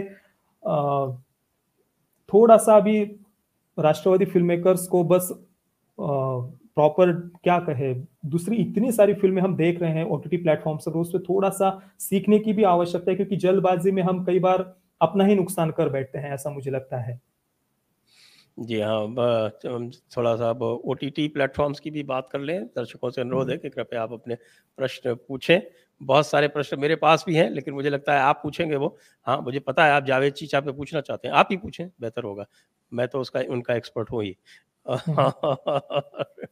थोड़ा 2.29 2.57
सा 2.57 2.75
अभी 2.77 3.01
राष्ट्रवादी 3.77 4.25
फ़िल्म 4.25 4.47
मेकर्स 4.47 4.87
को 4.87 5.03
बस 5.05 5.31
प्रॉपर 6.77 7.11
क्या 7.43 7.57
कहे 7.59 7.93
दूसरी 8.25 8.55
इतनी 8.55 8.91
सारी 8.91 9.13
फ़िल्में 9.13 9.41
हम 9.41 9.55
देख 9.55 9.81
रहे 9.81 9.91
हैं 9.91 10.03
ओटीटी 10.05 10.37
प्लेटफॉर्म 10.37 10.77
पर 10.77 10.91
उस 10.91 11.09
पर 11.09 11.19
थोड़ा 11.19 11.49
सा 11.49 11.79
सीखने 11.99 12.39
की 12.39 12.53
भी 12.53 12.63
आवश्यकता 12.63 13.11
है 13.11 13.15
क्योंकि 13.15 13.37
जल्दबाजी 13.37 13.91
में 13.91 14.03
हम 14.03 14.23
कई 14.25 14.39
बार 14.39 14.73
अपना 15.01 15.25
ही 15.25 15.35
नुकसान 15.35 15.71
कर 15.71 15.89
बैठते 15.89 16.19
हैं 16.19 16.33
ऐसा 16.33 16.49
मुझे 16.49 16.71
लगता 16.71 16.97
है। 16.97 17.19
जी 18.57 18.79
हाँ 18.79 19.07
थोड़ा 19.59 20.35
सा 20.35 20.49
अब 20.49 20.61
ओ 20.61 20.93
टी 20.93 21.09
टी 21.09 21.27
प्लेटफॉर्म्स 21.27 21.79
की 21.79 21.91
भी 21.91 22.03
बात 22.03 22.29
कर 22.31 22.39
लें। 22.39 22.65
दर्शकों 22.65 23.09
से 23.09 23.21
अनुरोध 23.21 23.49
है 23.49 23.55
हम्म। 23.55 23.61
कि 23.61 23.69
कृपया 23.69 24.01
आप 24.03 24.13
अपने 24.13 24.35
प्रश्न 24.79 25.15
पूछें। 25.27 25.59
बहुत 26.01 26.27
सारे 26.27 26.47
प्रश्न 26.47 26.79
मेरे 26.79 26.95
पास 26.95 27.23
भी 27.27 27.35
हैं 27.35 27.49
लेकिन 27.49 27.73
मुझे 27.73 27.89
लगता 27.89 28.13
है 28.13 28.19
आप 28.19 28.39
पूछेंगे 28.43 28.75
वो। 28.75 28.97
हाँ 29.27 29.39
मुझे 29.41 29.59
पता 29.59 29.85
है 29.85 29.91
आप 29.91 30.05
जावेद 30.05 30.33
चीचा 30.33 30.59
पे 30.61 30.71
पूछना 30.71 31.01
चाहते 31.01 31.27
हैं 31.27 31.35
आप 31.35 31.47
ही 31.51 31.57
पूछें 31.57 31.87
बेहतर 32.01 32.23
होगा। 32.23 32.45
मैं 32.91 33.07
तो 33.07 33.19
उसका 33.21 33.39
उनका 33.49 33.75
एक्सपर्ट 33.75 34.11
हूँ 34.11 34.23
ही। 34.23 34.35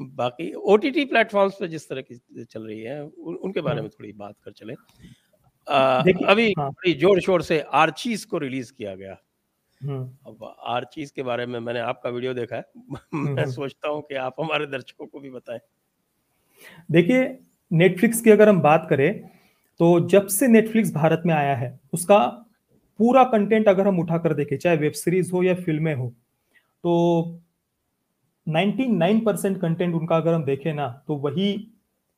बाकी 0.00 0.52
ओ 0.52 0.76
टी 0.76 0.90
टी 0.90 1.04
प्लेटफॉर्म्स 1.04 1.54
पे 1.60 1.68
जिस 1.68 1.88
तरह 1.88 2.02
की 2.02 2.44
चल 2.44 2.62
रही 2.62 2.80
है 2.80 3.02
उन, 3.02 3.34
उनके 3.34 3.60
बारे 3.60 3.82
में 3.82 3.90
थोड़ी 3.90 4.12
बात 4.12 4.36
कर 4.44 4.52
चले। 4.52 4.72
अभी 6.26 6.52
हाँ। 6.58 6.70
ज़ोर 6.94 7.20
शोर 7.20 7.42
से 7.42 7.60
आर्चीज 7.60 8.24
को 8.24 8.38
रिलीज़ 8.38 8.72
किया 8.72 8.94
गया। 8.94 9.16
अब 10.26 10.44
आर्चीज 10.68 11.10
के 11.10 11.22
बारे 11.22 11.46
में 11.46 11.58
मैंने 11.60 11.80
आपका 11.80 12.10
वीडियो 12.10 12.34
देखा 12.34 12.56
है। 12.56 12.64
मैं 13.14 13.46
सोचता 13.46 13.88
हूँ 13.88 14.02
कि 14.02 14.14
आप 14.14 14.34
हमारे 14.40 14.66
दर्शकों 14.66 15.06
को 15.06 15.20
भी 15.20 15.30
बताएँ। 15.30 15.60
देखिए 16.90 17.38
नेटफ्लिक्स 17.70 18.20
की 18.20 18.30
अगर 18.30 18.48
हम 18.48 18.60
बात 18.60 18.86
करें 18.90 19.12
तो 19.80 20.08
जब 20.08 20.26
से 20.26 20.46
नेटफ्लिक्स 20.48 20.92
भारत 20.92 21.22
में 21.26 21.34
आया 21.34 21.54
है 21.56 21.78
उसका 21.92 22.18
पूरा 22.98 23.24
कंटेंट 23.24 23.68
अगर 23.68 23.88
हम 23.88 23.98
उठाकर 24.00 24.34
देखें 24.34 24.56
चाहे 24.58 24.76
वेब 24.76 24.92
सीरीज़ 24.92 25.32
हो 25.32 25.42
या 25.42 25.54
फ़िल्में 25.54 25.94
हो 25.94 26.14
तो 26.84 26.94
99 28.46 29.20
परसेंट 29.26 29.60
कंटेंट 29.60 29.94
उनका 29.94 30.16
अगर 30.16 30.34
हम 30.34 30.44
देखें 30.44 30.72
ना 30.74 30.88
तो 31.08 31.16
वही 31.16 31.50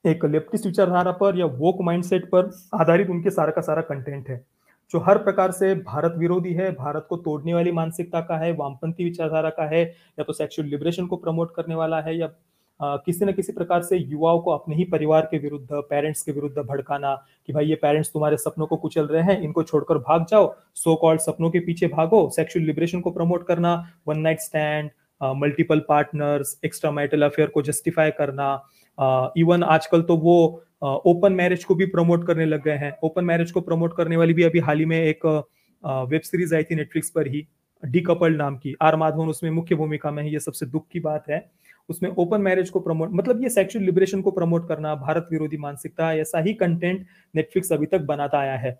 एक 0.04 0.24
लेफ्टिस्ट 0.24 0.66
विचारधारा 0.66 1.12
पर 1.12 1.38
या 1.38 1.46
वोक 1.46 1.80
माइंडसेट 1.82 2.24
पर 2.24 2.50
आधारित 2.74 3.10
उनके 3.10 3.30
सारा 3.30 3.52
का 3.52 3.60
सारा 3.60 3.82
कंटेंट 3.82 4.28
है। 4.28 4.44
जो 4.90 4.98
हर 4.98 5.18
प्रकार 5.18 5.50
से 5.50 5.74
भारत 5.74 6.14
विरोधी 6.18 6.52
है, 6.52 6.70
भारत 6.72 7.06
को 7.08 7.16
तोड़ने 7.16 7.54
वाली 7.54 7.72
मानसिकता 7.72 8.20
का 8.20 8.36
है, 8.36 8.52
वामपंथी 8.52 9.04
विचारधारा 9.04 9.50
का 9.50 9.64
है, 9.64 9.82
या 10.18 10.24
तो 10.24 10.32
सेक्सुअल 10.32 10.68
लिबरेशन 10.68 11.06
को 11.06 11.16
प्रमोट 11.16 11.54
करने 11.54 11.74
वाला 11.74 12.00
है, 12.00 12.16
या 12.18 12.26
किसी 12.80 13.24
न 13.24 13.32
किसी 13.32 13.52
प्रकार 13.52 13.82
से 13.82 13.96
युवाओं 13.96 14.38
को 14.40 14.50
अपने 14.50 14.76
ही 14.76 14.84
परिवार 14.86 15.28
के 15.30 15.38
विरुद्ध 15.38 15.68
पेरेंट्स 15.72 16.22
के 16.22 16.32
विरुद्ध 16.32 16.58
भड़काना 16.60 17.14
कि 17.48 17.52
भाई 17.52 17.66
ये 17.66 17.74
पेरेंट्स 17.82 18.12
तुम्हारे 18.12 18.36
सपनों 18.38 18.66
को 18.66 18.76
कुचल 18.76 19.06
रहे 19.06 19.22
हैं, 19.22 19.40
इनको 19.40 19.62
छोड़कर 19.62 19.98
भाग 19.98 20.24
जाओ 20.30 20.54
सो 20.76 20.94
कॉल्ड 20.96 21.20
सपनों 21.20 21.50
के 21.50 21.60
पीछे 21.60 21.86
भागो 21.88 22.28
सेक्सुअल 22.36 22.66
लिबरेशन 22.66 23.00
को 23.00 23.10
प्रमोट 23.10 23.46
करना 23.46 23.74
one 24.08 24.18
night 24.20 24.40
stand 24.40 24.90
multiple 25.20 25.82
partners 25.88 26.58
extra 26.64 26.90
marital 26.92 27.22
affair 27.22 27.48
को 27.48 27.62
जस्टिफाई 27.62 28.10
करना 28.18 28.52
इवन 29.38 29.62
आजकल 29.64 30.02
तो 30.02 30.16
वो 30.18 30.36
ओपन 30.82 31.32
मैरिज 31.32 31.64
को 31.64 31.74
भी 31.74 31.86
प्रमोट 31.88 32.26
करने 32.26 32.44
लग 32.46 32.62
गए 32.64 32.76
हैं। 32.76 32.92
ओपन 33.04 33.24
मैरिज 33.24 33.50
को 33.52 33.60
प्रमोट 33.60 33.96
करने 33.96 34.16
वाली 34.16 34.34
भी 34.34 34.42
अभी 34.42 34.58
हाल 34.60 34.78
ही 34.78 34.84
में 34.84 34.98
एक 34.98 35.26
वेब 35.84 36.20
सीरीज़ 36.24 36.54
आई 36.54 36.62
थी 36.62 36.74
नेटफ्लिक्स 36.74 37.10
पर 37.10 37.28
ही 37.28 37.46
डी 37.82 38.00
कपल 38.02 38.36
नाम 38.36 38.56
की। 38.56 38.74
आर 38.82 38.96
माधवन 38.96 39.28
उसमें 39.28 39.50
मुख्य 39.50 39.74
भूमिका 39.74 40.10
में 40.10 40.22
है, 40.22 40.32
ये 40.32 40.40
सबसे 40.40 40.66
दुख 40.66 40.86
की 40.92 41.00
बात 41.00 41.28
है। 41.30 41.38
उसमें 41.88 42.10
ओपन 42.10 42.40
मैरिज 42.40 42.70
को 42.70 42.80
प्रमोट 42.80 43.10
मतलब 43.12 43.42
ये 43.42 43.48
सेक्सुअल 43.48 43.84
लिबरेशन 43.84 44.20
को 44.20 44.30
प्रमोट 44.30 44.68
करना, 44.68 44.94
भारत 44.94 45.28
विरोधी 45.32 45.56
मानसिकता, 45.56 46.12
ऐसा 46.14 46.40
ही 46.40 46.54
कंटेंट 46.54 47.06
नेटफ्लिक्स 47.34 47.72
अभी 47.72 47.86
तक 47.86 48.00
बनाता 48.02 48.38
आया 48.38 48.56
है। 48.56 48.78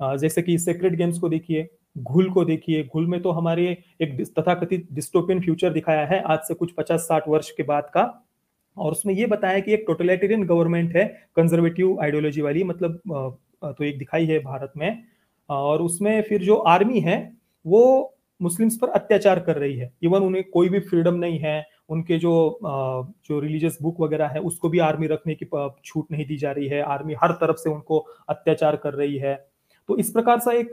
जैसे 0.00 0.42
कि 0.42 0.58
सेक्रेट 0.58 0.94
गेम्स 0.94 1.18
को 1.18 1.28
देखिए, 1.28 1.68
घुल 1.98 2.30
को 2.30 2.44
देखिए, 2.44 2.82
घुल 2.84 3.06
में 3.06 3.20
तो 3.22 3.30
हमारे 3.30 3.66
एक 4.02 4.20
तथाकथित 4.38 4.86
डिस्टोपियन 4.92 5.40
फ्यूचर 5.40 5.72
दिखाया 5.72 6.06
है, 6.06 6.20
आज 6.22 6.38
से 6.38 6.54
कुछ 6.54 6.72
पचास 6.72 7.00
साठ 7.00 7.28
वर्ष 7.28 7.50
के 7.50 7.62
बाद 7.62 7.90
का। 7.94 8.28
और 8.76 8.92
उसमें 8.92 9.14
ये 9.14 9.26
बताया 9.26 9.60
कि 9.60 9.72
एक 9.72 9.84
टोटलिटेरियन 9.86 10.44
गवर्नमेंट 10.46 10.96
है 10.96 11.04
कंजर्वेटिव 11.36 12.00
आइडियोलॉजी 12.02 12.40
वाली 12.40 12.64
मतलब 12.64 13.00
तो 13.64 13.84
एक 13.84 13.98
दिखाई 13.98 14.26
है 14.26 14.38
भारत 14.40 14.72
में। 14.76 15.02
और 15.48 15.82
उसमें 15.82 16.22
फिर 16.22 16.42
जो 16.42 16.54
आर्मी 16.56 17.00
है, 17.00 17.32
वो 17.64 18.14
मुस्लिम्स 18.40 18.76
पर 18.76 18.88
अत्याचार 18.90 19.40
कर 19.40 19.56
रही 19.56 19.76
है। 19.76 19.92
इवन 20.02 20.22
उन्हें 20.22 20.44
कोई 20.50 20.68
भी 20.68 20.80
फ्रीडम 20.80 21.14
नहीं 21.14 21.38
है 21.38 21.64
उनके 21.92 22.18
जो 22.18 22.32
जो 23.26 23.38
रिलीजियस 23.40 23.78
बुक 23.82 24.00
वगैरह 24.00 24.26
है, 24.26 24.40
उसको 24.42 24.68
भी 24.68 24.78
आर्मी 24.80 25.06
रखने 25.06 25.34
की 25.34 25.46
छूट 25.84 26.12
नहीं 26.12 26.26
दी 26.26 26.36
जा 26.36 26.52
रही 26.52 26.68
है। 26.68 26.82
आर्मी 26.84 27.14
हर 27.22 27.32
तरफ़ 27.40 27.56
से 27.56 27.70
उनको 27.70 27.98
अत्याचार 28.28 28.76
कर 28.76 28.94
रही 28.94 29.18
है। 29.18 29.34
तो 29.88 29.96
इस 29.98 30.10
प्रकार 30.10 30.38
से 30.38 30.58
एक 30.58 30.72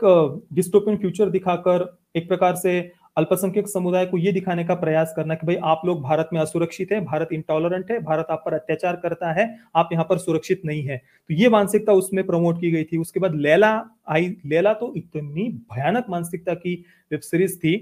डिस्टोपियन 0.52 0.96
फ्यूचर 0.96 1.30
दिखाकर, 1.30 1.84
एक 2.16 2.28
प्रकार 2.28 2.54
से 2.56 2.80
अल्पसंख्यक 3.18 3.68
समुदाय 3.68 4.04
को 4.06 4.18
ये 4.18 4.32
दिखाने 4.32 4.64
का 4.64 4.74
प्रयास 4.74 5.12
करना 5.16 5.34
कि 5.34 5.46
भाई 5.46 5.56
आप 5.64 5.82
लोग 5.84 6.02
भारत 6.02 6.28
में 6.32 6.40
असुरक्षित 6.40 6.92
है, 6.92 7.00
भारत 7.04 7.28
इंटॉलरेंट 7.32 7.90
है, 7.90 7.98
भारत 8.00 8.26
आप 8.30 8.42
पर 8.46 8.54
अत्याचार 8.54 8.96
करता 8.96 9.32
है, 9.32 9.48
आप 9.76 9.88
यहाँ 9.92 10.04
पर 10.08 10.18
सुरक्षित 10.18 10.62
नहीं 10.64 10.82
है। 10.82 10.96
तो 10.96 11.34
ये 11.34 11.48
मानसिकता 11.48 11.92
उसमें 11.92 12.24
प्रमोट 12.26 12.60
की 12.60 12.70
गई 12.70 12.84
थी। 12.84 12.98
उसके 12.98 13.20
बाद 13.20 13.34
लैला 13.36 13.72
आई, 14.08 14.36
लैला 14.46 14.72
तो 14.74 14.92
इतनी 14.96 15.48
भयानक 15.74 16.06
मानसिकता 16.10 16.54
की 16.54 16.74
वेब 17.12 17.20
सीरीज़ 17.20 17.58
थी 17.58 17.74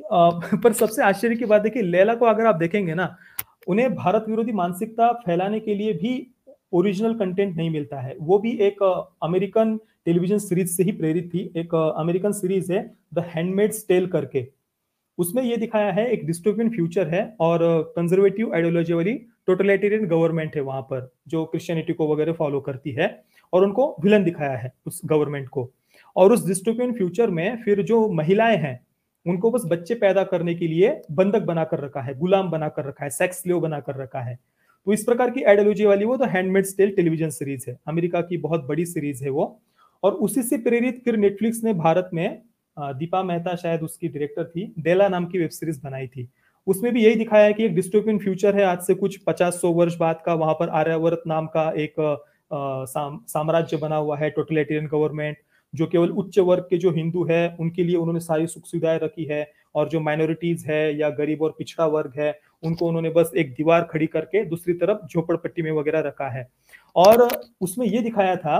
पर 0.64 0.72
सबसे 0.72 1.02
आश्चर्य 1.02 1.36
की 1.36 1.44
बात 1.44 1.62
देखिए, 1.62 1.82
लैला 1.82 2.14
को 2.14 2.26
अगर 2.26 2.46
आप 2.46 2.54
देखेंगे 2.54 2.94
ना, 2.94 3.16
उन्हें 3.68 3.94
भारत 3.94 4.24
विरोधी 4.28 4.52
मानसिकता 4.52 5.12
फैलाने 5.12 5.60
के 5.60 5.74
लिए 5.74 5.92
भी 5.92 6.34
ओरिजिनल 6.72 7.14
कंटेंट 7.14 7.56
नहीं 7.56 7.70
मिलता 7.70 8.00
है। 8.00 8.16
वो 8.20 8.38
भी 8.38 8.52
एक 8.58 8.82
अमेरिकन 9.22 9.76
टेलीविज़न 10.04 10.38
सीरीज़ 10.38 10.76
से 10.76 10.82
ही 10.82 10.92
प्रेरित 10.92 11.30
थी। 11.34 11.52
एक 11.56 11.74
अमेरिकन 11.74 12.32
सीरीज़ 12.32 12.72
है 12.72 12.94
द 13.14 13.18
हैंडमेड 13.18 13.72
स्टेल 13.72 14.06
करके। 14.06 14.46
उसमें 15.18 15.42
ये 15.42 15.56
दिखाया 15.56 15.92
है, 15.92 16.06
एक 16.06 16.26
डिस्टोपियन 16.26 16.70
फ्यूचर 16.70 17.08
है 17.08 17.36
और 17.40 17.58
कंजर्वेटिव 17.96 18.54
आइडियोलॉजी 18.54 18.92
वाली 18.92 19.12
टोटलिटेरियन 19.46 20.06
गवर्नमेंट 20.06 20.56
है 20.56 20.62
वहाँ 20.62 20.82
पर, 20.82 21.12
जो 21.28 21.44
क्रिश्चियनिटी 21.44 21.92
को 21.92 22.12
वगैरह 22.12 22.32
फॉलो 22.32 22.60
करती 22.60 22.90
है 22.90 23.22
और 23.52 23.64
उनको 23.64 23.96
विलन 24.04 24.24
दिखाया 24.24 24.56
है 24.58 24.72
उस 24.86 25.00
गवर्नमेंट 25.04 25.48
को। 25.48 25.70
और 26.16 26.32
उस 26.32 26.46
डिस्टोपियन 26.46 26.92
फ्यूचर 26.92 27.30
में 27.30 27.62
फिर 27.62 27.82
जो 27.82 28.08
महिलाएँ 28.12 28.56
हैं 28.56 28.80
उनको 29.26 29.50
बस 29.50 29.62
बच्चे 29.66 29.94
पैदा 29.96 30.22
करने 30.24 30.54
के 30.54 30.66
लिए 30.66 31.00
बंधक 31.12 31.42
बनाकर 31.42 31.80
रखा 31.80 32.00
है, 32.00 32.18
गुलाम 32.18 32.50
बनाकर 32.50 32.84
रखा 32.84 33.04
है 33.04 33.10
सेक्स 33.10 33.46
लेव 33.46 33.60
बना 33.60 33.80
कर 33.80 33.96
रखा 33.96 34.20
है। 34.20 34.38
तो 34.86 34.92
इस 34.92 35.04
प्रकार 35.04 35.30
की 35.30 35.42
आइडियोलॉजी 35.42 35.84
वाली 35.86 36.04
वो 36.04 36.16
तो 36.16 36.24
हैंडमेड 36.26 36.64
स्टेल 36.66 36.94
टेलीविज़न 36.96 37.30
सीरीज़ 37.30 37.64
है। 37.68 37.76
अमेरिका 37.88 38.20
की 38.20 38.36
बहुत 38.38 38.64
बड़ी 38.64 38.86
सीरीज़ 38.86 39.24
है 39.24 39.30
वो। 39.30 39.60
और 40.02 40.12
उसी 40.14 40.42
से 40.42 40.56
प्रेरित 40.58 41.00
फिर 41.04 41.16
नेटफ्लिक्स 41.16 41.62
ने 41.64 41.74
भारत 41.74 42.10
में 42.14 42.42
दीपा 42.76 43.22
मेहता 43.22 43.54
शायद 43.56 43.82
उसकी 43.82 44.08
डायरेक्टर 44.08 44.44
थी 44.46 44.72
डेला 44.78 45.08
नाम 45.08 45.26
की 45.26 45.38
वेब 45.38 45.50
सीरीज़ 45.50 45.80
बनाई 45.82 46.06
थी। 46.06 46.28
उसमें 46.66 46.92
भी 46.94 47.04
यही 47.04 47.14
दिखाया 47.14 47.44
है 47.44 47.52
कि 47.52 47.64
एक 47.64 47.74
डिस्टोपियन 47.74 48.18
फ्यूचर 48.18 48.56
है। 48.56 48.64
आज 48.64 48.80
से 48.80 48.94
कुछ 48.94 49.16
पचास 49.26 49.60
सौ 49.60 49.70
वर्ष 49.72 49.96
बाद 49.96 50.22
का 50.26 50.34
वहाँ 50.34 50.54
पर 50.54 50.68
आर्यावर्त 50.70 51.22
नाम 51.26 51.46
का 51.46 51.70
एक 51.76 51.94
साम्राज्य 52.50 53.76
बना 53.76 53.96
हुआ 53.96 54.16
है 54.18 54.30
टोटलिटेरियन 54.30 54.86
गवर्नमेंट 54.86 55.36
जो 55.74 55.86
केवल 55.86 56.10
उच्च 56.10 56.38
वर्ग 56.38 56.66
के 56.70 56.78
जो 56.78 56.90
हिंदू 56.90 57.24
है, 57.24 57.56
उनके 57.60 57.84
लिए 57.84 57.96
उन्होंने 57.96 58.20
सारी 58.20 58.46
सुख 58.46 58.66
सुविधाएँ 58.66 58.98
रखी 58.98 59.24
है 59.24 59.46
और 59.74 59.88
जो 59.88 60.00
माइनॉरिटीज 60.00 60.64
है 60.68 60.98
या 60.98 61.10
गरीब 61.12 61.42
और 61.42 61.54
पिछड़ा 61.58 61.86
वर्ग 61.88 62.12
है, 62.18 62.38
उनको 62.62 62.88
उन्होंने 62.88 63.10
बस 63.10 63.30
एक 63.36 63.54
दीवार 63.54 63.88
खड़ी 63.92 64.06
करके 64.08 64.44
दूसरी 64.46 64.74
तरफ़ 64.74 65.06
झोपड़पट्टी 65.06 65.62
में 65.62 65.70
वगैरह 65.72 66.00
रखा 66.00 66.28
है। 66.28 66.48
और 66.96 67.28
उसमें 67.60 67.86
ये 67.86 68.00
दिखाया 68.02 68.36
था 68.36 68.58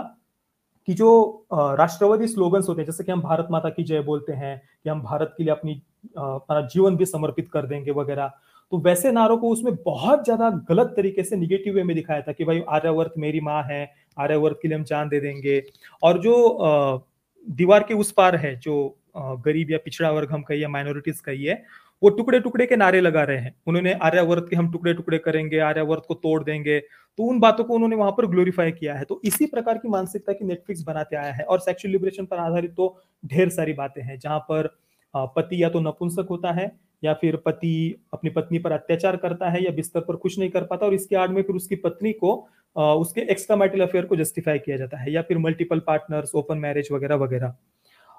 कि 0.89 0.95
जो 0.95 1.47
राष्ट्रवादी 1.53 2.27
स्लोगन्स 2.27 2.69
होते 2.69 2.81
हैं, 2.81 2.87
जैसे 2.87 3.05
कि 3.05 3.13
हम 3.13 3.21
भारत 3.23 3.49
माता 3.51 3.69
की 3.71 3.83
जय 3.85 4.01
बोलते 4.03 4.33
हैं, 4.33 4.61
कि 4.85 4.91
हम 4.91 5.03
भारत 5.03 5.35
के 5.39 5.45
लिए 5.45 5.53
अपनी 5.53 5.83
अपना 6.19 6.61
जीवन 6.67 6.97
भी 6.97 7.07
समर्पित 7.07 7.49
कर 7.53 7.67
देंगे 7.67 7.91
वगैरह 7.93 8.33
तो 8.73 8.79
वैसे 8.79 9.11
नारों 9.13 9.37
को 9.39 9.49
उसमें 9.49 9.75
बहुत 9.85 10.25
ज़्यादा 10.25 10.49
गलत 10.69 10.93
तरीके 10.97 11.23
से 11.25 11.37
निगेटिव 11.37 11.75
वे 11.75 11.83
में 11.83 11.95
दिखाया 11.97 12.21
था 12.21 12.33
कि 12.33 12.45
भाई 12.45 12.63
आर्यावर्त 12.69 13.15
मेरी 13.19 13.41
माँ 13.41 13.63
है 13.63 13.85
आर्यावर्त 14.17 14.59
के 14.63 14.69
लिए 14.69 14.77
हम 14.77 14.85
जान 14.85 15.09
दे 15.09 15.21
देंगे। 15.21 15.63
और 16.03 16.21
जो 16.21 17.07
दीवार 17.47 17.83
के 17.83 17.95
उस 17.97 18.11
पार 18.13 18.37
है, 18.37 18.55
जो 18.57 18.97
गरीब 19.17 19.71
या 19.71 19.79
पिछड़ा 19.79 20.11
वर्ग 20.11 20.33
हम 20.33 20.43
कहिए 20.43 20.67
माइनॉरिटीज 20.69 21.21
कहिए, 21.21 21.63
वो 22.03 22.09
टुकड़े 22.11 22.41
टुकड़े 22.41 22.67
के 22.67 22.77
नारे 22.77 23.01
लगा 23.01 23.23
रहे 23.25 23.39
हैं। 23.39 23.55
उन्होंने 23.67 23.93
आर्यावर्त 23.95 24.47
के 24.51 24.57
हम 24.57 24.71
टुकड़े 24.73 24.95
टुकड़े 24.95 25.19
करेंगे 25.21 25.59
आर्यावर्त 25.61 26.03
को 26.09 26.15
तोड़ 26.17 26.43
देंगे 26.45 26.79
तो 27.19 27.25
उन 27.25 27.39
बातों 27.41 27.65
को 27.65 27.75
उन्होंने 27.75 27.97
वहाँ 27.97 28.11
पर 28.13 28.27
ग्लोरीफाई 28.27 28.73
किया 28.73 28.95
है। 28.95 29.05
तो 29.05 29.21
इसी 29.25 29.47
प्रकार 29.47 29.79
की 29.79 29.89
मानसिकता 29.89 30.33
की 30.33 30.45
नेटफ्लिक्स 30.45 30.83
बनाते 30.83 31.17
आया 31.17 31.33
है, 31.33 31.45
और 31.45 31.61
सेक्सुअल 31.61 31.93
लिबरेशन 31.93 32.25
पर 32.27 32.39
आधारित 32.39 32.71
तो 32.71 32.97
ढेर 33.25 33.49
सारी 33.51 33.73
बातें 33.73 34.03
हैं, 34.03 34.19
जहाँ 34.19 34.39
पर 34.51 34.69
पति 35.15 35.63
या 35.63 35.69
तो 35.69 35.81
नपुंसक 35.81 36.27
होता 36.31 36.53
है, 36.53 36.71
या 37.03 37.15
फिर 37.15 37.37
पति 37.37 38.05
अपनी 38.15 38.31
पत्नी 38.31 38.59
पर 38.59 38.73
अत्याचार 38.73 39.17
करता 39.17 39.51
है, 39.51 39.65
या 39.65 39.71
बिस्तर 39.73 40.01
पर 40.01 40.17
कुछ 40.17 40.39
नहीं 40.39 40.51
कर 40.51 40.65
पाता, 40.65 40.87
और 40.87 40.95
इसके 40.95 41.17
आड़ 41.17 41.29
में 41.29 41.43
फिर 41.43 41.57
उसकी 41.57 41.77
पत्नी 41.79 42.13
को 42.15 42.35
उसके 42.77 43.21
एक्स्ट्रा 43.23 43.57
मैरिटल 43.57 43.81
अफेयर 43.81 44.05
को 44.07 44.17
जस्टिफाई 44.17 44.59
किया 44.59 44.77
जाता 44.77 44.99
है, 44.99 45.13
या 45.13 45.23
फिर 45.23 45.39
मल्टीपल 45.39 45.79
पार्टनर्स 45.87 46.35
ओपन 46.35 46.59
मैरिज 46.59 46.89
वगैरह 46.93 47.17
वगैरह। 47.17 47.55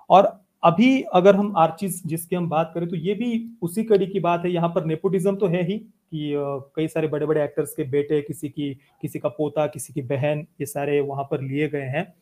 और 0.09 0.31
अभी 0.63 1.01
अगर 1.13 1.35
हम 1.35 1.53
आर्चिज 1.57 2.01
जिसकी 2.05 2.35
हम 2.35 2.49
बात 2.49 2.71
करें 2.73 2.87
तो 2.89 2.95
ये 2.95 3.13
भी 3.13 3.57
उसी 3.61 3.83
कड़ी 3.83 4.07
की 4.07 4.19
बात 4.19 4.41
है। 4.45 4.51
यहाँ 4.51 4.69
पर 4.69 4.85
नेपोटिज्म 4.85 5.35
तो 5.35 5.47
है 5.47 5.63
ही 5.63 5.77
कि 5.77 6.33
कई 6.75 6.87
सारे 6.87 7.07
बड़े 7.07 7.25
बड़े 7.25 7.43
एक्टर्स 7.43 7.73
के 7.73 7.83
बेटे, 7.85 8.21
किसी 8.21 8.49
की, 8.49 8.73
किसी 9.01 9.19
का 9.19 9.29
पोता, 9.29 9.65
किसी 9.67 9.93
की 9.93 10.01
बहन, 10.03 10.45
ये 10.61 10.65
सारे 10.65 10.99
वहाँ 11.01 11.23
पर 11.31 11.41
लिए 11.41 11.67
गए 11.69 11.87
हैं। 11.87 12.13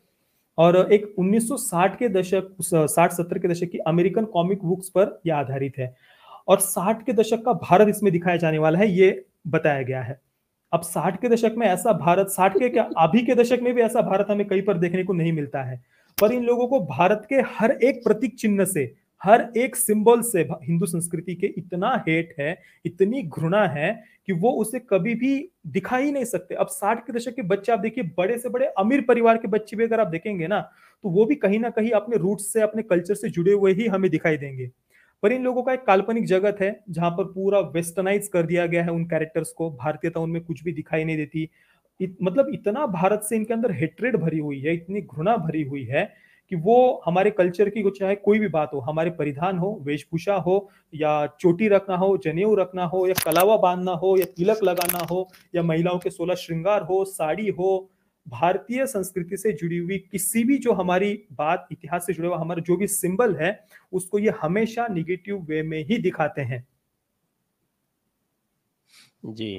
और 0.57 0.77
एक 0.93 1.13
1960 1.19 1.95
के 1.97 2.09
दशक 2.09 2.55
60 2.63 3.11
70 3.13 3.39
के 3.39 3.47
दशक 3.47 3.69
की 3.71 3.77
अमेरिकन 3.88 4.25
कॉमिक 4.27 4.63
बुक्स 4.63 4.89
पर 4.89 5.19
यह 5.27 5.36
आधारित 5.36 5.77
है। 5.77 5.95
और 6.47 6.59
60 6.61 7.03
के 7.05 7.13
दशक 7.13 7.43
का 7.45 7.53
भारत 7.61 7.89
इसमें 7.89 8.11
दिखाया 8.13 8.38
जाने 8.38 8.57
वाला 8.57 8.80
है, 8.80 8.89
ये 8.89 9.25
बताया 9.47 9.82
गया 9.82 10.01
है। 10.01 10.19
अब 10.74 10.82
60 10.84 11.15
के 11.22 11.30
दशक 11.30 11.53
में 11.57 11.65
ऐसा 11.67 11.91
भारत 11.93 12.28
60 12.30 12.59
के 12.59 12.70
क्या 12.70 12.84
अभी 12.97 13.22
के 13.22 13.36
दशक 13.36 13.59
में 13.63 13.74
भी 13.74 13.82
ऐसा 13.82 14.01
भारत 14.01 14.28
हमें 14.30 14.45
कहीं 14.47 14.61
पर 14.61 14.78
देखने 14.78 15.03
को 15.03 15.13
नहीं 15.13 15.32
मिलता 15.34 15.63
है। 15.63 15.82
पर 16.17 16.32
इन 16.32 16.43
लोगों 16.43 16.67
को 16.67 16.80
भारत 16.80 17.26
के 17.30 17.36
हर 17.57 17.72
एक 17.84 18.03
प्रतीक 18.03 18.36
चिन्ह 18.39 18.65
से 18.65 18.91
हर 19.22 19.41
एक 19.57 19.76
सिंबल 19.76 20.22
से 20.22 20.41
हिंदू 20.41 20.86
संस्कृति 20.86 21.36
के 21.36 21.47
इतना 21.57 21.95
हेट 22.07 22.34
है 22.39 22.57
इतनी 22.86 23.22
घृणा 23.24 23.65
है 23.67 23.91
कि 24.28 24.34
वो 24.34 24.51
उसे 24.51 24.80
कभी 24.80 25.15
भी 25.15 25.34
दिखा 25.67 25.97
ही 25.97 26.11
नहीं 26.11 26.26
सकते। 26.26 26.55
अब 26.55 26.67
साठ 26.67 27.05
के 27.07 27.13
दशक 27.13 27.36
के 27.36 27.41
बच्चे 27.41 27.72
आप 27.72 27.80
देखिए 27.80 28.03
बड़े 28.17 28.38
से 28.38 28.49
बड़े 28.49 28.65
अमीर 28.78 29.01
परिवार 29.01 29.38
के 29.38 29.47
बच्चे 29.47 29.78
भी 29.78 29.84
अगर 29.84 29.99
आप 29.99 30.07
देखेंगे 30.07 30.47
ना 30.47 30.59
तो 31.03 31.09
वो 31.09 31.26
भी 31.26 31.36
कहीं 31.36 31.59
ना 31.59 31.70
कहीं 31.70 31.91
अपने 31.91 32.17
रूट्स 32.17 32.51
से 32.53 32.61
अपने 32.61 32.84
कल्चर 32.84 33.15
से 33.15 33.30
जुड़े 33.30 33.53
हुए 33.53 33.74
ही 33.74 33.88
हमें 33.88 34.09
दिखाई 34.11 34.38
देंगे। 34.38 34.70
पर 35.24 35.32
इन 35.32 35.43
लोगों 35.43 35.63
का 35.63 35.74
एक 35.74 35.86
काल्पनिक 35.86 36.26
जगत 36.26 36.57
है 36.61 36.80
जहाँ 36.89 37.11
पर 37.11 37.24
पूरा 37.24 37.59
वेस्टर्नाइज 37.59 38.28
कर 38.28 38.43
दिया 38.43 38.65
गया 38.65 38.84
है 38.84 38.91
उन 38.91 39.03
कैरेक्टर्स 39.05 39.51
को। 39.51 39.70
भारतीयता 39.72 40.20
उनमें 40.20 40.43
कुछ 40.43 40.63
भी 40.63 40.72
दिखाई 40.72 41.03
नहीं 41.03 41.17
देती। 41.17 41.49
इत, 41.99 42.17
मतलब 42.24 42.49
इतना 42.53 42.86
भारत 42.86 43.24
से 43.24 43.36
इनके 43.36 43.53
अंदर 43.53 43.72
हेट्रेड 43.72 44.17
भरी 44.17 44.39
हुई 44.39 44.59
है 44.61 44.74
इतनी 44.74 45.01
घृणा 45.01 45.38
भरी 45.38 45.63
हुई 45.63 45.84
है 45.84 46.30
कि 46.51 46.55
वो 46.55 47.01
हमारे 47.05 47.32
कल्चर 47.32 47.70
की 47.70 47.84
चाहे 47.89 48.15
कोई 48.15 48.39
भी 48.39 48.47
बात 48.47 48.72
हो 48.74 48.80
हमारे 48.80 49.09
परिधान 49.09 49.57
हो 49.57 49.80
वेशभूषा 49.84 50.36
हो 50.36 50.70
या 50.95 51.26
चोटी 51.39 51.67
रखना 51.67 51.95
हो 51.95 52.17
जनेऊ 52.17 52.55
रखना 52.55 52.86
हो 52.86 53.05
या 53.07 53.13
कलावा 53.26 53.57
बांधना 53.57 53.91
हो 53.91 54.17
या 54.17 54.26
तिलक 54.38 54.63
लगाना 54.63 55.05
हो 55.11 55.28
या 55.55 55.63
महिलाओं 55.63 55.99
के 55.99 56.09
सोलह 56.09 56.36
श्रृंगार 56.36 56.82
हो 56.82 57.05
साड़ी 57.05 57.47
हो 57.49 57.89
भारतीय 58.30 58.86
संस्कृति 58.88 59.38
से 59.38 59.51
जुड़ी 59.53 59.77
हुई 59.77 59.97
किसी 60.11 60.43
भी 60.43 60.57
जो 60.57 60.73
हमारी 60.73 61.13
बात 61.34 61.67
इतिहास 61.71 62.05
से 62.05 62.13
जुड़े 62.13 62.27
हुआ 62.27 62.38
हमारा 62.38 62.61
जो 62.61 62.77
भी 62.77 62.88
सिंबल 62.89 63.36
है 63.36 63.51
उसको 63.93 64.19
ये 64.19 64.34
हमेशा 64.41 64.88
निगेटिव 64.89 65.45
वे 65.49 65.61
में 65.63 65.84
ही 65.84 65.97
दिखाते 65.99 66.41
हैं 66.43 66.65
जी 69.27 69.53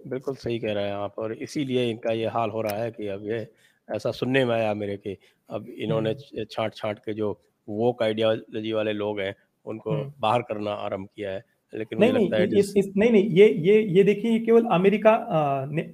बिल्कुल 0.00 0.34
सही 0.36 0.58
कह 0.58 0.72
रहे 0.72 0.84
हैं 0.84 0.94
आप 0.94 1.18
और 1.18 1.32
इसीलिए 1.34 1.90
इनका 1.90 2.12
ये 2.12 2.26
हाल 2.28 2.50
हो 2.50 2.60
रहा 2.62 2.76
है 2.76 2.90
कि 2.90 3.06
अब 3.08 3.24
ये 3.24 3.46
ऐसा 3.88 4.10
सुनने 4.12 4.44
में 4.44 4.54
आया 4.54 4.74
मेरे 4.74 4.96
के 4.96 5.16
अब 5.48 5.68
इन्होंने 5.68 6.10
हम्म। 6.10 6.44
छाट 6.46 6.74
छाट 6.74 6.98
के 6.98 7.14
जो 7.14 7.30
वोक 7.68 8.02
आइडियोलॉजी 8.02 8.72
वाले 8.72 8.92
लोग 8.92 9.20
हैं 9.20 9.34
उनको 9.66 9.90
हम्म। 9.92 10.12
बाहर 10.20 10.42
करना 10.42 10.72
आरंभ 10.80 11.08
किया 11.08 11.30
है 11.30 11.44
लेकिन 11.74 11.98
नहीं 11.98 12.12
नहीं 12.12 12.28
है 12.32 12.58
इस, 12.58 12.72
इस, 12.76 12.92
नहीं 12.96 13.10
नहीं 13.10 13.28
ये 13.30 13.48
ये 13.60 13.80
ये 13.96 14.04
देखिए 14.04 14.38
केवल 14.40 14.64
अमेरिका 14.72 15.14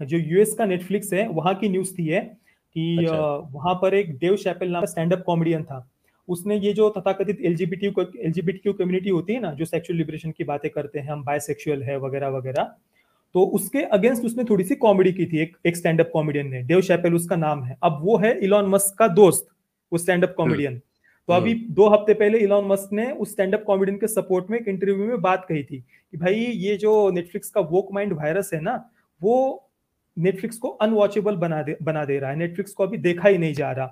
जो 0.03 0.19
यूएस 0.19 0.55
का 0.55 0.67
नेटफ्लिक्स 0.67 1.13
है 1.13 1.29
वहाँ 1.31 1.55
की 1.55 1.69
न्यूज़ 1.69 1.95
थी 1.95 2.07
है 2.07 2.21
कि 2.77 2.97
अच्छा। 2.99 3.17
वहाँ 3.53 3.75
पर 3.75 3.95
एक 3.95 4.17
देव 4.19 4.37
शैपल 4.37 4.69
नाम 4.69 4.81
का 4.81 4.87
स्टैंड 4.87 5.13
अप 5.13 5.23
कॉमेडियन 5.27 5.63
था। 5.65 5.89
उसने 6.29 6.57
ये 6.59 6.73
जो 6.73 6.89
तथाकथित 6.91 7.41
एलजीबीटी 7.45 7.87
एलजीबीटी 7.87 8.73
कम्युनिटी 8.73 9.11
होती 9.11 9.33
है 9.33 9.41
ना 9.41 9.53
जो 9.53 9.65
सेक्सुअल 9.65 9.99
लिबरेशन 9.99 10.31
की 10.31 10.45
बातें 10.45 10.71
करते 10.71 10.99
हैं 10.99 11.11
हम 11.11 11.25
बायसेक्सुअल 11.25 11.83
है 11.83 11.99
वगैरह 11.99 12.29
वगैरह 12.29 12.71
तो 13.35 13.43
उसके 13.55 13.83
अगेंस्ट 13.95 14.25
उसने 14.25 14.45
थोड़ी 14.45 14.65
सी 14.65 14.75
कॉमेडी 14.77 15.13
की 15.13 15.27
थी 15.27 15.41
एक 15.43 15.57
एक 15.67 15.77
स्टैंड 15.77 16.01
अप 16.01 16.11
कॉमेडियन 16.13 16.49
ने 16.51 16.63
देव 16.65 16.81
शैपेल 16.83 17.15
उसका 17.15 17.37
नाम 17.37 17.65
है। 17.65 17.77
अब 17.83 17.99
वो 18.03 18.17
है 18.19 18.39
इलॉन 18.45 18.69
मस्क 18.69 18.99
का 18.99 19.09
दोस्त 19.09 19.47
वो 19.93 19.99
स्टैंड 19.99 20.25
अप 20.25 20.35
कॉमेडियन। 20.37 20.81
तो 21.31 21.35
अभी 21.35 21.53
हम्म। 21.53 21.75
दो 21.75 21.89
हफ़्ते 21.89 22.15
पहले 22.15 22.39
इलॉन 22.41 22.65
मस्क 22.67 22.93
ने 22.93 23.11
उस 23.15 23.33
स्टैंड 23.33 23.55
अप 23.55 23.63
कॉमेडियन 23.67 23.99
के 23.99 24.07
सपोर्ट 24.09 24.47
में 24.51 24.59
एक 24.59 24.69
इंटरव्यू 24.69 25.07
में 25.07 25.21
बात 25.23 25.45
कही 25.49 25.63
थी 25.63 25.79
कि 25.81 26.17
भाई 26.17 26.35
ये 26.35 26.77
जो 26.77 26.95
नेटफ्लिक्स 27.11 27.51
का 27.51 27.61
वोक 27.69 27.93
माइंड 27.95 28.13
वायरस 28.13 28.51
है 28.55 28.61
ना 28.61 28.75
वो 29.21 29.37
नेटफ्लिक्स 30.17 30.59
को 30.59 30.69
अनवॉचेबल 30.81 31.37
बना 31.37 31.63
दे 31.63 31.77
बना 31.83 32.05
दे 32.05 32.19
रहा 32.19 32.31
है 32.31 32.37
नेटफ्लिक्स 32.37 32.73
को 32.73 32.87
अभी 32.87 32.99
देखा 32.99 33.29
ही 33.29 33.39
नहीं 33.39 33.55
जा 33.55 33.71
रहा 33.73 33.87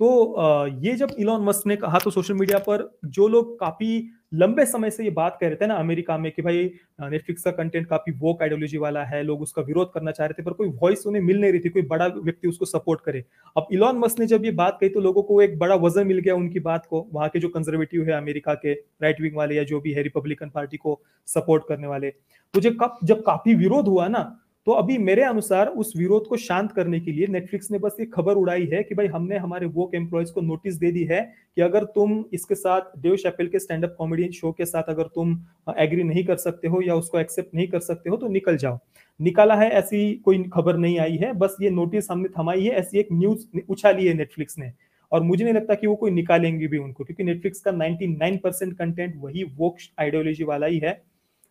तो 0.00 0.68
ये 0.80 0.94
जब 0.96 1.14
इलॉन 1.18 1.42
मस्क 1.44 1.66
ने 1.66 1.76
कहा 1.76 1.98
तो 1.98 2.10
सोशल 2.10 2.34
मीडिया 2.34 2.58
पर 2.68 2.88
जो 3.10 3.28
लोग 3.28 3.58
काफ़ी 3.60 3.90
लंबे 4.32 4.64
समय 4.66 4.90
से 4.90 5.04
ये 5.04 5.10
बात 5.10 5.36
कह 5.40 5.46
रहे 5.46 5.56
थे 5.56 5.66
ना 5.66 5.74
अमेरिका 5.74 6.16
में 6.18 6.30
कि 6.32 6.42
भाई 6.42 6.70
नेटफ्लिक्स 7.02 7.42
का 7.42 7.50
कंटेंट 7.50 7.86
काफ़ी 7.86 8.12
वोक 8.12 8.42
आइडियोलॉजी 8.42 8.78
वाला 8.78 9.02
है, 9.04 9.22
लोग 9.22 9.40
उसका 9.42 9.62
विरोध 9.62 9.92
करना 9.94 10.10
चाह 10.10 10.26
रहे 10.26 10.34
थे, 10.34 10.42
पर 10.42 10.52
कोई 10.52 10.68
वॉइस 10.82 11.06
उन्हें 11.06 11.22
मिल 11.22 11.40
नहीं 11.40 11.50
रही 11.52 11.60
थी, 11.60 11.68
कोई 11.68 11.82
बड़ा 11.82 12.06
व्यक्ति 12.08 12.48
उसको 12.48 12.64
सपोर्ट 12.64 13.00
करे। 13.00 13.24
अब 13.56 13.66
इलॉन 13.72 13.98
मस्क 13.98 14.18
ने 14.20 14.26
जब 14.26 14.44
ये 14.44 14.50
बात 14.52 14.78
कही 14.80 14.88
तो 14.88 15.00
लोगों 15.00 15.22
को 15.22 15.40
एक 15.42 15.58
बड़ा 15.58 15.74
वज़न 15.76 16.06
मिल 16.06 16.18
गया 16.18 16.34
उनकी 16.34 16.60
बात 16.60 16.86
को, 16.86 17.06
वहाँ 17.12 17.28
के 17.28 17.38
जो 17.38 17.48
कंजर्वेटिव 17.48 18.04
है 18.04 18.12
अमेरिका 18.12 18.54
के 18.56 18.72
राइट 18.72 19.20
विंग 19.20 19.36
वाले 19.36 19.54
या 19.54 19.64
जो 19.64 19.80
भी 19.80 19.92
है 19.92 20.02
रिपब्लिकन 20.02 20.50
पार्टी 20.50 20.76
को 20.76 21.00
सपोर्ट 21.28 21.64
करने 21.68 21.86
वाले। 21.86 22.10
तो 22.54 22.60
जब 22.60 22.88
जब 23.04 23.22
काफ़ी 23.22 23.54
विरोध 23.56 23.88
हुआ 23.88 24.08
ना 24.08 24.22
तो 24.66 24.72
अभी 24.72 24.96
मेरे 24.98 25.22
अनुसार 25.22 25.68
उस 25.68 25.92
विरोध 25.96 26.26
को 26.26 26.36
शांत 26.36 26.72
करने 26.72 26.98
के 27.00 27.12
लिए 27.12 27.26
नेटफ्लिक्स 27.26 27.70
ने 27.70 27.78
बस 27.78 27.96
ये 28.00 28.06
खबर 28.06 28.34
उड़ाई 28.34 28.66
है 28.72 28.82
कि 28.82 28.94
भाई 28.94 29.06
हमने 29.06 29.36
हमारे 29.36 29.66
वोक 29.66 29.94
एम्प्लॉयज़ 29.94 30.32
को 30.32 30.40
नोटिस 30.40 30.74
दे 30.74 30.90
दी 30.92 31.04
है 31.04 31.20
कि 31.56 31.62
अगर 31.62 31.84
तुम 31.84 32.24
इसके 32.32 32.54
साथ 32.54 32.98
देव 32.98 33.16
शेपेल 33.16 33.48
के 33.48 33.58
स्टैंड 33.58 33.84
अप 33.84 33.94
कॉमेडियन 33.98 34.32
शो 34.32 34.52
के 34.52 34.64
साथ 34.64 34.82
अगर 34.88 35.06
तुम 35.14 35.38
एग्री 35.78 36.02
नहीं 36.02 36.24
कर 36.24 36.36
सकते 36.36 36.68
हो 36.68 36.82
या 36.82 36.94
उसको 36.94 37.18
एक्सेप्ट 37.18 37.54
नहीं 37.54 37.68
कर 37.68 37.80
सकते 37.80 38.10
हो 38.10 38.16
तो 38.16 38.28
निकल 38.28 38.56
जाओ। 38.56 38.78
निकाला 39.20 39.54
है 39.54 39.70
ऐसी 39.70 40.14
कोई 40.14 40.42
खबर 40.44 40.76
नहीं 40.76 40.98
आई 40.98 41.16
है, 41.16 41.32
बस 41.32 41.56
ये 41.62 41.70
नोटिस 41.70 42.10
हमने 42.10 42.28
थमाई 42.38 42.64
है, 42.64 42.70
ऐसी 42.70 42.98
एक 42.98 43.08
न्यूज़ 43.12 43.46
उछाली 43.68 44.06
है 44.06 44.14
नेटफ्लिक्स 44.14 44.58
ने। 44.58 44.72
और 45.12 45.22
मुझे 45.22 45.44
नहीं 45.44 45.54
लगता 45.54 45.74
कि 45.74 45.86
वो 45.86 45.94
कोई 45.94 46.10
निकालेंगे 46.10 46.66
भी 46.66 46.78
उनको, 46.78 47.04
क्योंकि 47.04 47.24
नेटफ्लिक्स 47.24 47.60
का 47.60 47.72
99 47.72 48.38
परसेंट 48.38 48.76
कंटेंट 48.78 49.14
वही 49.16 49.44
वोक 49.58 49.76
आइडियोलॉजी 50.00 50.44
वाला 50.44 50.66
ही 50.66 50.78
है। 50.78 51.00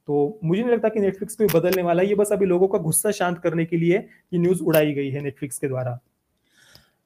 तो 0.10 0.39
मुझे 0.43 0.62
नहीं 0.62 0.72
लगता 0.72 0.89
कि 0.89 0.99
नेटफ्लिक्स 0.99 1.36
को 1.36 1.45
बदलने 1.49 1.82
वाला 1.84 2.01
है। 2.01 2.07
ये 2.10 2.16
बस 2.16 2.32
अभी 2.34 2.45
लोगों 2.45 2.68
का 2.68 2.78
गुस्सा 2.82 3.12
शांत 3.14 3.38
करने 3.39 3.66
के 3.66 3.78
लिए 3.78 3.97
ये 4.34 4.39
न्यूज़ 4.39 4.62
उड़ाई 4.64 4.93
गई 4.93 5.10
है 5.10 5.22
नेटफ्लिक्स 5.24 5.60
के 5.60 5.68
द्वारा। 5.68 5.99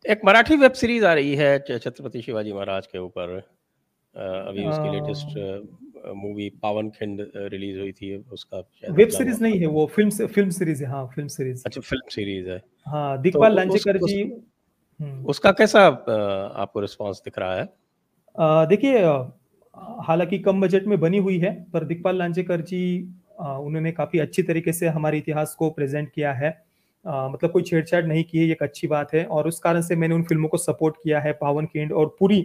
एक 0.05 0.21
मराठी 0.25 0.55
वेब 0.57 0.71
सीरीज़ 0.73 1.05
आ 1.05 1.13
रही 1.13 1.35
है 1.35 1.57
छत्रपति 1.69 2.21
शिवाजी 2.21 2.53
महाराज 2.53 2.87
के 2.87 2.99
ऊपर। 2.99 3.35
अभी 4.15 4.67
उसकी 4.69 4.89
लेटेस्ट 4.89 6.13
मूवी 6.15 6.49
पावन 6.63 6.89
खंड 6.91 7.25
रिलीज़ 7.35 7.79
हुई 7.79 7.91
थी। 7.91 8.15
उसका 8.31 8.63
वेब 8.91 9.09
सीरीज़ 9.09 9.43
नहीं 9.43 9.59
है 9.59 9.67
वो 9.67 9.85
फ़िल्म 9.95 10.27
फ़िल्म 10.27 10.49
सीरीज़ 10.51 10.83
है 10.83 10.89
हाँ 10.89 11.05
फ़िल्म 11.15 11.27
सीरीज़ 11.29 11.63
अच्छा 11.65 11.81
फ़िल्म 11.81 12.09
सीरीज़ 12.11 12.49
है। 12.49 12.61
हाँ 12.87 13.21
दिखपाल 13.21 13.51
तो 13.51 13.55
लांजेकर 13.55 13.97
जी 13.99 14.21
हम्म। 14.23 15.25
उसका 15.25 15.51
कैसा 15.53 15.85
आपको 15.85 16.79
रिस्पांस 16.79 17.21
दिख 17.25 17.39
रहा 17.39 17.55
है? 17.55 17.65
देखिए 18.67 19.01
हालाँकि 19.77 20.37
कम 20.39 20.61
बजट 20.61 20.85
में 20.87 20.99
बनी 20.99 21.17
हुई 21.17 21.37
है 21.39 21.53
पर 21.73 21.83
दिक्पाल 21.83 22.17
लांजेकर 22.17 22.61
जी 22.61 22.83
उन्होंने 23.39 23.91
काफ़ी 23.91 24.19
अच्छी 24.19 24.43
तरीके 24.43 24.73
से 24.73 24.87
हमारे 24.87 25.17
इतिहास 25.17 25.55
को 25.59 25.69
प्रेजेंट 25.69 26.09
किया 26.11 26.33
है। 26.33 26.49
आ, 27.05 27.27
मतलब 27.29 27.51
कोई 27.51 27.63
छेड़छाड़ 27.63 28.05
नहीं 28.05 28.23
की 28.23 28.37
है 28.37 28.49
एक 28.51 28.61
अच्छी 28.63 28.87
बात 28.87 29.13
है 29.13 29.23
और 29.25 29.47
उस 29.47 29.59
कारण 29.59 29.81
से 29.81 29.95
मैंने 29.95 30.15
उन 30.15 30.23
फ़िल्मों 30.23 30.49
को 30.49 30.57
सपोर्ट 30.57 30.95
किया 31.03 31.19
है 31.19 31.31
पावन 31.33 31.65
किंड 31.65 31.91
और 31.91 32.15
पूरी 32.19 32.41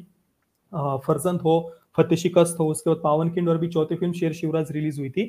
फर्जंत 0.72 1.42
हो 1.44 1.60
फतेह 1.96 2.18
शिकस्त 2.18 2.56
हो 2.60 2.66
उसके 2.70 2.90
बाद 2.90 3.00
पावन 3.04 3.30
किंड 3.30 3.48
और 3.48 3.58
भी 3.58 3.68
चौथी 3.68 3.96
फ़िल्म 3.96 4.12
शेर 4.12 4.32
शिवराज 4.32 4.72
रिलीज़ 4.72 5.00
हुई 5.00 5.10
थी। 5.10 5.24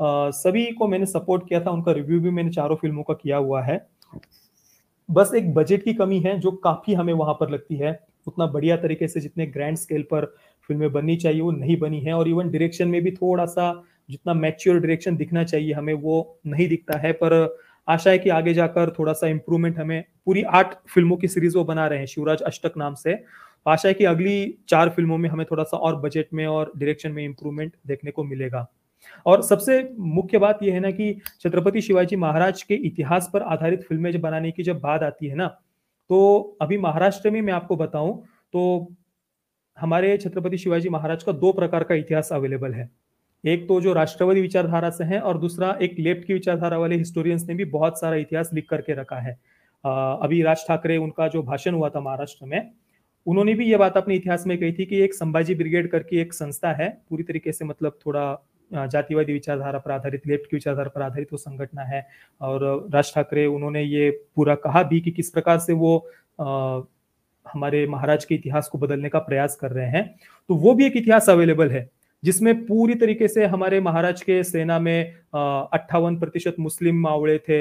आ, 0.00 0.30
सभी 0.30 0.64
को 0.72 0.88
मैंने 0.88 1.06
सपोर्ट 1.06 1.48
किया 1.48 1.60
था 1.60 1.70
उनका 1.70 1.92
रिव्यू 1.92 2.20
भी 2.20 2.30
मैंने 2.30 2.50
चारों 2.50 2.76
फ़िल्मों 2.76 3.02
का 3.02 3.14
किया 3.14 3.36
हुआ 3.36 3.62
है। 3.62 3.86
बस 5.08 5.32
एक 5.34 5.52
बजट 5.54 5.82
की 5.84 5.94
कमी 5.94 6.18
है 6.20 6.38
जो 6.40 6.50
काफ़ी 6.64 6.94
हमें 6.94 7.12
वहाँ 7.12 7.34
पर 7.34 7.50
लगती 7.50 7.76
है। 7.76 7.98
उतना 8.26 8.46
बढ़िया 8.46 8.76
तरीके 8.76 9.08
से 9.08 9.20
जितने 9.20 9.46
ग्रैंड 9.46 9.76
स्केल 9.76 10.02
पर 10.02 10.34
फ़िल्में 10.68 10.90
बननी 10.92 11.16
चाहिए, 11.16 11.40
वो 11.40 11.50
नहीं 11.50 11.76
बनी 11.78 12.00
है 12.00 12.12
और 12.12 12.28
इवन 12.28 12.50
डायरेक्शन 12.50 12.88
में 12.88 13.02
भी 13.02 13.10
थोड़ा 13.12 13.44
सा 13.46 13.72
जितना 14.10 14.34
मैच्योर 14.34 14.78
डायरेक्शन 14.78 15.16
दिखना 15.16 15.44
चाहिए 15.44 15.72
हमें, 15.72 15.94
वो 15.94 16.38
नहीं 16.46 16.68
दिखता 16.68 16.98
है। 16.98 17.12
पर 17.12 17.56
आशा 17.88 18.10
है 18.10 18.18
कि 18.18 18.30
आगे 18.30 18.54
जाकर 18.54 18.90
थोड़ा 18.98 19.12
सा 19.12 19.26
इंप्रूवमेंट 19.28 19.78
हमें 19.78 20.02
पूरी 20.26 20.42
आठ 20.42 20.74
फ़िल्मों 20.88 21.16
की 21.16 21.28
सीरीज़ 21.28 21.56
वो 21.58 21.64
बना 21.64 21.86
रहे 21.86 21.98
हैं, 21.98 22.06
शिवराज 22.06 22.42
अष्टक 22.42 22.76
नाम 22.76 22.94
से। 22.94 23.18
आशा 23.66 23.88
है 23.88 23.94
कि 23.94 24.04
अगली 24.04 24.54
चार 24.68 24.88
फ़िल्मों 24.88 25.18
में 25.18 25.28
हमें 25.30 25.44
थोड़ा 25.50 25.64
सा 25.64 25.76
और 25.76 25.96
बजट 26.00 26.26
में 26.34 26.46
और 26.46 26.72
डायरेक्शन 26.76 27.12
में 27.12 27.24
इंप्रूवमेंट 27.24 27.72
देखने 27.86 28.10
को 28.10 28.24
मिलेगा। 28.24 28.66
और 29.26 29.42
सबसे 29.42 29.82
मुख्य 29.98 30.38
बात 30.38 30.62
यह 30.62 30.74
है 30.74 30.80
ना 30.80 30.90
कि 30.90 31.12
छत्रपति 31.40 31.80
शिवाजी 31.80 32.16
महाराज 32.16 32.62
के 32.62 32.74
इतिहास 32.86 33.30
पर 33.32 33.42
आधारित 33.44 33.82
फ़िल्में 33.82 34.10
जब 34.12 34.20
बनाने 34.20 34.50
की 34.50 34.62
जब 34.62 34.80
बात 34.80 35.02
आती 35.02 35.26
है 35.26 35.34
ना 35.34 35.46
तो 36.10 36.56
अभी 36.62 36.78
महाराष्ट्र 36.78 37.30
में 37.30 37.40
मैं 37.42 37.52
आपको 37.52 37.76
बताऊँ 37.76 38.14
तो 38.54 38.92
हमारे 39.78 40.16
छत्रपति 40.18 40.58
शिवाजी 40.58 40.88
महाराज 40.88 41.22
का 41.22 41.32
दो 41.32 41.52
प्रकार 41.52 41.84
का 41.84 41.94
इतिहास 41.94 42.28
अवेलेबल 42.32 42.72
है। 42.72 42.88
एक 43.44 43.66
तो 43.68 43.80
जो 43.80 43.92
राष्ट्रवादी 43.92 44.40
विचारधारा 44.40 44.90
से 44.90 45.04
है 45.04 45.20
और 45.20 45.38
दूसरा 45.38 45.76
एक 45.82 45.96
लेफ़्ट 45.98 46.26
की 46.26 46.32
विचारधारा 46.32 46.78
वाले 46.78 46.96
हिस्टोरियंस 46.96 47.44
ने 47.48 47.54
भी 47.54 47.64
बहुत 47.70 48.00
सारा 48.00 48.16
इतिहास 48.16 48.50
लिख 48.54 48.68
करके 48.68 48.94
रखा 48.94 49.16
है। 49.18 49.32
अभी 49.84 50.40
राज 50.42 50.64
ठाकरे 50.68 50.96
उनका 50.96 51.28
जो 51.28 51.42
भाषण 51.42 51.74
हुआ 51.74 51.88
था 51.88 52.00
महाराष्ट्र 52.00 52.46
में, 52.46 52.70
उन्होंने 53.26 53.54
भी 53.54 53.66
ये 53.66 53.76
बात 53.76 53.96
अपने 53.96 54.14
इतिहास 54.14 54.46
में 54.46 54.56
कही 54.58 54.72
थी 54.72 54.84
कि 54.86 55.00
एक 55.00 55.14
संभाजी 55.14 55.54
ब्रिगेड 55.54 55.90
करके 55.90 56.20
एक 56.20 56.32
संस्था 56.34 56.72
है, 56.72 56.88
पूरी 57.10 57.22
तरीके 57.22 57.52
से 57.52 57.64
मतलब 57.64 57.98
थोड़ा 58.06 58.86
जातिवादी 58.86 59.32
विचारधारा 59.32 59.78
पर 59.78 59.90
आधारित, 59.90 60.26
लेफ़्ट 60.26 60.50
की 60.50 60.56
विचारधारा 60.56 60.88
पर 60.88 61.02
आधारित 61.02 61.32
वो 61.32 61.38
संगठन 61.38 61.78
है। 61.80 62.06
और 62.40 62.88
राज 62.94 63.12
ठाकरे 63.14 63.46
उन्होंने 63.48 63.82
ये 63.82 64.10
पूरा 64.36 64.54
कहा 64.56 64.82
भी 64.84 65.00
कि 65.00 65.10
किस 65.10 65.30
प्रकार 65.30 65.58
से 65.58 65.72
वो 65.74 65.98
हमारे 67.46 67.86
महाराज 67.86 68.24
के 68.24 68.34
इतिहास 68.34 68.68
को 68.68 68.78
बदलने 68.78 69.08
का 69.08 69.18
प्रयास 69.20 69.56
कर 69.56 69.70
रहे 69.70 69.86
हैं 69.88 70.14
तो 70.50 70.54
वो 70.56 70.74
भी 70.74 70.86
एक 70.86 70.96
इतिहास 70.96 71.28
अवेलेबल 71.30 71.70
है, 71.70 71.88
जिसमें 72.22 72.64
पूरी 72.66 72.94
तरीके 72.94 73.28
से 73.28 73.44
हमारे 73.46 73.80
महाराज 73.80 74.22
के 74.22 74.42
सेना 74.44 74.78
में 74.78 75.12
अट्ठावन 75.34 76.16
प्रतिशत 76.18 76.56
मुस्लिम 76.58 77.00
मावड़े 77.00 77.38
थे 77.38 77.58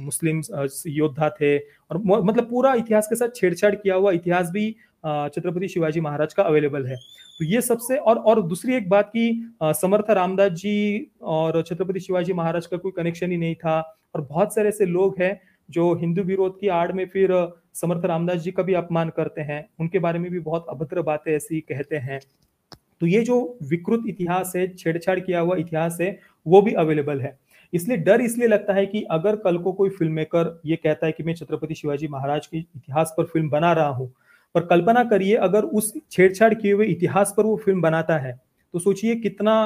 मुस्लिम 0.00 0.40
योद्धा 0.88 1.28
थे, 1.30 1.58
और 1.58 1.98
मतलब 1.98 2.48
पूरा 2.50 2.74
इतिहास 2.74 3.06
के 3.06 3.16
साथ 3.16 3.36
छेड़छाड़ 3.36 3.74
किया 3.74 3.94
हुआ 3.94 4.12
इतिहास 4.12 4.50
भी 4.50 4.70
छत्रपति 5.04 5.68
शिवाजी 5.68 6.00
महाराज 6.00 6.32
का 6.34 6.42
अवेलेबल 6.42 6.86
है। 6.86 6.96
तो 7.38 7.44
ये 7.44 7.60
सबसे, 7.60 7.96
और 7.96 8.18
और 8.18 8.40
दूसरी 8.42 8.74
एक 8.74 8.88
बात 8.88 9.08
की 9.08 9.54
समर्थ 9.62 10.10
रामदास 10.10 10.52
जी 10.52 11.10
और 11.22 11.62
छत्रपति 11.62 12.00
शिवाजी 12.00 12.32
महाराज 12.32 12.66
का 12.66 12.76
कोई 12.76 12.92
कनेक्शन 12.96 13.30
ही 13.30 13.36
नहीं 13.36 13.54
था, 13.54 13.80
और 14.14 14.20
बहुत 14.22 14.54
सारे 14.54 14.68
ऐसे 14.68 14.86
लोग 14.86 15.20
हैं 15.20 15.40
जो 15.68 15.94
हिंदू 15.96 16.22
विरोध 16.24 16.58
की 16.60 16.68
आड़ 16.70 16.92
में 16.92 17.06
फिर 17.08 17.30
समर्थ 17.74 18.04
रामदास 18.04 18.40
जी 18.40 18.50
का 18.50 18.62
भी 18.62 18.74
अपमान 18.74 19.08
करते 19.16 19.40
हैं, 19.40 19.68
उनके 19.80 19.98
बारे 19.98 20.18
में 20.18 20.30
भी 20.30 20.38
बहुत 20.40 20.66
अभद्र 20.70 21.02
बातें 21.02 21.32
ऐसी 21.32 21.60
कहते 21.62 21.96
हैं। 21.98 22.20
तो 23.00 23.06
ये 23.06 23.20
जो 23.22 23.58
विकृत 23.64 24.02
इतिहास 24.08 24.52
है, 24.56 24.66
छेड़छाड़ 24.68 25.18
किया 25.20 25.40
हुआ 25.40 25.56
इतिहास 25.56 25.98
है, 26.00 26.18
वो 26.46 26.62
भी 26.62 26.72
अवेलेबल 26.74 27.20
है। 27.20 27.38
इसलिए 27.72 27.96
डर 27.98 28.20
इसलिए 28.20 28.48
लगता 28.48 28.72
है 28.74 28.86
कि 28.86 29.02
अगर 29.10 29.36
कल 29.36 29.58
को 29.58 29.72
कोई 29.72 29.90
फ़िल्म 29.90 30.12
मेकर 30.12 30.60
ये 30.66 30.76
कहता 30.76 31.06
है 31.06 31.12
कि 31.12 31.22
मैं 31.22 31.34
छत्रपति 31.34 31.74
शिवाजी 31.74 32.08
महाराज 32.08 32.46
के 32.46 32.58
इतिहास 32.58 33.14
पर 33.16 33.24
फ़िल्म 33.24 33.48
बना 33.50 33.72
रहा 33.72 33.88
हूँ, 33.88 34.12
पर 34.54 34.66
कल्पना 34.66 35.02
करिए 35.04 35.34
अगर 35.36 35.64
उस 35.64 35.92
छेड़छाड़ 36.12 36.52
किए 36.54 36.72
हुए 36.72 36.86
इतिहास 36.86 37.34
पर 37.36 37.44
वो 37.44 37.56
फ़िल्म 37.56 37.80
बनाता 37.80 38.18
है 38.18 38.38
तो 38.74 38.78
सोचिए 38.78 39.14
कितना 39.16 39.56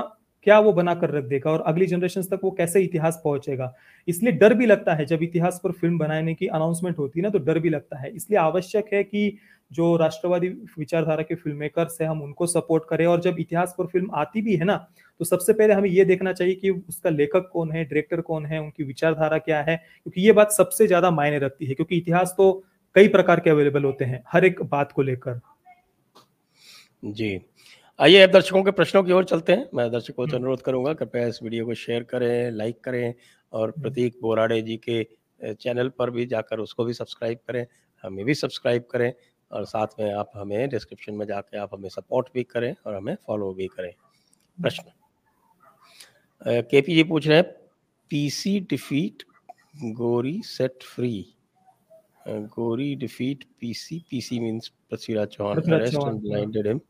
क्या 0.47 0.59
वो 0.61 0.73
बना 0.73 0.95
कर 0.95 1.11
रख 1.11 1.25
देगा 1.25 1.51
और 1.51 1.61
अगली 1.63 1.87
जनरेशन 1.87 2.23
तक 2.25 2.41
वो 2.45 2.51
कैसे 2.53 2.81
इतिहास 2.83 3.21
पहुंचेगा? 3.25 3.73
इसलिए 4.09 4.33
डर 4.35 4.55
भी 4.55 4.67
लगता 4.67 4.95
है, 4.95 5.05
जब 5.07 5.23
इतिहास 5.23 5.61
पर 5.65 5.73
फ़िल्म 5.73 5.99
बनाने 5.99 6.35
की 6.35 6.47
अनाउंसमेंट 6.49 6.99
होती 6.99 7.21
है 7.21 7.23
ना 7.23 7.31
तो 7.31 7.39
डर 7.41 7.59
भी 7.59 7.71
लगता 7.71 7.99
है। 7.99 8.11
इसलिए 8.11 8.39
आवश्यक 8.41 8.93
है 8.93 9.03
कि 9.05 9.37
जो 9.71 9.97
राष्ट्रवादी 9.97 10.49
विचारधारा 10.79 11.23
के 11.23 11.35
फ़िल्म 11.35 11.57
मेकर 11.59 11.87
है, 12.01 12.07
हम 12.07 12.23
उनको 12.23 12.47
सपोर्ट 12.49 12.85
करें 12.89 13.05
और 13.07 13.21
जब 13.21 13.37
इतिहास 13.41 13.75
पर 13.79 13.87
फ़िल्म 13.87 14.11
आती 14.15 14.43
भी 14.43 14.57
है 14.57 14.65
ना 14.65 14.77
तो 15.21 15.25
सबसे 15.25 15.53
पहले 15.53 15.75
हमें 15.75 15.89
ये 15.91 16.05
देखना 16.05 16.33
चाहिए 16.33 16.55
कि 16.55 16.71
उसका 16.71 17.11
लेखक 17.11 17.49
कौन 17.53 17.73
है 17.73 17.85
डायरेक्टर 17.85 18.21
कौन 18.23 18.47
है, 18.47 18.59
उनकी 18.59 18.85
विचारधारा 18.85 19.39
क्या 19.39 19.61
है, 19.63 19.77
क्योंकि 19.77 20.21
ये 20.21 20.33
बात 20.33 20.53
सबसे 20.53 20.87
ज़्यादा 20.87 21.11
मायने 21.11 21.39
रखती 21.39 21.67
है, 21.67 21.75
क्योंकि 21.75 21.97
इतिहास 21.97 22.35
तो 22.37 22.53
कई 22.97 23.09
प्रकार 23.09 23.41
के 23.41 23.51
अवेलेबल 23.51 23.85
होते 23.85 24.05
हैं, 24.05 24.23
हर 24.29 24.45
एक 24.45 24.63
बात 24.65 24.93
को 24.93 25.03
लेकर। 25.03 25.41
जी। 27.05 27.41
आइए 28.01 28.21
अब 28.23 28.31
दर्शकों 28.31 28.63
के 28.65 28.71
प्रश्नों 28.71 29.03
की 29.05 29.13
ओर 29.13 29.25
चलते 29.25 29.53
हैं। 29.53 29.69
मैं 29.75 29.91
दर्शकों 29.91 30.27
से। 30.27 30.37
अनुरोध 30.37 30.61
करूँगा 30.63 30.93
कृपया 30.95 31.27
इस 31.27 31.43
वीडियो 31.43 31.65
को 31.67 31.75
शेयर 31.75 32.03
करें 32.03 32.51
लाइक 32.51 32.79
करें 32.85 33.15
और 33.53 33.69
हम्म। 33.69 33.83
प्रतीक 33.83 34.17
बोराडे 34.23 34.61
जी 34.63 34.77
के 34.89 35.03
चैनल 35.55 35.89
पर 35.89 36.11
भी 36.11 36.25
जाकर 36.27 36.59
उसको 36.59 36.85
भी 36.85 36.95
सब्सक्राइब 36.95 37.39
करें 37.49 37.67
हमें 38.05 38.25
भी 38.25 38.35
सब्सक्राइब 38.35 38.85
करें 38.91 39.13
और 39.51 39.65
साथ 39.65 40.01
में 40.01 40.13
आप 40.13 40.31
हमें 40.35 40.69
डिस्क्रिप्शन 40.69 41.15
में 41.15 41.27
जाके 41.27 41.59
आप 41.59 41.75
हमें 41.75 41.89
सपोर्ट 41.89 42.29
भी 42.35 42.43
करें 42.43 42.75
और 42.87 42.95
हमें 42.95 43.15
फॉलो 43.27 43.53
भी 43.55 43.67
करें। 43.67 43.93
प्रश्न। 44.59 44.85
के 46.63 46.81
पी 46.81 46.95
जी 46.95 47.03
पूछ 47.05 47.27
रहे 47.27 47.37
हैं 47.37 47.47
PC 48.11 48.59
defeat 48.61 49.23
Ghori 49.95 50.41
set 50.45 50.83
free. 50.95 51.27
Ghori 52.29 52.95
defeat 52.97 53.45
PC 53.61 54.05
PC 54.11 54.41
means 54.41 54.69
Prithviraj 54.91 55.29
Chauhan 55.29 55.73
arrest 55.73 55.95
and 55.97 56.21
blinded 56.21 56.67
him. 56.67 56.81